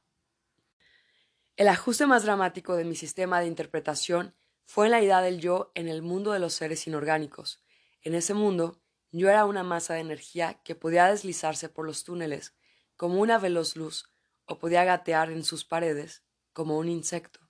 El 1.57 1.69
ajuste 1.69 2.07
más 2.07 2.25
dramático 2.25 2.77
de 2.77 2.85
mi 2.85 2.97
sistema 2.97 3.41
de 3.41 3.47
interpretación 3.47 4.35
fue 4.65 4.87
en 4.87 4.93
la 4.93 5.03
idea 5.03 5.21
del 5.21 5.41
yo 5.41 5.71
en 5.75 5.89
el 5.89 6.03
mundo 6.03 6.33
de 6.33 6.39
los 6.39 6.55
seres 6.55 6.87
inorgánicos. 6.87 7.63
En 8.03 8.15
ese 8.15 8.35
mundo, 8.35 8.81
yo 9.13 9.31
era 9.31 9.45
una 9.45 9.63
masa 9.63 9.95
de 9.95 10.01
energía 10.01 10.61
que 10.65 10.75
podía 10.75 11.07
deslizarse 11.07 11.69
por 11.69 11.87
los 11.87 12.05
túneles 12.05 12.55
como 12.97 13.21
una 13.21 13.39
veloz 13.39 13.77
luz, 13.77 14.11
o 14.47 14.59
podía 14.59 14.85
gatear 14.85 15.31
en 15.31 15.45
sus 15.45 15.65
paredes 15.65 16.23
como 16.53 16.79
un 16.79 16.89
insecto. 16.89 17.41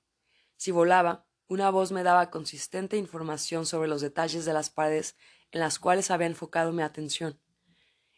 Si 0.56 0.70
volaba, 0.70 1.23
una 1.46 1.70
voz 1.70 1.92
me 1.92 2.02
daba 2.02 2.30
consistente 2.30 2.96
información 2.96 3.66
sobre 3.66 3.88
los 3.88 4.00
detalles 4.00 4.44
de 4.44 4.54
las 4.54 4.70
paredes 4.70 5.16
en 5.52 5.60
las 5.60 5.78
cuales 5.78 6.10
había 6.10 6.26
enfocado 6.26 6.72
mi 6.72 6.82
atención. 6.82 7.38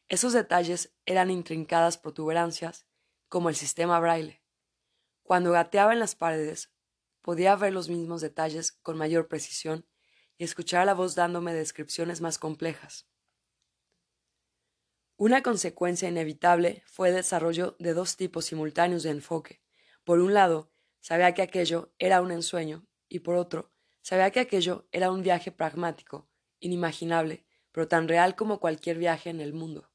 Esos 0.08 0.32
detalles 0.32 0.94
eran 1.04 1.30
intrincadas 1.30 1.98
protuberancias, 1.98 2.86
como 3.28 3.48
el 3.48 3.56
sistema 3.56 3.98
braille. 3.98 4.42
Cuando 5.24 5.50
gateaba 5.50 5.92
en 5.92 5.98
las 5.98 6.14
paredes, 6.14 6.72
podía 7.20 7.56
ver 7.56 7.72
los 7.72 7.88
mismos 7.88 8.20
detalles 8.20 8.70
con 8.70 8.96
mayor 8.96 9.26
precisión 9.26 9.84
y 10.38 10.44
escuchar 10.44 10.86
la 10.86 10.94
voz 10.94 11.16
dándome 11.16 11.52
descripciones 11.52 12.20
más 12.20 12.38
complejas. 12.38 13.08
Una 15.16 15.42
consecuencia 15.42 16.08
inevitable 16.08 16.84
fue 16.86 17.08
el 17.08 17.16
desarrollo 17.16 17.74
de 17.80 17.94
dos 17.94 18.16
tipos 18.16 18.44
simultáneos 18.44 19.02
de 19.02 19.10
enfoque. 19.10 19.62
Por 20.04 20.20
un 20.20 20.34
lado, 20.34 20.70
sabía 21.00 21.34
que 21.34 21.42
aquello 21.42 21.92
era 21.98 22.20
un 22.20 22.30
ensueño 22.30 22.86
y 23.08 23.20
por 23.20 23.36
otro, 23.36 23.70
sabía 24.02 24.30
que 24.30 24.40
aquello 24.40 24.86
era 24.92 25.10
un 25.10 25.22
viaje 25.22 25.52
pragmático, 25.52 26.28
inimaginable, 26.60 27.44
pero 27.72 27.88
tan 27.88 28.08
real 28.08 28.36
como 28.36 28.60
cualquier 28.60 28.98
viaje 28.98 29.30
en 29.30 29.40
el 29.40 29.52
mundo. 29.52 29.90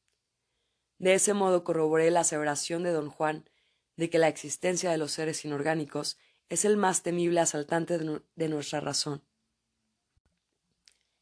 De 0.97 1.15
ese 1.15 1.33
modo 1.33 1.63
corroboré 1.63 2.11
la 2.11 2.19
aseveración 2.19 2.83
de 2.83 2.91
don 2.91 3.09
Juan 3.09 3.49
de 3.97 4.09
que 4.09 4.19
la 4.19 4.27
existencia 4.27 4.91
de 4.91 4.97
los 4.97 5.11
seres 5.11 5.43
inorgánicos 5.45 6.17
es 6.49 6.65
el 6.65 6.77
más 6.77 7.01
temible 7.01 7.39
asaltante 7.39 7.97
de, 7.97 8.49
nuestra 8.49 8.81
razón. 8.81 9.23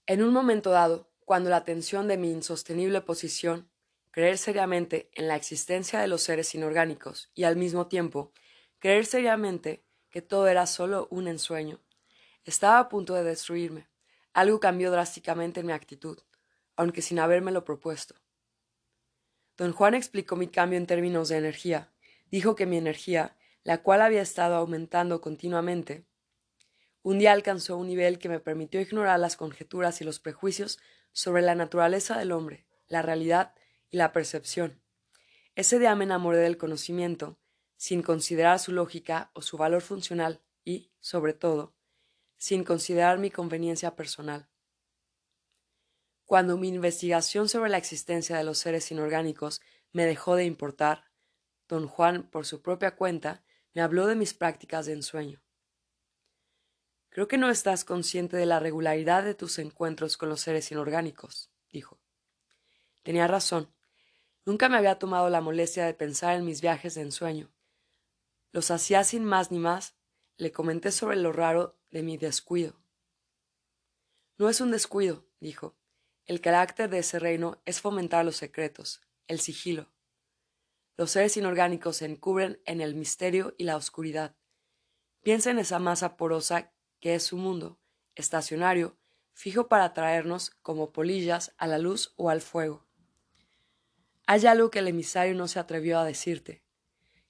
En 0.05 0.23
un 0.23 0.33
momento 0.33 0.71
dado, 0.71 1.09
cuando 1.23 1.49
la 1.49 1.63
tensión 1.63 2.07
de 2.07 2.17
mi 2.17 2.31
insostenible 2.31 3.01
posición, 3.01 3.69
creer 4.11 4.37
seriamente 4.37 5.09
en 5.13 5.27
la 5.27 5.35
existencia 5.35 5.99
de 5.99 6.07
los 6.07 6.23
seres 6.23 6.55
inorgánicos 6.55 7.29
y 7.35 7.43
al 7.43 7.55
mismo 7.55 7.87
tiempo 7.87 8.33
creer 8.79 9.05
seriamente 9.05 9.85
que 10.09 10.21
todo 10.21 10.47
era 10.47 10.65
solo 10.65 11.07
un 11.11 11.27
ensueño, 11.27 11.79
estaba 12.45 12.79
a 12.79 12.89
punto 12.89 13.13
de 13.13 13.23
destruirme. 13.23 13.87
Algo 14.33 14.59
cambió 14.59 14.91
drásticamente 14.91 15.59
en 15.59 15.67
mi 15.67 15.73
actitud, 15.73 16.19
aunque 16.75 17.01
sin 17.01 17.19
habérmelo 17.19 17.63
propuesto. 17.63 18.15
Don 19.57 19.73
Juan 19.73 19.93
explicó 19.93 20.35
mi 20.35 20.47
cambio 20.47 20.77
en 20.77 20.87
términos 20.87 21.29
de 21.29 21.37
energía. 21.37 21.91
Dijo 22.31 22.55
que 22.55 22.65
mi 22.65 22.77
energía 22.77 23.35
la 23.63 23.83
cual 23.83 24.01
había 24.01 24.21
estado 24.21 24.55
aumentando 24.55 25.21
continuamente, 25.21 26.05
un 27.01 27.19
día 27.19 27.31
alcanzó 27.31 27.77
un 27.77 27.87
nivel 27.87 28.19
que 28.19 28.29
me 28.29 28.39
permitió 28.39 28.81
ignorar 28.81 29.19
las 29.19 29.37
conjeturas 29.37 30.01
y 30.01 30.03
los 30.03 30.19
prejuicios 30.19 30.79
sobre 31.11 31.41
la 31.41 31.55
naturaleza 31.55 32.17
del 32.17 32.31
hombre, 32.31 32.65
la 32.87 33.01
realidad 33.01 33.53
y 33.89 33.97
la 33.97 34.11
percepción. 34.11 34.81
Ese 35.55 35.79
día 35.79 35.95
me 35.95 36.05
enamoré 36.05 36.39
del 36.39 36.57
conocimiento, 36.57 37.37
sin 37.79 38.03
considerar 38.03 38.59
su 38.59 38.73
lógica 38.73 39.31
o 39.33 39.41
su 39.41 39.55
valor 39.55 39.81
funcional 39.81 40.41
y, 40.65 40.91
sobre 40.99 41.31
todo, 41.33 41.73
sin 42.35 42.65
considerar 42.65 43.19
mi 43.19 43.31
conveniencia 43.31 43.95
personal. 43.95 44.49
Cuando 46.25 46.57
mi 46.57 46.67
investigación 46.67 47.47
sobre 47.47 47.69
la 47.69 47.77
existencia 47.77 48.37
de 48.37 48.43
los 48.43 48.57
seres 48.57 48.91
inorgánicos 48.91 49.61
me 49.93 50.05
dejó 50.05 50.35
de 50.35 50.43
importar, 50.43 51.05
don 51.69 51.87
Juan, 51.87 52.29
por 52.29 52.45
su 52.45 52.61
propia 52.61 52.97
cuenta, 52.97 53.45
me 53.73 53.81
habló 53.81 54.07
de 54.07 54.15
mis 54.15 54.33
prácticas 54.33 54.85
de 54.85 54.93
ensueño. 54.93 55.41
Creo 57.07 57.29
que 57.29 57.37
no 57.37 57.49
estás 57.49 57.85
consciente 57.85 58.35
de 58.35 58.45
la 58.45 58.59
regularidad 58.59 59.23
de 59.23 59.35
tus 59.35 59.57
encuentros 59.57 60.17
con 60.17 60.27
los 60.27 60.41
seres 60.41 60.69
inorgánicos, 60.69 61.49
dijo. 61.71 61.97
Tenía 63.03 63.25
razón. 63.25 63.73
Nunca 64.43 64.67
me 64.67 64.77
había 64.77 64.99
tomado 64.99 65.29
la 65.29 65.39
molestia 65.39 65.85
de 65.85 65.93
pensar 65.93 66.35
en 66.35 66.43
mis 66.43 66.59
viajes 66.59 66.95
de 66.95 67.01
ensueño. 67.03 67.49
Los 68.51 68.71
hacía 68.71 69.03
sin 69.03 69.25
más 69.25 69.51
ni 69.51 69.59
más. 69.59 69.95
Le 70.37 70.51
comenté 70.51 70.91
sobre 70.91 71.17
lo 71.17 71.31
raro 71.31 71.79
de 71.91 72.03
mi 72.03 72.17
descuido. 72.17 72.81
No 74.37 74.49
es 74.49 74.61
un 74.61 74.71
descuido, 74.71 75.27
dijo. 75.39 75.75
El 76.25 76.41
carácter 76.41 76.89
de 76.89 76.99
ese 76.99 77.19
reino 77.19 77.61
es 77.65 77.81
fomentar 77.81 78.23
los 78.23 78.37
secretos, 78.37 79.01
el 79.27 79.39
sigilo. 79.39 79.91
Los 80.95 81.11
seres 81.11 81.35
inorgánicos 81.37 81.97
se 81.97 82.05
encubren 82.05 82.61
en 82.65 82.81
el 82.81 82.95
misterio 82.95 83.55
y 83.57 83.63
la 83.63 83.75
oscuridad. 83.75 84.35
Piensa 85.21 85.51
en 85.51 85.59
esa 85.59 85.79
masa 85.79 86.17
porosa 86.17 86.71
que 86.99 87.15
es 87.15 87.23
su 87.23 87.37
mundo, 87.37 87.79
estacionario, 88.15 88.97
fijo 89.33 89.67
para 89.67 89.85
atraernos 89.85 90.51
como 90.61 90.91
polillas 90.91 91.53
a 91.57 91.67
la 91.67 91.77
luz 91.77 92.13
o 92.17 92.29
al 92.29 92.41
fuego. 92.41 92.85
Hay 94.27 94.45
algo 94.45 94.69
que 94.69 94.79
el 94.79 94.87
emisario 94.87 95.33
no 95.35 95.47
se 95.47 95.59
atrevió 95.59 95.99
a 95.99 96.05
decirte, 96.05 96.63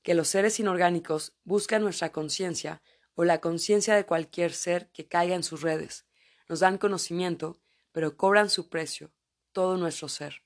que 0.09 0.15
los 0.15 0.29
seres 0.29 0.59
inorgánicos 0.59 1.37
buscan 1.43 1.83
nuestra 1.83 2.11
conciencia 2.11 2.81
o 3.13 3.25
la 3.25 3.39
conciencia 3.41 3.93
de 3.93 4.07
cualquier 4.07 4.53
ser 4.53 4.89
que 4.89 5.07
caiga 5.07 5.35
en 5.35 5.43
sus 5.43 5.61
redes, 5.61 6.07
nos 6.47 6.61
dan 6.61 6.79
conocimiento, 6.79 7.61
pero 7.91 8.17
cobran 8.17 8.49
su 8.49 8.69
precio, 8.69 9.13
todo 9.51 9.77
nuestro 9.77 10.09
ser. 10.09 10.41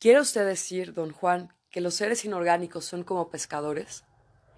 ¿Quiere 0.00 0.18
usted 0.18 0.44
decir, 0.44 0.92
don 0.92 1.12
Juan, 1.12 1.56
que 1.70 1.80
los 1.80 1.94
seres 1.94 2.24
inorgánicos 2.24 2.84
son 2.84 3.04
como 3.04 3.30
pescadores? 3.30 4.02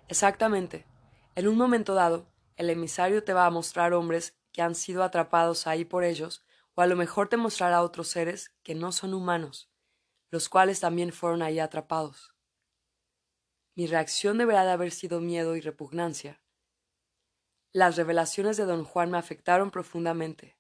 Exactamente. 0.09 0.87
En 1.34 1.47
un 1.47 1.59
momento 1.59 1.93
dado, 1.93 2.32
el 2.57 2.70
emisario 2.70 3.22
te 3.22 3.34
va 3.34 3.45
a 3.45 3.51
mostrar 3.51 3.93
hombres 3.93 4.34
que 4.51 4.62
han 4.62 4.74
sido 4.74 5.05
atrapados 5.05 5.66
ahí 5.66 5.84
por 5.84 6.05
ellos, 6.05 6.43
o 6.74 6.80
a 6.80 6.87
lo 6.87 6.97
mejor 6.97 7.28
te 7.28 7.37
mostrará 7.37 7.82
otros 7.82 8.09
seres 8.09 8.55
que 8.62 8.74
no 8.74 8.93
son 8.93 9.12
humanos, 9.12 9.70
los 10.30 10.49
cuales 10.49 10.80
también 10.80 11.12
fueron 11.12 11.43
ahí 11.43 11.59
atrapados. 11.59 12.32
Mi 13.77 13.87
reacción 13.87 14.39
deberá 14.39 14.64
de 14.64 14.72
haber 14.72 14.91
sido 14.91 15.20
miedo 15.20 15.55
y 15.55 15.61
repugnancia. 15.61 16.41
Las 17.72 17.97
revelaciones 17.97 18.57
de 18.57 18.64
don 18.64 18.85
Juan 18.85 19.11
me 19.11 19.18
afectaron 19.18 19.70
profundamente, 19.70 20.57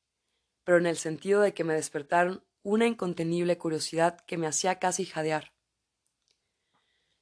pero 0.64 0.76
en 0.76 0.86
el 0.86 0.98
sentido 0.98 1.40
de 1.40 1.54
que 1.54 1.64
me 1.64 1.72
despertaron 1.72 2.44
una 2.62 2.86
incontenible 2.86 3.56
curiosidad 3.56 4.20
que 4.26 4.36
me 4.36 4.46
hacía 4.46 4.78
casi 4.78 5.06
jadear. 5.06 5.54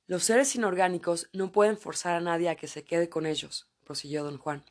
Los 0.07 0.25
seres 0.25 0.57
inorgánicos 0.57 1.31
no 1.33 1.53
pueden 1.53 1.79
forzar 1.79 2.17
a 2.17 2.21
nadie 2.21 2.49
a 2.49 2.57
que 2.57 2.67
se 2.67 2.83
quede 2.83 3.09
con 3.09 3.25
ellos, 3.25 3.69
prosiguió 3.85 4.25
don 4.25 4.37
Juan. 4.37 4.65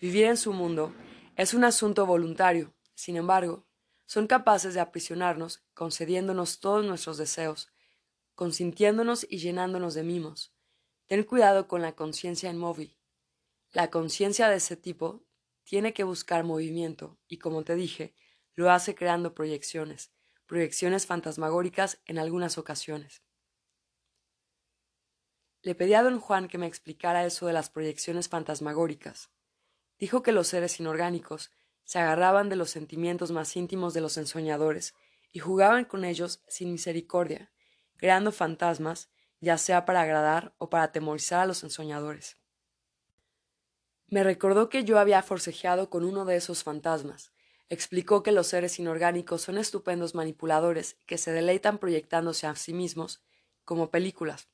Vivir 0.00 0.24
en 0.24 0.36
su 0.36 0.52
mundo 0.52 0.92
es 1.36 1.54
un 1.54 1.62
asunto 1.62 2.04
voluntario, 2.04 2.74
sin 2.96 3.16
embargo, 3.16 3.64
son 4.06 4.26
capaces 4.26 4.74
de 4.74 4.80
aprisionarnos, 4.80 5.62
concediéndonos 5.72 6.58
todos 6.58 6.84
nuestros 6.84 7.16
deseos, 7.16 7.72
consintiéndonos 8.42 9.24
y 9.30 9.38
llenándonos 9.38 9.94
de 9.94 10.02
mimos. 10.02 10.52
Ten 11.06 11.22
cuidado 11.22 11.68
con 11.68 11.80
la 11.80 11.94
conciencia 11.94 12.50
inmóvil. 12.50 12.98
La 13.70 13.88
conciencia 13.88 14.48
de 14.48 14.56
ese 14.56 14.76
tipo 14.76 15.24
tiene 15.62 15.94
que 15.94 16.02
buscar 16.02 16.42
movimiento 16.42 17.20
y, 17.28 17.38
como 17.38 17.62
te 17.62 17.76
dije, 17.76 18.16
lo 18.54 18.72
hace 18.72 18.96
creando 18.96 19.32
proyecciones, 19.32 20.10
proyecciones 20.46 21.06
fantasmagóricas 21.06 22.00
en 22.04 22.18
algunas 22.18 22.58
ocasiones. 22.58 23.22
Le 25.62 25.76
pedí 25.76 25.94
a 25.94 26.02
don 26.02 26.18
Juan 26.18 26.48
que 26.48 26.58
me 26.58 26.66
explicara 26.66 27.24
eso 27.24 27.46
de 27.46 27.52
las 27.52 27.70
proyecciones 27.70 28.28
fantasmagóricas. 28.28 29.30
Dijo 30.00 30.24
que 30.24 30.32
los 30.32 30.48
seres 30.48 30.80
inorgánicos 30.80 31.52
se 31.84 32.00
agarraban 32.00 32.48
de 32.48 32.56
los 32.56 32.70
sentimientos 32.70 33.30
más 33.30 33.56
íntimos 33.56 33.94
de 33.94 34.00
los 34.00 34.16
ensoñadores 34.16 34.94
y 35.30 35.38
jugaban 35.38 35.84
con 35.84 36.04
ellos 36.04 36.42
sin 36.48 36.72
misericordia, 36.72 37.51
creando 38.02 38.32
fantasmas, 38.32 39.12
ya 39.40 39.56
sea 39.56 39.84
para 39.84 40.00
agradar 40.00 40.56
o 40.58 40.68
para 40.68 40.82
atemorizar 40.82 41.38
a 41.38 41.46
los 41.46 41.62
ensoñadores. 41.62 42.36
Me 44.08 44.24
recordó 44.24 44.68
que 44.68 44.82
yo 44.82 44.98
había 44.98 45.22
forcejeado 45.22 45.88
con 45.88 46.04
uno 46.04 46.24
de 46.24 46.34
esos 46.34 46.64
fantasmas. 46.64 47.32
Explicó 47.68 48.24
que 48.24 48.32
los 48.32 48.48
seres 48.48 48.80
inorgánicos 48.80 49.42
son 49.42 49.56
estupendos 49.56 50.16
manipuladores 50.16 50.96
que 51.06 51.16
se 51.16 51.30
deleitan 51.30 51.78
proyectándose 51.78 52.48
a 52.48 52.56
sí 52.56 52.74
mismos 52.74 53.22
como 53.64 53.92
películas. 53.92 54.48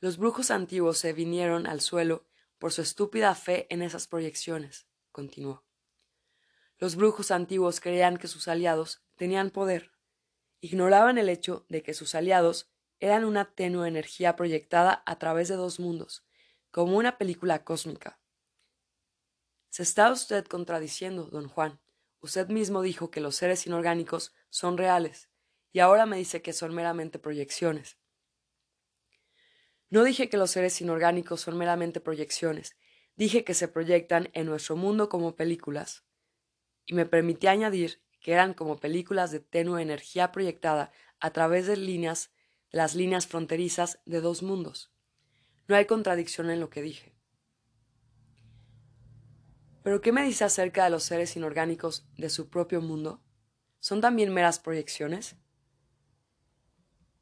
Los 0.00 0.16
brujos 0.16 0.50
antiguos 0.50 0.96
se 0.96 1.12
vinieron 1.12 1.66
al 1.66 1.82
suelo 1.82 2.24
por 2.58 2.72
su 2.72 2.80
estúpida 2.80 3.34
fe 3.34 3.66
en 3.68 3.82
esas 3.82 4.06
proyecciones, 4.06 4.86
continuó. 5.12 5.62
Los 6.78 6.96
brujos 6.96 7.30
antiguos 7.30 7.80
creían 7.80 8.16
que 8.16 8.28
sus 8.28 8.48
aliados 8.48 9.02
tenían 9.14 9.50
poder. 9.50 9.93
Ignoraban 10.64 11.18
el 11.18 11.28
hecho 11.28 11.66
de 11.68 11.82
que 11.82 11.92
sus 11.92 12.14
aliados 12.14 12.72
eran 12.98 13.26
una 13.26 13.54
tenue 13.54 13.86
energía 13.86 14.34
proyectada 14.34 15.02
a 15.04 15.18
través 15.18 15.48
de 15.48 15.56
dos 15.56 15.78
mundos, 15.78 16.24
como 16.70 16.96
una 16.96 17.18
película 17.18 17.64
cósmica. 17.64 18.18
Se 19.68 19.82
está 19.82 20.10
usted 20.10 20.46
contradiciendo, 20.46 21.24
don 21.24 21.48
Juan. 21.48 21.82
Usted 22.20 22.48
mismo 22.48 22.80
dijo 22.80 23.10
que 23.10 23.20
los 23.20 23.36
seres 23.36 23.66
inorgánicos 23.66 24.34
son 24.48 24.78
reales, 24.78 25.28
y 25.70 25.80
ahora 25.80 26.06
me 26.06 26.16
dice 26.16 26.40
que 26.40 26.54
son 26.54 26.74
meramente 26.74 27.18
proyecciones. 27.18 27.98
No 29.90 30.02
dije 30.02 30.30
que 30.30 30.38
los 30.38 30.50
seres 30.50 30.80
inorgánicos 30.80 31.42
son 31.42 31.58
meramente 31.58 32.00
proyecciones, 32.00 32.74
dije 33.16 33.44
que 33.44 33.52
se 33.52 33.68
proyectan 33.68 34.30
en 34.32 34.46
nuestro 34.46 34.76
mundo 34.76 35.10
como 35.10 35.36
películas 35.36 36.06
y 36.86 36.94
me 36.94 37.04
permití 37.04 37.48
añadir 37.48 38.02
que 38.24 38.32
eran 38.32 38.54
como 38.54 38.78
películas 38.78 39.30
de 39.32 39.40
tenue 39.40 39.82
energía 39.82 40.32
proyectada 40.32 40.90
a 41.20 41.30
través 41.30 41.66
de 41.66 41.76
líneas, 41.76 42.30
las 42.70 42.94
líneas 42.94 43.26
fronterizas 43.26 44.00
de 44.06 44.22
dos 44.22 44.42
mundos. 44.42 44.90
No 45.68 45.76
hay 45.76 45.84
contradicción 45.84 46.48
en 46.48 46.58
lo 46.58 46.70
que 46.70 46.80
dije. 46.80 47.14
¿Pero 49.82 50.00
qué 50.00 50.10
me 50.10 50.24
dice 50.24 50.44
acerca 50.44 50.84
de 50.84 50.90
los 50.90 51.02
seres 51.02 51.36
inorgánicos 51.36 52.08
de 52.16 52.30
su 52.30 52.48
propio 52.48 52.80
mundo? 52.80 53.22
¿Son 53.78 54.00
también 54.00 54.32
meras 54.32 54.58
proyecciones? 54.58 55.36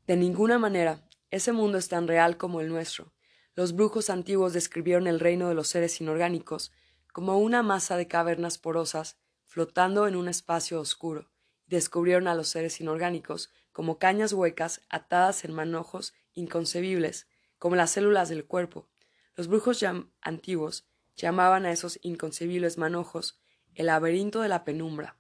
De 0.06 0.16
ninguna 0.16 0.60
manera, 0.60 1.02
ese 1.32 1.50
mundo 1.50 1.78
es 1.78 1.88
tan 1.88 2.06
real 2.06 2.36
como 2.36 2.60
el 2.60 2.68
nuestro. 2.68 3.12
Los 3.56 3.74
brujos 3.74 4.08
antiguos 4.08 4.52
describieron 4.52 5.08
el 5.08 5.18
reino 5.18 5.48
de 5.48 5.56
los 5.56 5.66
seres 5.66 6.00
inorgánicos 6.00 6.70
como 7.12 7.38
una 7.38 7.64
masa 7.64 7.96
de 7.96 8.06
cavernas 8.06 8.56
porosas 8.56 9.18
flotando 9.52 10.06
en 10.08 10.16
un 10.16 10.28
espacio 10.28 10.80
oscuro, 10.80 11.30
descubrieron 11.66 12.26
a 12.26 12.34
los 12.34 12.48
seres 12.48 12.80
inorgánicos 12.80 13.50
como 13.70 13.98
cañas 13.98 14.32
huecas 14.32 14.80
atadas 14.88 15.44
en 15.44 15.52
manojos 15.52 16.14
inconcebibles, 16.32 17.26
como 17.58 17.76
las 17.76 17.90
células 17.90 18.30
del 18.30 18.46
cuerpo. 18.46 18.88
Los 19.36 19.48
brujos 19.48 19.84
antiguos 20.22 20.86
llamaban 21.16 21.66
a 21.66 21.70
esos 21.70 21.98
inconcebibles 22.00 22.78
manojos 22.78 23.42
el 23.74 23.86
laberinto 23.86 24.40
de 24.40 24.48
la 24.48 24.64
penumbra. 24.64 25.18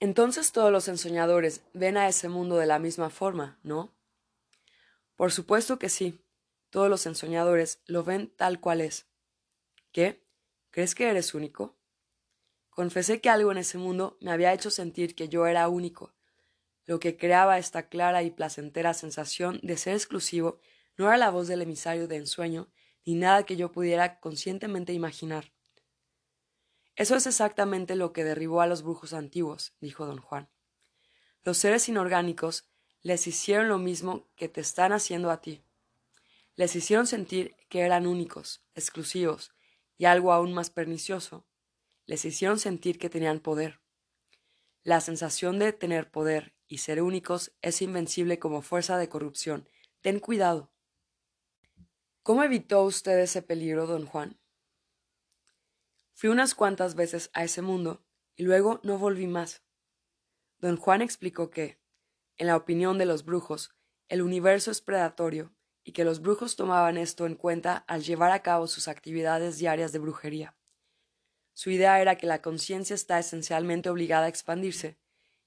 Entonces 0.00 0.52
todos 0.52 0.72
los 0.72 0.88
ensoñadores 0.88 1.60
ven 1.74 1.98
a 1.98 2.08
ese 2.08 2.30
mundo 2.30 2.56
de 2.56 2.64
la 2.64 2.78
misma 2.78 3.10
forma, 3.10 3.58
¿no? 3.62 3.94
Por 5.16 5.32
supuesto 5.32 5.78
que 5.78 5.90
sí. 5.90 6.18
Todos 6.70 6.88
los 6.88 7.04
ensoñadores 7.04 7.82
lo 7.84 8.04
ven 8.04 8.32
tal 8.34 8.58
cual 8.58 8.80
es. 8.80 9.04
¿Qué? 9.92 10.24
¿Crees 10.70 10.94
que 10.94 11.10
eres 11.10 11.34
único? 11.34 11.76
Confesé 12.72 13.20
que 13.20 13.28
algo 13.28 13.52
en 13.52 13.58
ese 13.58 13.76
mundo 13.76 14.16
me 14.22 14.30
había 14.30 14.54
hecho 14.54 14.70
sentir 14.70 15.14
que 15.14 15.28
yo 15.28 15.46
era 15.46 15.68
único. 15.68 16.14
Lo 16.86 16.98
que 17.00 17.18
creaba 17.18 17.58
esta 17.58 17.88
clara 17.88 18.22
y 18.22 18.30
placentera 18.30 18.94
sensación 18.94 19.60
de 19.62 19.76
ser 19.76 19.92
exclusivo 19.94 20.58
no 20.96 21.06
era 21.06 21.18
la 21.18 21.30
voz 21.30 21.48
del 21.48 21.60
emisario 21.60 22.08
de 22.08 22.16
ensueño, 22.16 22.68
ni 23.04 23.14
nada 23.14 23.44
que 23.44 23.56
yo 23.56 23.72
pudiera 23.72 24.20
conscientemente 24.20 24.94
imaginar. 24.94 25.52
Eso 26.96 27.14
es 27.14 27.26
exactamente 27.26 27.94
lo 27.94 28.14
que 28.14 28.24
derribó 28.24 28.62
a 28.62 28.66
los 28.66 28.82
brujos 28.82 29.12
antiguos, 29.12 29.74
dijo 29.80 30.06
don 30.06 30.18
Juan. 30.18 30.48
Los 31.44 31.58
seres 31.58 31.90
inorgánicos 31.90 32.70
les 33.02 33.26
hicieron 33.26 33.68
lo 33.68 33.76
mismo 33.76 34.30
que 34.34 34.48
te 34.48 34.62
están 34.62 34.92
haciendo 34.92 35.30
a 35.30 35.42
ti. 35.42 35.62
Les 36.56 36.74
hicieron 36.74 37.06
sentir 37.06 37.54
que 37.68 37.80
eran 37.80 38.06
únicos, 38.06 38.64
exclusivos, 38.74 39.52
y 39.98 40.06
algo 40.06 40.32
aún 40.32 40.54
más 40.54 40.70
pernicioso, 40.70 41.44
les 42.12 42.26
hicieron 42.26 42.58
sentir 42.58 42.98
que 42.98 43.08
tenían 43.08 43.40
poder. 43.40 43.80
La 44.82 45.00
sensación 45.00 45.58
de 45.58 45.72
tener 45.72 46.10
poder 46.10 46.54
y 46.68 46.76
ser 46.76 47.00
únicos 47.00 47.54
es 47.62 47.80
invencible 47.80 48.38
como 48.38 48.60
fuerza 48.60 48.98
de 48.98 49.08
corrupción. 49.08 49.66
Ten 50.02 50.20
cuidado. 50.20 50.70
¿Cómo 52.22 52.42
evitó 52.42 52.82
usted 52.82 53.18
ese 53.18 53.40
peligro, 53.40 53.86
don 53.86 54.04
Juan? 54.04 54.38
Fui 56.12 56.28
unas 56.28 56.54
cuantas 56.54 56.96
veces 56.96 57.30
a 57.32 57.44
ese 57.44 57.62
mundo 57.62 58.04
y 58.36 58.42
luego 58.42 58.78
no 58.82 58.98
volví 58.98 59.26
más. 59.26 59.62
Don 60.58 60.76
Juan 60.76 61.00
explicó 61.00 61.48
que, 61.48 61.80
en 62.36 62.46
la 62.46 62.56
opinión 62.58 62.98
de 62.98 63.06
los 63.06 63.24
brujos, 63.24 63.74
el 64.10 64.20
universo 64.20 64.70
es 64.70 64.82
predatorio 64.82 65.54
y 65.82 65.92
que 65.92 66.04
los 66.04 66.20
brujos 66.20 66.56
tomaban 66.56 66.98
esto 66.98 67.24
en 67.24 67.36
cuenta 67.36 67.78
al 67.88 68.02
llevar 68.02 68.32
a 68.32 68.42
cabo 68.42 68.66
sus 68.66 68.86
actividades 68.86 69.56
diarias 69.56 69.92
de 69.92 69.98
brujería. 69.98 70.54
Su 71.54 71.70
idea 71.70 72.00
era 72.00 72.16
que 72.16 72.26
la 72.26 72.42
conciencia 72.42 72.94
está 72.94 73.18
esencialmente 73.18 73.90
obligada 73.90 74.26
a 74.26 74.28
expandirse, 74.28 74.96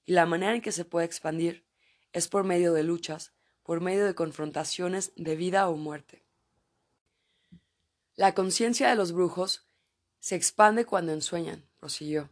y 0.04 0.12
la 0.12 0.26
manera 0.26 0.54
en 0.54 0.62
que 0.62 0.72
se 0.72 0.84
puede 0.84 1.06
expandir 1.06 1.64
es 2.12 2.28
por 2.28 2.44
medio 2.44 2.72
de 2.72 2.84
luchas, 2.84 3.32
por 3.62 3.80
medio 3.80 4.06
de 4.06 4.14
confrontaciones 4.14 5.12
de 5.16 5.34
vida 5.34 5.68
o 5.68 5.76
muerte. 5.76 6.24
La 8.14 8.34
conciencia 8.34 8.88
de 8.88 8.94
los 8.94 9.12
brujos 9.12 9.66
se 10.20 10.36
expande 10.36 10.86
cuando 10.86 11.12
ensueñan, 11.12 11.68
prosiguió. 11.78 12.30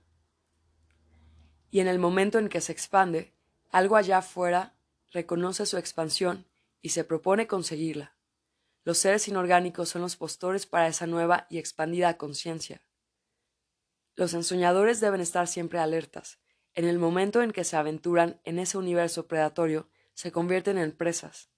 Y 1.71 1.81
en 1.81 1.89
el 1.89 1.99
momento 1.99 2.39
en 2.39 2.49
que 2.49 2.61
se 2.61 2.73
expande, 2.73 3.35
algo 3.71 3.97
allá 3.97 4.19
afuera 4.19 4.75
reconoce 5.11 5.67
su 5.67 5.77
expansión 5.77 6.47
y 6.81 6.91
se 6.91 7.05
propone 7.05 7.47
conseguirla. 7.47 8.15
Los 8.85 8.99
seres 8.99 9.27
inorgánicos 9.29 9.89
son 9.89 10.03
los 10.03 10.17
postores 10.17 10.67
para 10.67 10.87
esa 10.87 11.07
nueva 11.07 11.47
y 11.51 11.59
expandida 11.59 12.17
conciencia. 12.17 12.81
Los 14.17 14.35
ensoñadores 14.35 15.01
deben 15.01 15.21
estar 15.21 15.49
siempre 15.49 15.79
alertas. 15.79 16.39
En 16.75 16.87
el 16.87 16.99
momento 16.99 17.43
en 17.43 17.53
que 17.53 17.65
se 17.65 17.77
aventuran 17.77 18.41
en 18.45 18.59
ese 18.59 18.79
universo 18.79 19.27
predatorio, 19.27 19.89
se 20.15 20.31
convierten 20.31 20.79
en 20.79 20.93
presas. 20.93 21.51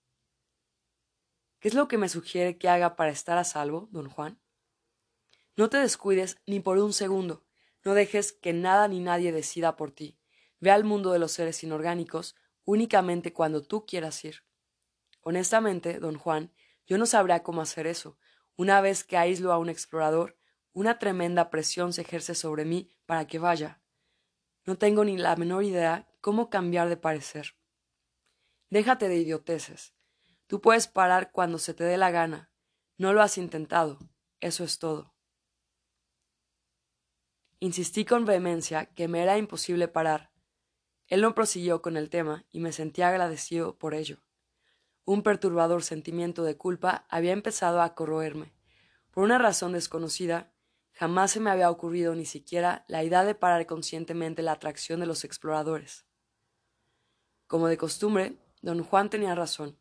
¿Qué 1.59 1.69
es 1.69 1.75
lo 1.75 1.89
que 1.89 1.99
me 1.99 2.09
sugiere 2.09 2.59
que 2.59 2.69
haga 2.69 2.97
para 2.97 3.11
estar 3.11 3.39
a 3.39 3.45
salvo, 3.45 3.89
don 3.91 4.09
Juan? 4.09 4.41
No 5.57 5.71
te 5.71 5.79
descuides 5.79 6.39
ni 6.47 6.61
por 6.61 6.79
un 6.79 6.93
segundo. 6.93 7.45
No 7.85 7.95
dejes 7.95 8.33
que 8.33 8.53
nada 8.53 8.89
ni 8.89 9.01
nadie 9.01 9.33
decida 9.33 9.77
por 9.77 9.91
ti. 9.91 10.19
Ve 10.61 10.71
al 10.71 10.85
mundo 10.85 11.13
de 11.13 11.19
los 11.19 11.33
seres 11.33 11.63
inorgánicos 11.63 12.37
únicamente 12.65 13.33
cuando 13.33 13.63
tú 13.63 13.87
quieras 13.87 14.23
ir. 14.25 14.45
Honestamente, 15.23 15.99
don 15.99 16.19
Juan, 16.19 16.53
yo 16.87 16.99
no 16.99 17.07
sabría 17.07 17.43
cómo 17.43 17.63
hacer 17.63 17.87
eso. 17.87 18.19
Una 18.57 18.81
vez 18.81 19.05
que 19.05 19.17
aíslo 19.17 19.53
a 19.53 19.59
un 19.59 19.69
explorador, 19.69 20.37
una 20.77 20.99
tremenda 20.99 21.49
presión 21.49 21.95
se 21.95 22.03
ejerce 22.03 22.35
sobre 22.35 22.67
mí 22.67 22.91
para 23.07 23.27
que 23.27 23.39
vaya. 23.39 23.81
No 24.67 24.77
tengo 24.77 25.07
ni 25.07 25.17
la 25.17 25.35
menor 25.35 25.65
idea 25.65 26.07
cómo 26.21 26.51
cambiar 26.51 26.91
de 26.91 26.99
parecer. 26.99 27.57
Déjate 28.69 29.09
de 29.09 29.17
idioteces. 29.17 29.95
Tú 30.47 30.61
puedes 30.61 30.87
parar 30.87 31.33
cuando 31.33 31.57
se 31.57 31.73
te 31.73 31.83
dé 31.83 31.97
la 31.97 32.11
gana. 32.11 32.51
No 32.99 33.15
lo 33.15 33.23
has 33.23 33.39
intentado. 33.39 33.99
Eso 34.41 34.65
es 34.65 34.79
todo. 34.79 35.15
Insistí 37.59 38.05
con 38.05 38.27
vehemencia 38.27 38.85
que 38.85 39.09
me 39.09 39.23
era 39.23 39.39
imposible 39.39 39.89
parar. 39.89 40.31
Él 41.07 41.23
no 41.23 41.35
prosiguió 41.35 41.81
con 41.81 41.97
el 41.97 42.11
tema 42.11 42.45
y 42.51 42.61
me 42.61 42.73
sentí 42.73 43.01
agradecido 43.01 43.79
por 43.79 43.95
ello. 43.95 44.19
Un 45.07 45.23
perturbador 45.23 45.83
sentimiento 45.83 46.45
de 46.45 46.59
culpa 46.59 47.07
había 47.09 47.33
empezado 47.33 47.81
a 47.81 47.95
corroerme. 47.95 48.53
Por 49.11 49.25
una 49.25 49.39
razón 49.39 49.73
desconocida, 49.73 50.53
jamás 50.97 51.31
se 51.31 51.41
me 51.41 51.51
había 51.51 51.71
ocurrido 51.71 52.15
ni 52.15 52.25
siquiera 52.25 52.87
la 52.89 53.05
idea 53.05 53.23
de 53.23 53.35
parar 53.35 53.67
conscientemente 53.67 54.43
la 54.43 54.53
atracción 54.53 54.99
de 54.99 55.07
los 55.07 55.25
exploradores. 55.25 56.07
Como 57.47 57.69
de 57.69 57.77
costumbre, 57.77 58.39
don 58.63 58.83
Juan 58.83 59.11
tenía 59.11 59.35
razón. 59.35 59.79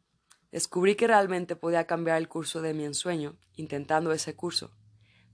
Descubrí 0.52 0.96
que 0.96 1.08
realmente 1.08 1.56
podía 1.56 1.88
cambiar 1.88 2.18
el 2.18 2.28
curso 2.28 2.62
de 2.62 2.74
mi 2.74 2.84
ensueño, 2.84 3.40
intentando 3.54 4.12
ese 4.12 4.36
curso. 4.36 4.76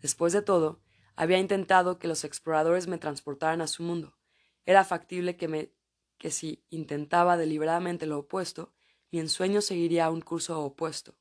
Después 0.01 0.33
de 0.33 0.43
todo, 0.43 0.83
había 1.15 1.39
intentado 1.39 1.97
que 1.97 2.07
los 2.07 2.23
exploradores 2.23 2.87
me 2.87 2.99
transportaran 2.99 3.61
a 3.61 3.67
su 3.67 3.81
mundo. 3.81 4.15
Era 4.65 4.83
factible 4.83 5.35
que 5.35 5.47
me 5.47 5.73
que 6.19 6.29
si 6.29 6.63
intentaba 6.69 7.35
deliberadamente 7.35 8.05
lo 8.05 8.19
opuesto, 8.19 8.75
mi 9.09 9.19
ensueño 9.19 9.59
seguiría 9.61 10.11
un 10.11 10.21
curso 10.21 10.63
opuesto. 10.63 11.15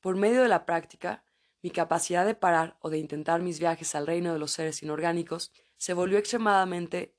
Por 0.00 0.16
medio 0.16 0.42
de 0.42 0.48
la 0.48 0.66
práctica, 0.66 1.24
mi 1.64 1.72
capacidad 1.72 2.24
de 2.24 2.36
parar 2.36 2.76
o 2.78 2.90
de 2.90 2.98
intentar 2.98 3.42
mis 3.42 3.58
viajes 3.58 3.96
al 3.96 4.06
reino 4.06 4.32
de 4.32 4.38
los 4.38 4.52
seres 4.52 4.84
inorgánicos 4.84 5.50
se 5.76 5.94
volvió 5.94 6.18
extremadamente, 6.18 7.16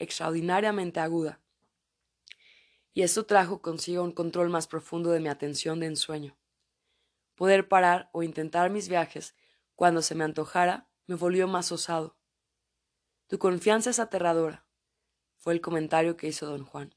extraordinariamente 0.00 0.98
aguda 0.98 1.42
y 2.94 3.02
esto 3.02 3.24
trajo 3.24 3.62
consigo 3.62 4.02
un 4.02 4.12
control 4.12 4.50
más 4.50 4.66
profundo 4.66 5.10
de 5.10 5.20
mi 5.20 5.28
atención 5.28 5.80
de 5.80 5.86
ensueño. 5.86 6.36
Poder 7.34 7.68
parar 7.68 8.10
o 8.12 8.22
intentar 8.22 8.70
mis 8.70 8.88
viajes 8.88 9.34
cuando 9.74 10.02
se 10.02 10.14
me 10.14 10.24
antojara 10.24 10.88
me 11.06 11.14
volvió 11.14 11.48
más 11.48 11.72
osado. 11.72 12.16
Tu 13.26 13.38
confianza 13.38 13.90
es 13.90 13.98
aterradora, 13.98 14.66
fue 15.38 15.54
el 15.54 15.60
comentario 15.60 16.16
que 16.16 16.28
hizo 16.28 16.46
don 16.46 16.64
Juan, 16.64 16.94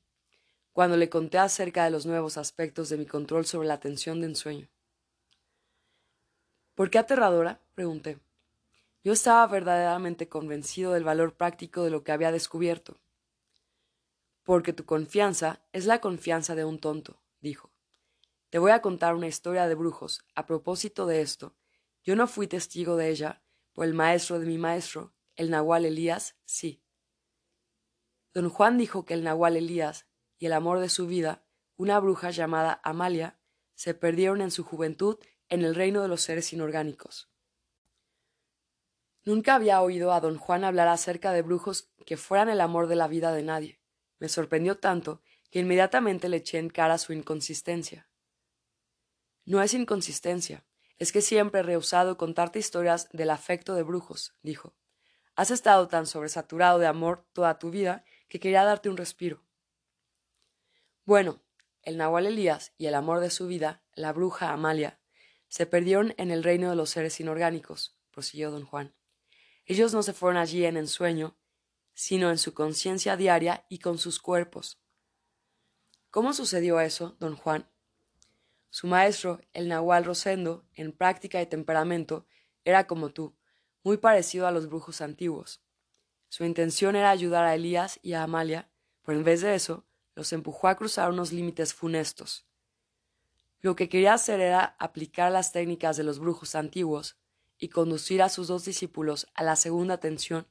cuando 0.73 0.97
le 0.97 1.09
conté 1.09 1.37
acerca 1.37 1.85
de 1.85 1.91
los 1.91 2.05
nuevos 2.05 2.37
aspectos 2.37 2.89
de 2.89 2.97
mi 2.97 3.05
control 3.05 3.45
sobre 3.45 3.69
la 3.69 3.75
atención 3.75 4.19
de 4.19 4.27
ensueño. 4.27 4.69
¿Por 6.75 6.89
qué 6.89 6.99
aterradora? 6.99 7.61
pregunté. 7.73 8.19
Yo 9.01 9.13
estaba 9.13 9.47
verdaderamente 9.47 10.27
convencido 10.27 10.91
del 10.91 11.05
valor 11.05 11.35
práctico 11.35 11.83
de 11.83 11.89
lo 11.89 12.03
que 12.03 12.11
había 12.11 12.31
descubierto. 12.33 12.99
Porque 14.43 14.73
tu 14.73 14.85
confianza 14.85 15.61
es 15.71 15.85
la 15.85 16.01
confianza 16.01 16.53
de 16.53 16.65
un 16.65 16.79
tonto, 16.79 17.21
dijo. 17.39 17.71
Te 18.49 18.59
voy 18.59 18.71
a 18.71 18.81
contar 18.81 19.15
una 19.15 19.27
historia 19.27 19.67
de 19.67 19.75
brujos. 19.75 20.25
A 20.35 20.45
propósito 20.45 21.05
de 21.05 21.21
esto, 21.21 21.55
yo 22.03 22.15
no 22.15 22.27
fui 22.27 22.47
testigo 22.47 22.97
de 22.97 23.09
ella, 23.09 23.41
por 23.71 23.85
el 23.85 23.93
maestro 23.93 24.39
de 24.39 24.45
mi 24.45 24.57
maestro, 24.57 25.13
el 25.35 25.49
Nahual 25.49 25.85
Elías, 25.85 26.35
sí. 26.45 26.83
Don 28.33 28.49
Juan 28.49 28.77
dijo 28.77 29.05
que 29.05 29.13
el 29.13 29.23
Nahual 29.23 29.55
Elías 29.55 30.07
y 30.37 30.45
el 30.45 30.53
amor 30.53 30.79
de 30.79 30.89
su 30.89 31.07
vida, 31.07 31.45
una 31.77 31.99
bruja 31.99 32.31
llamada 32.31 32.81
Amalia, 32.83 33.39
se 33.75 33.93
perdieron 33.93 34.41
en 34.41 34.51
su 34.51 34.63
juventud 34.63 35.17
en 35.49 35.63
el 35.63 35.75
reino 35.75 36.01
de 36.01 36.07
los 36.07 36.21
seres 36.21 36.51
inorgánicos. 36.53 37.29
Nunca 39.23 39.55
había 39.55 39.81
oído 39.81 40.13
a 40.13 40.19
don 40.19 40.37
Juan 40.37 40.63
hablar 40.63 40.87
acerca 40.87 41.31
de 41.31 41.41
brujos 41.41 41.89
que 42.05 42.17
fueran 42.17 42.49
el 42.49 42.61
amor 42.61 42.87
de 42.87 42.95
la 42.95 43.07
vida 43.07 43.31
de 43.31 43.41
nadie. 43.41 43.79
Me 44.19 44.29
sorprendió 44.29 44.77
tanto 44.77 45.21
que 45.49 45.59
inmediatamente 45.59 46.29
le 46.29 46.37
eché 46.37 46.59
en 46.59 46.69
cara 46.69 46.97
su 46.97 47.11
inconsistencia. 47.11 48.07
No 49.45 49.61
es 49.61 49.73
inconsistencia, 49.73 50.65
es 50.97 51.11
que 51.11 51.21
siempre 51.21 51.61
he 51.61 51.63
rehusado 51.63 52.17
contarte 52.17 52.59
historias 52.59 53.09
del 53.11 53.29
afecto 53.29 53.73
de 53.73 53.83
brujos, 53.83 54.33
dijo. 54.41 54.75
Has 55.35 55.51
estado 55.51 55.87
tan 55.87 56.05
sobresaturado 56.05 56.79
de 56.79 56.87
amor 56.87 57.25
toda 57.33 57.59
tu 57.59 57.69
vida 57.69 58.05
que 58.29 58.39
quería 58.39 58.63
darte 58.63 58.89
un 58.89 58.97
respiro. 58.97 59.43
Bueno, 61.03 61.41
el 61.81 61.97
Nahual 61.97 62.25
Elías 62.25 62.73
y 62.77 62.85
el 62.85 62.95
amor 62.95 63.19
de 63.19 63.29
su 63.29 63.47
vida, 63.47 63.83
la 63.93 64.13
bruja 64.13 64.51
Amalia, 64.51 64.99
se 65.55 65.65
perdieron 65.65 66.13
en 66.17 66.31
el 66.31 66.43
reino 66.43 66.69
de 66.69 66.75
los 66.75 66.89
seres 66.89 67.17
inorgánicos, 67.21 67.95
prosiguió 68.11 68.51
don 68.51 68.65
Juan. 68.65 68.93
Ellos 69.65 69.93
no 69.93 70.03
se 70.03 70.11
fueron 70.11 70.35
allí 70.35 70.65
en 70.65 70.75
ensueño, 70.75 71.37
sino 71.93 72.29
en 72.29 72.37
su 72.37 72.53
conciencia 72.53 73.15
diaria 73.15 73.65
y 73.69 73.79
con 73.79 73.97
sus 73.97 74.19
cuerpos. 74.19 74.81
¿Cómo 76.11 76.33
sucedió 76.33 76.81
eso, 76.81 77.15
don 77.21 77.37
Juan? 77.37 77.69
Su 78.69 78.87
maestro, 78.87 79.39
el 79.53 79.69
Nahual 79.69 80.03
Rosendo, 80.03 80.65
en 80.73 80.91
práctica 80.91 81.41
y 81.41 81.45
temperamento, 81.45 82.27
era 82.65 82.85
como 82.85 83.11
tú, 83.13 83.33
muy 83.81 83.95
parecido 83.95 84.47
a 84.47 84.51
los 84.51 84.67
brujos 84.67 84.99
antiguos. 84.99 85.61
Su 86.27 86.43
intención 86.43 86.97
era 86.97 87.11
ayudar 87.11 87.45
a 87.45 87.55
Elías 87.55 87.97
y 88.03 88.11
a 88.11 88.23
Amalia, 88.23 88.69
pero 89.05 89.17
en 89.17 89.23
vez 89.23 89.39
de 89.39 89.55
eso, 89.55 89.85
los 90.15 90.33
empujó 90.33 90.67
a 90.67 90.75
cruzar 90.75 91.09
unos 91.11 91.31
límites 91.31 91.73
funestos. 91.73 92.45
Lo 93.61 93.75
que 93.75 93.89
quería 93.89 94.13
hacer 94.13 94.39
era 94.39 94.75
aplicar 94.79 95.31
las 95.31 95.51
técnicas 95.51 95.97
de 95.97 96.03
los 96.03 96.19
brujos 96.19 96.55
antiguos 96.55 97.17
y 97.57 97.69
conducir 97.69 98.21
a 98.21 98.29
sus 98.29 98.47
dos 98.47 98.65
discípulos 98.65 99.27
a 99.33 99.43
la 99.43 99.55
segunda 99.55 99.99
tensión, 99.99 100.47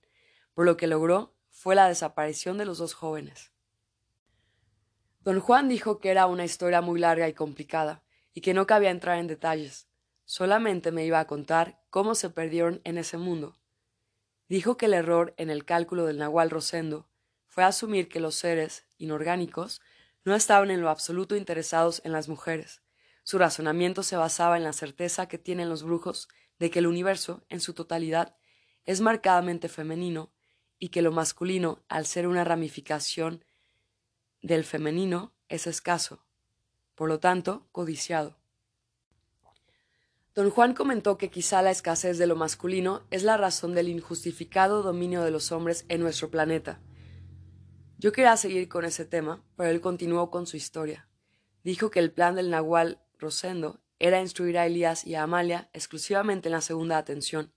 por 0.55 0.65
lo 0.65 0.77
que 0.77 0.87
logró 0.87 1.35
fue 1.51 1.75
la 1.75 1.89
desaparición 1.89 2.59
de 2.59 2.65
los 2.65 2.79
dos 2.79 2.95
jóvenes. 2.95 3.53
Don 5.21 5.41
Juan 5.41 5.69
dijo 5.69 6.01
que 6.01 6.11
era 6.11 6.27
una 6.27 6.45
historia 6.45 6.83
muy 6.83 7.01
larga 7.01 7.29
y 7.29 7.33
complicada, 7.33 8.03
y 8.35 8.41
que 8.41 8.53
no 8.53 8.67
cabía 8.67 8.91
entrar 8.91 9.19
en 9.19 9.27
detalles. 9.27 9.89
Solamente 10.25 10.91
me 10.91 11.07
iba 11.07 11.21
a 11.21 11.27
contar 11.27 11.81
cómo 11.89 12.15
se 12.15 12.31
perdieron 12.31 12.81
en 12.85 12.99
ese 12.99 13.17
mundo. 13.17 13.57
Dijo 14.49 14.77
que 14.77 14.87
el 14.87 14.95
error 14.95 15.33
en 15.39 15.49
el 15.49 15.65
cálculo 15.65 16.05
del 16.05 16.19
Nahual 16.19 16.51
Rosendo 16.51 17.09
fue 17.47 17.65
asumir 17.65 18.09
que 18.09 18.21
los 18.21 18.35
seres 18.35 18.85
inorgánicos 18.99 19.81
no 20.25 20.35
estaban 20.35 20.71
en 20.71 20.81
lo 20.81 20.91
absoluto 20.91 21.37
interesados 21.37 22.03
en 22.05 22.13
las 22.13 22.29
mujeres. 22.29 22.83
Su 23.25 23.39
razonamiento 23.39 24.03
se 24.03 24.17
basaba 24.17 24.59
en 24.59 24.65
la 24.65 24.75
certeza 24.75 25.27
que 25.27 25.39
tienen 25.39 25.71
los 25.71 25.83
brujos 25.83 26.29
de 26.59 26.71
que 26.71 26.79
el 26.79 26.87
universo, 26.87 27.43
en 27.49 27.61
su 27.61 27.73
totalidad, 27.73 28.37
es 28.85 29.01
marcadamente 29.01 29.69
femenino 29.69 30.31
y 30.79 30.91
que 30.91 31.01
lo 31.01 31.11
masculino, 31.11 31.83
al 31.89 32.05
ser 32.05 32.29
una 32.29 32.45
ramificación 32.45 33.45
del 34.43 34.63
femenino, 34.63 35.33
es 35.49 35.67
escaso, 35.67 36.23
por 36.95 37.09
lo 37.09 37.19
tanto, 37.19 37.67
codiciado. 37.73 38.37
Don 40.35 40.51
Juan 40.51 40.75
comentó 40.75 41.17
que 41.17 41.31
quizá 41.31 41.63
la 41.63 41.71
escasez 41.71 42.19
de 42.19 42.27
lo 42.27 42.37
masculino 42.37 43.07
es 43.11 43.23
la 43.23 43.39
razón 43.39 43.75
del 43.75 43.89
injustificado 43.89 44.83
dominio 44.83 45.23
de 45.23 45.31
los 45.31 45.51
hombres 45.51 45.87
en 45.89 46.01
nuestro 46.01 46.29
planeta. 46.29 46.81
Yo 47.99 48.13
quería 48.13 48.37
seguir 48.37 48.69
con 48.69 48.85
ese 48.85 49.07
tema, 49.07 49.43
pero 49.57 49.71
él 49.71 49.81
continuó 49.81 50.31
con 50.31 50.47
su 50.47 50.59
historia. 50.59 51.09
Dijo 51.63 51.91
que 51.91 52.01
el 52.01 52.13
plan 52.13 52.35
del 52.35 52.51
Nahual 52.51 53.01
Rosendo 53.19 53.81
era 53.99 54.21
instruir 54.21 54.59
a 54.59 54.67
Elías 54.67 55.07
y 55.07 55.15
a 55.15 55.23
Amalia 55.23 55.71
exclusivamente 55.73 56.49
en 56.49 56.53
la 56.53 56.61
segunda 56.61 56.99
atención, 56.99 57.55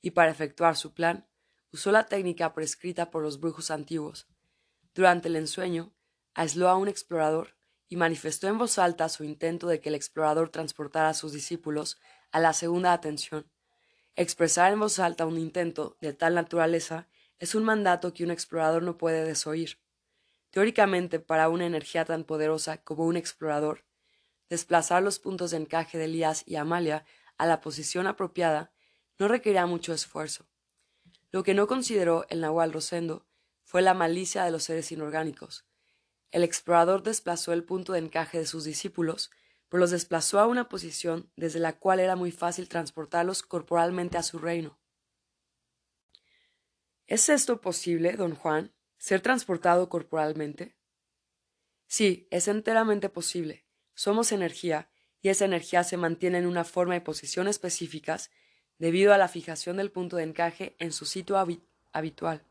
y 0.00 0.12
para 0.12 0.30
efectuar 0.30 0.76
su 0.76 0.94
plan, 0.94 1.28
usó 1.72 1.92
la 1.92 2.06
técnica 2.06 2.54
prescrita 2.54 3.10
por 3.10 3.22
los 3.22 3.40
brujos 3.40 3.70
antiguos. 3.70 4.28
Durante 4.94 5.28
el 5.28 5.36
ensueño, 5.36 5.94
aisló 6.34 6.68
a 6.68 6.76
un 6.76 6.88
explorador 6.88 7.56
y 7.88 7.96
manifestó 7.96 8.48
en 8.48 8.58
voz 8.58 8.78
alta 8.78 9.08
su 9.08 9.24
intento 9.24 9.66
de 9.66 9.80
que 9.80 9.88
el 9.88 9.94
explorador 9.94 10.50
transportara 10.50 11.08
a 11.08 11.14
sus 11.14 11.32
discípulos 11.32 11.98
a 12.30 12.40
la 12.40 12.52
segunda 12.52 12.92
atención. 12.92 13.50
Expresar 14.16 14.72
en 14.72 14.80
voz 14.80 14.98
alta 14.98 15.26
un 15.26 15.38
intento 15.38 15.96
de 16.00 16.12
tal 16.12 16.34
naturaleza 16.34 17.08
es 17.38 17.54
un 17.54 17.64
mandato 17.64 18.12
que 18.12 18.24
un 18.24 18.30
explorador 18.30 18.82
no 18.82 18.96
puede 18.96 19.24
desoír. 19.24 19.80
Teóricamente, 20.50 21.20
para 21.20 21.48
una 21.48 21.66
energía 21.66 22.04
tan 22.04 22.24
poderosa 22.24 22.82
como 22.82 23.06
un 23.06 23.16
explorador, 23.16 23.84
desplazar 24.50 25.02
los 25.02 25.18
puntos 25.18 25.52
de 25.52 25.56
encaje 25.56 25.96
de 25.96 26.04
Elías 26.04 26.42
y 26.44 26.56
Amalia 26.56 27.06
a 27.38 27.46
la 27.46 27.62
posición 27.62 28.06
apropiada 28.06 28.72
no 29.18 29.28
requerirá 29.28 29.64
mucho 29.66 29.94
esfuerzo. 29.94 30.46
Lo 31.30 31.42
que 31.42 31.54
no 31.54 31.66
consideró 31.66 32.26
el 32.28 32.40
Nahual 32.40 32.72
Rosendo 32.72 33.26
fue 33.64 33.80
la 33.80 33.94
malicia 33.94 34.44
de 34.44 34.50
los 34.50 34.64
seres 34.64 34.90
inorgánicos. 34.90 35.64
El 36.32 36.42
explorador 36.42 37.02
desplazó 37.02 37.52
el 37.52 37.64
punto 37.64 37.92
de 37.92 38.00
encaje 38.00 38.38
de 38.38 38.46
sus 38.46 38.64
discípulos, 38.64 39.30
pero 39.68 39.80
los 39.80 39.92
desplazó 39.92 40.40
a 40.40 40.46
una 40.46 40.68
posición 40.68 41.30
desde 41.36 41.60
la 41.60 41.78
cual 41.78 42.00
era 42.00 42.16
muy 42.16 42.32
fácil 42.32 42.68
transportarlos 42.68 43.42
corporalmente 43.42 44.18
a 44.18 44.24
su 44.24 44.38
reino. 44.38 44.80
¿Es 47.06 47.28
esto 47.28 47.60
posible, 47.60 48.12
don 48.12 48.34
Juan? 48.34 48.74
¿Ser 48.98 49.20
transportado 49.20 49.88
corporalmente? 49.88 50.76
Sí, 51.86 52.28
es 52.30 52.48
enteramente 52.48 53.08
posible. 53.08 53.69
Somos 54.00 54.32
energía, 54.32 54.88
y 55.20 55.28
esa 55.28 55.44
energía 55.44 55.84
se 55.84 55.98
mantiene 55.98 56.38
en 56.38 56.46
una 56.46 56.64
forma 56.64 56.96
y 56.96 57.00
posición 57.00 57.48
específicas 57.48 58.30
debido 58.78 59.12
a 59.12 59.18
la 59.18 59.28
fijación 59.28 59.76
del 59.76 59.90
punto 59.90 60.16
de 60.16 60.22
encaje 60.22 60.74
en 60.78 60.90
su 60.90 61.04
sitio 61.04 61.36
habitual. 61.92 62.42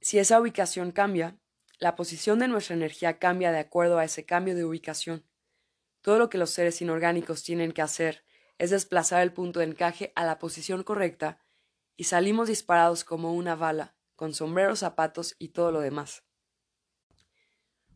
Si 0.00 0.20
esa 0.20 0.40
ubicación 0.40 0.92
cambia, 0.92 1.40
la 1.80 1.96
posición 1.96 2.38
de 2.38 2.46
nuestra 2.46 2.76
energía 2.76 3.18
cambia 3.18 3.50
de 3.50 3.58
acuerdo 3.58 3.98
a 3.98 4.04
ese 4.04 4.24
cambio 4.24 4.54
de 4.54 4.64
ubicación. 4.64 5.24
Todo 6.02 6.20
lo 6.20 6.30
que 6.30 6.38
los 6.38 6.50
seres 6.50 6.80
inorgánicos 6.80 7.42
tienen 7.42 7.72
que 7.72 7.82
hacer 7.82 8.22
es 8.58 8.70
desplazar 8.70 9.22
el 9.22 9.32
punto 9.32 9.58
de 9.58 9.66
encaje 9.66 10.12
a 10.14 10.24
la 10.24 10.38
posición 10.38 10.84
correcta 10.84 11.40
y 11.96 12.04
salimos 12.04 12.46
disparados 12.46 13.02
como 13.02 13.34
una 13.34 13.56
bala, 13.56 13.96
con 14.14 14.34
sombreros, 14.34 14.78
zapatos 14.78 15.34
y 15.40 15.48
todo 15.48 15.72
lo 15.72 15.80
demás. 15.80 16.22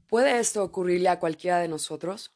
¿Puede 0.08 0.38
esto 0.38 0.62
ocurrirle 0.62 1.08
a 1.08 1.18
cualquiera 1.18 1.58
de 1.58 1.66
nosotros? 1.66 2.32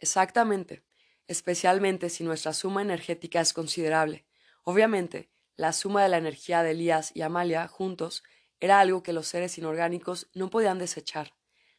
Exactamente, 0.00 0.82
especialmente 1.28 2.10
si 2.10 2.24
nuestra 2.24 2.52
suma 2.52 2.82
energética 2.82 3.40
es 3.40 3.52
considerable. 3.52 4.26
Obviamente, 4.64 5.30
la 5.54 5.72
suma 5.72 6.02
de 6.02 6.08
la 6.08 6.18
energía 6.18 6.64
de 6.64 6.72
Elías 6.72 7.12
y 7.14 7.22
Amalia 7.22 7.68
juntos 7.68 8.24
era 8.58 8.80
algo 8.80 9.04
que 9.04 9.12
los 9.12 9.28
seres 9.28 9.56
inorgánicos 9.56 10.30
no 10.34 10.50
podían 10.50 10.80
desechar. 10.80 11.34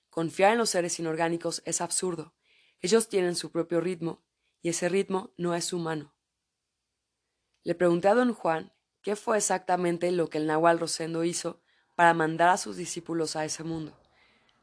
Confiar 0.09 0.53
en 0.53 0.59
los 0.59 0.69
seres 0.69 0.97
inorgánicos 0.99 1.61
es 1.65 1.81
absurdo. 1.81 2.33
Ellos 2.79 3.09
tienen 3.09 3.35
su 3.35 3.51
propio 3.51 3.81
ritmo, 3.81 4.23
y 4.61 4.69
ese 4.69 4.87
ritmo 4.87 5.33
no 5.35 5.55
es 5.55 5.73
humano. 5.73 6.15
Le 7.63 7.75
pregunté 7.75 8.07
a 8.07 8.13
don 8.13 8.33
Juan 8.33 8.71
qué 9.01 9.17
fue 9.17 9.37
exactamente 9.37 10.09
lo 10.11 10.29
que 10.29 10.37
el 10.37 10.47
Nahual 10.47 10.79
Rosendo 10.79 11.25
hizo 11.25 11.61
para 11.95 12.13
mandar 12.13 12.49
a 12.49 12.57
sus 12.57 12.77
discípulos 12.77 13.35
a 13.35 13.43
ese 13.43 13.63
mundo. 13.63 14.02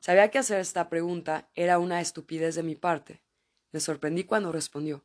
Sabía 0.01 0.30
que 0.30 0.38
hacer 0.38 0.61
esta 0.61 0.88
pregunta 0.88 1.48
era 1.55 1.78
una 1.78 2.01
estupidez 2.01 2.55
de 2.55 2.62
mi 2.62 2.74
parte, 2.74 3.22
me 3.70 3.80
sorprendí 3.80 4.24
cuando 4.24 4.51
respondió. 4.51 5.05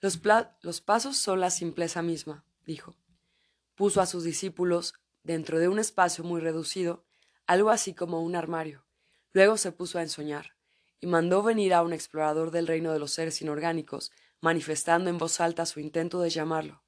Los, 0.00 0.20
los 0.62 0.80
pasos 0.80 1.16
son 1.18 1.40
la 1.40 1.50
simpleza 1.50 2.02
misma, 2.02 2.44
dijo. 2.64 2.96
Puso 3.74 4.00
a 4.00 4.06
sus 4.06 4.24
discípulos 4.24 4.94
dentro 5.22 5.58
de 5.58 5.68
un 5.68 5.78
espacio 5.78 6.24
muy 6.24 6.40
reducido, 6.40 7.04
algo 7.46 7.70
así 7.70 7.94
como 7.94 8.22
un 8.22 8.34
armario. 8.34 8.84
Luego 9.32 9.56
se 9.56 9.70
puso 9.70 9.98
a 9.98 10.02
ensoñar, 10.02 10.54
y 11.00 11.06
mandó 11.06 11.42
venir 11.42 11.74
a 11.74 11.82
un 11.82 11.92
explorador 11.92 12.50
del 12.50 12.66
reino 12.66 12.92
de 12.92 12.98
los 12.98 13.12
seres 13.12 13.42
inorgánicos, 13.42 14.12
manifestando 14.40 15.10
en 15.10 15.18
voz 15.18 15.40
alta 15.40 15.66
su 15.66 15.78
intento 15.78 16.20
de 16.20 16.30
llamarlo. 16.30 16.82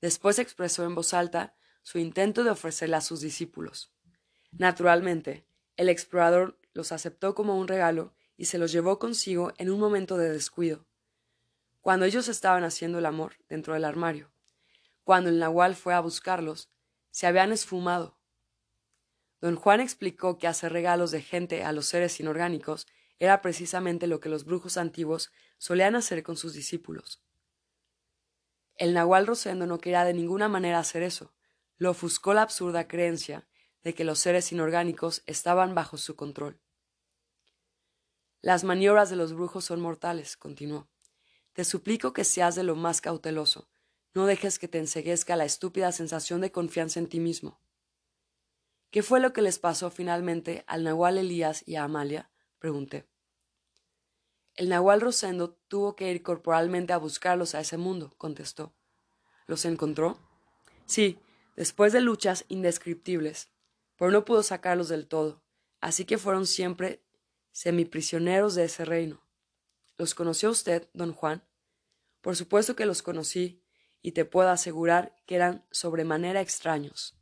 Después 0.00 0.38
expresó 0.38 0.84
en 0.84 0.94
voz 0.94 1.14
alta 1.14 1.54
su 1.82 1.98
intento 1.98 2.44
de 2.44 2.50
ofrecerle 2.50 2.96
a 2.96 3.00
sus 3.00 3.20
discípulos. 3.20 3.92
Naturalmente, 4.52 5.45
el 5.76 5.88
explorador 5.88 6.58
los 6.72 6.92
aceptó 6.92 7.34
como 7.34 7.58
un 7.58 7.68
regalo 7.68 8.14
y 8.36 8.46
se 8.46 8.58
los 8.58 8.72
llevó 8.72 8.98
consigo 8.98 9.52
en 9.58 9.70
un 9.70 9.80
momento 9.80 10.18
de 10.18 10.30
descuido, 10.30 10.86
cuando 11.80 12.04
ellos 12.04 12.28
estaban 12.28 12.64
haciendo 12.64 12.98
el 12.98 13.06
amor 13.06 13.34
dentro 13.48 13.74
del 13.74 13.84
armario. 13.84 14.30
Cuando 15.04 15.30
el 15.30 15.38
nahual 15.38 15.76
fue 15.76 15.94
a 15.94 16.00
buscarlos, 16.00 16.68
se 17.12 17.26
habían 17.26 17.52
esfumado. 17.52 18.18
Don 19.40 19.54
Juan 19.54 19.80
explicó 19.80 20.36
que 20.38 20.48
hacer 20.48 20.72
regalos 20.72 21.12
de 21.12 21.22
gente 21.22 21.62
a 21.62 21.72
los 21.72 21.86
seres 21.86 22.18
inorgánicos 22.18 22.88
era 23.18 23.40
precisamente 23.40 24.06
lo 24.06 24.20
que 24.20 24.28
los 24.28 24.44
brujos 24.44 24.76
antiguos 24.76 25.30
solían 25.58 25.94
hacer 25.94 26.22
con 26.22 26.36
sus 26.36 26.54
discípulos. 26.54 27.22
El 28.76 28.92
nahual 28.92 29.26
Rosendo 29.26 29.66
no 29.66 29.78
quería 29.78 30.04
de 30.04 30.12
ninguna 30.12 30.48
manera 30.48 30.78
hacer 30.78 31.02
eso. 31.02 31.32
Lo 31.78 31.90
ofuscó 31.90 32.34
la 32.34 32.42
absurda 32.42 32.88
creencia 32.88 33.46
de 33.86 33.94
que 33.94 34.02
los 34.02 34.18
seres 34.18 34.50
inorgánicos 34.50 35.22
estaban 35.26 35.76
bajo 35.76 35.96
su 35.96 36.16
control. 36.16 36.60
Las 38.40 38.64
maniobras 38.64 39.10
de 39.10 39.14
los 39.14 39.32
brujos 39.32 39.64
son 39.64 39.80
mortales, 39.80 40.36
continuó. 40.36 40.88
Te 41.52 41.62
suplico 41.62 42.12
que 42.12 42.24
seas 42.24 42.56
de 42.56 42.64
lo 42.64 42.74
más 42.74 43.00
cauteloso. 43.00 43.68
No 44.12 44.26
dejes 44.26 44.58
que 44.58 44.66
te 44.66 44.78
enseguezca 44.78 45.36
la 45.36 45.44
estúpida 45.44 45.92
sensación 45.92 46.40
de 46.40 46.50
confianza 46.50 46.98
en 46.98 47.06
ti 47.06 47.20
mismo. 47.20 47.60
¿Qué 48.90 49.04
fue 49.04 49.20
lo 49.20 49.32
que 49.32 49.40
les 49.40 49.60
pasó 49.60 49.88
finalmente 49.92 50.64
al 50.66 50.82
Nahual 50.82 51.18
Elías 51.18 51.62
y 51.64 51.76
a 51.76 51.84
Amalia? 51.84 52.32
pregunté. 52.58 53.06
El 54.56 54.68
Nahual 54.68 55.00
Rosendo 55.00 55.60
tuvo 55.68 55.94
que 55.94 56.10
ir 56.10 56.24
corporalmente 56.24 56.92
a 56.92 56.98
buscarlos 56.98 57.54
a 57.54 57.60
ese 57.60 57.76
mundo, 57.76 58.16
contestó. 58.18 58.74
¿Los 59.46 59.64
encontró? 59.64 60.18
Sí, 60.86 61.20
después 61.54 61.92
de 61.92 62.00
luchas 62.00 62.46
indescriptibles, 62.48 63.52
pero 63.96 64.10
no 64.10 64.24
pudo 64.24 64.42
sacarlos 64.42 64.88
del 64.88 65.06
todo, 65.06 65.42
así 65.80 66.04
que 66.04 66.18
fueron 66.18 66.46
siempre 66.46 67.02
semiprisioneros 67.52 68.54
de 68.54 68.64
ese 68.64 68.84
reino. 68.84 69.22
¿Los 69.96 70.14
conoció 70.14 70.50
usted, 70.50 70.88
don 70.92 71.12
Juan? 71.12 71.42
Por 72.20 72.36
supuesto 72.36 72.76
que 72.76 72.86
los 72.86 73.02
conocí, 73.02 73.62
y 74.02 74.12
te 74.12 74.24
puedo 74.24 74.50
asegurar 74.50 75.16
que 75.26 75.34
eran 75.34 75.64
sobremanera 75.72 76.40
extraños. 76.40 77.16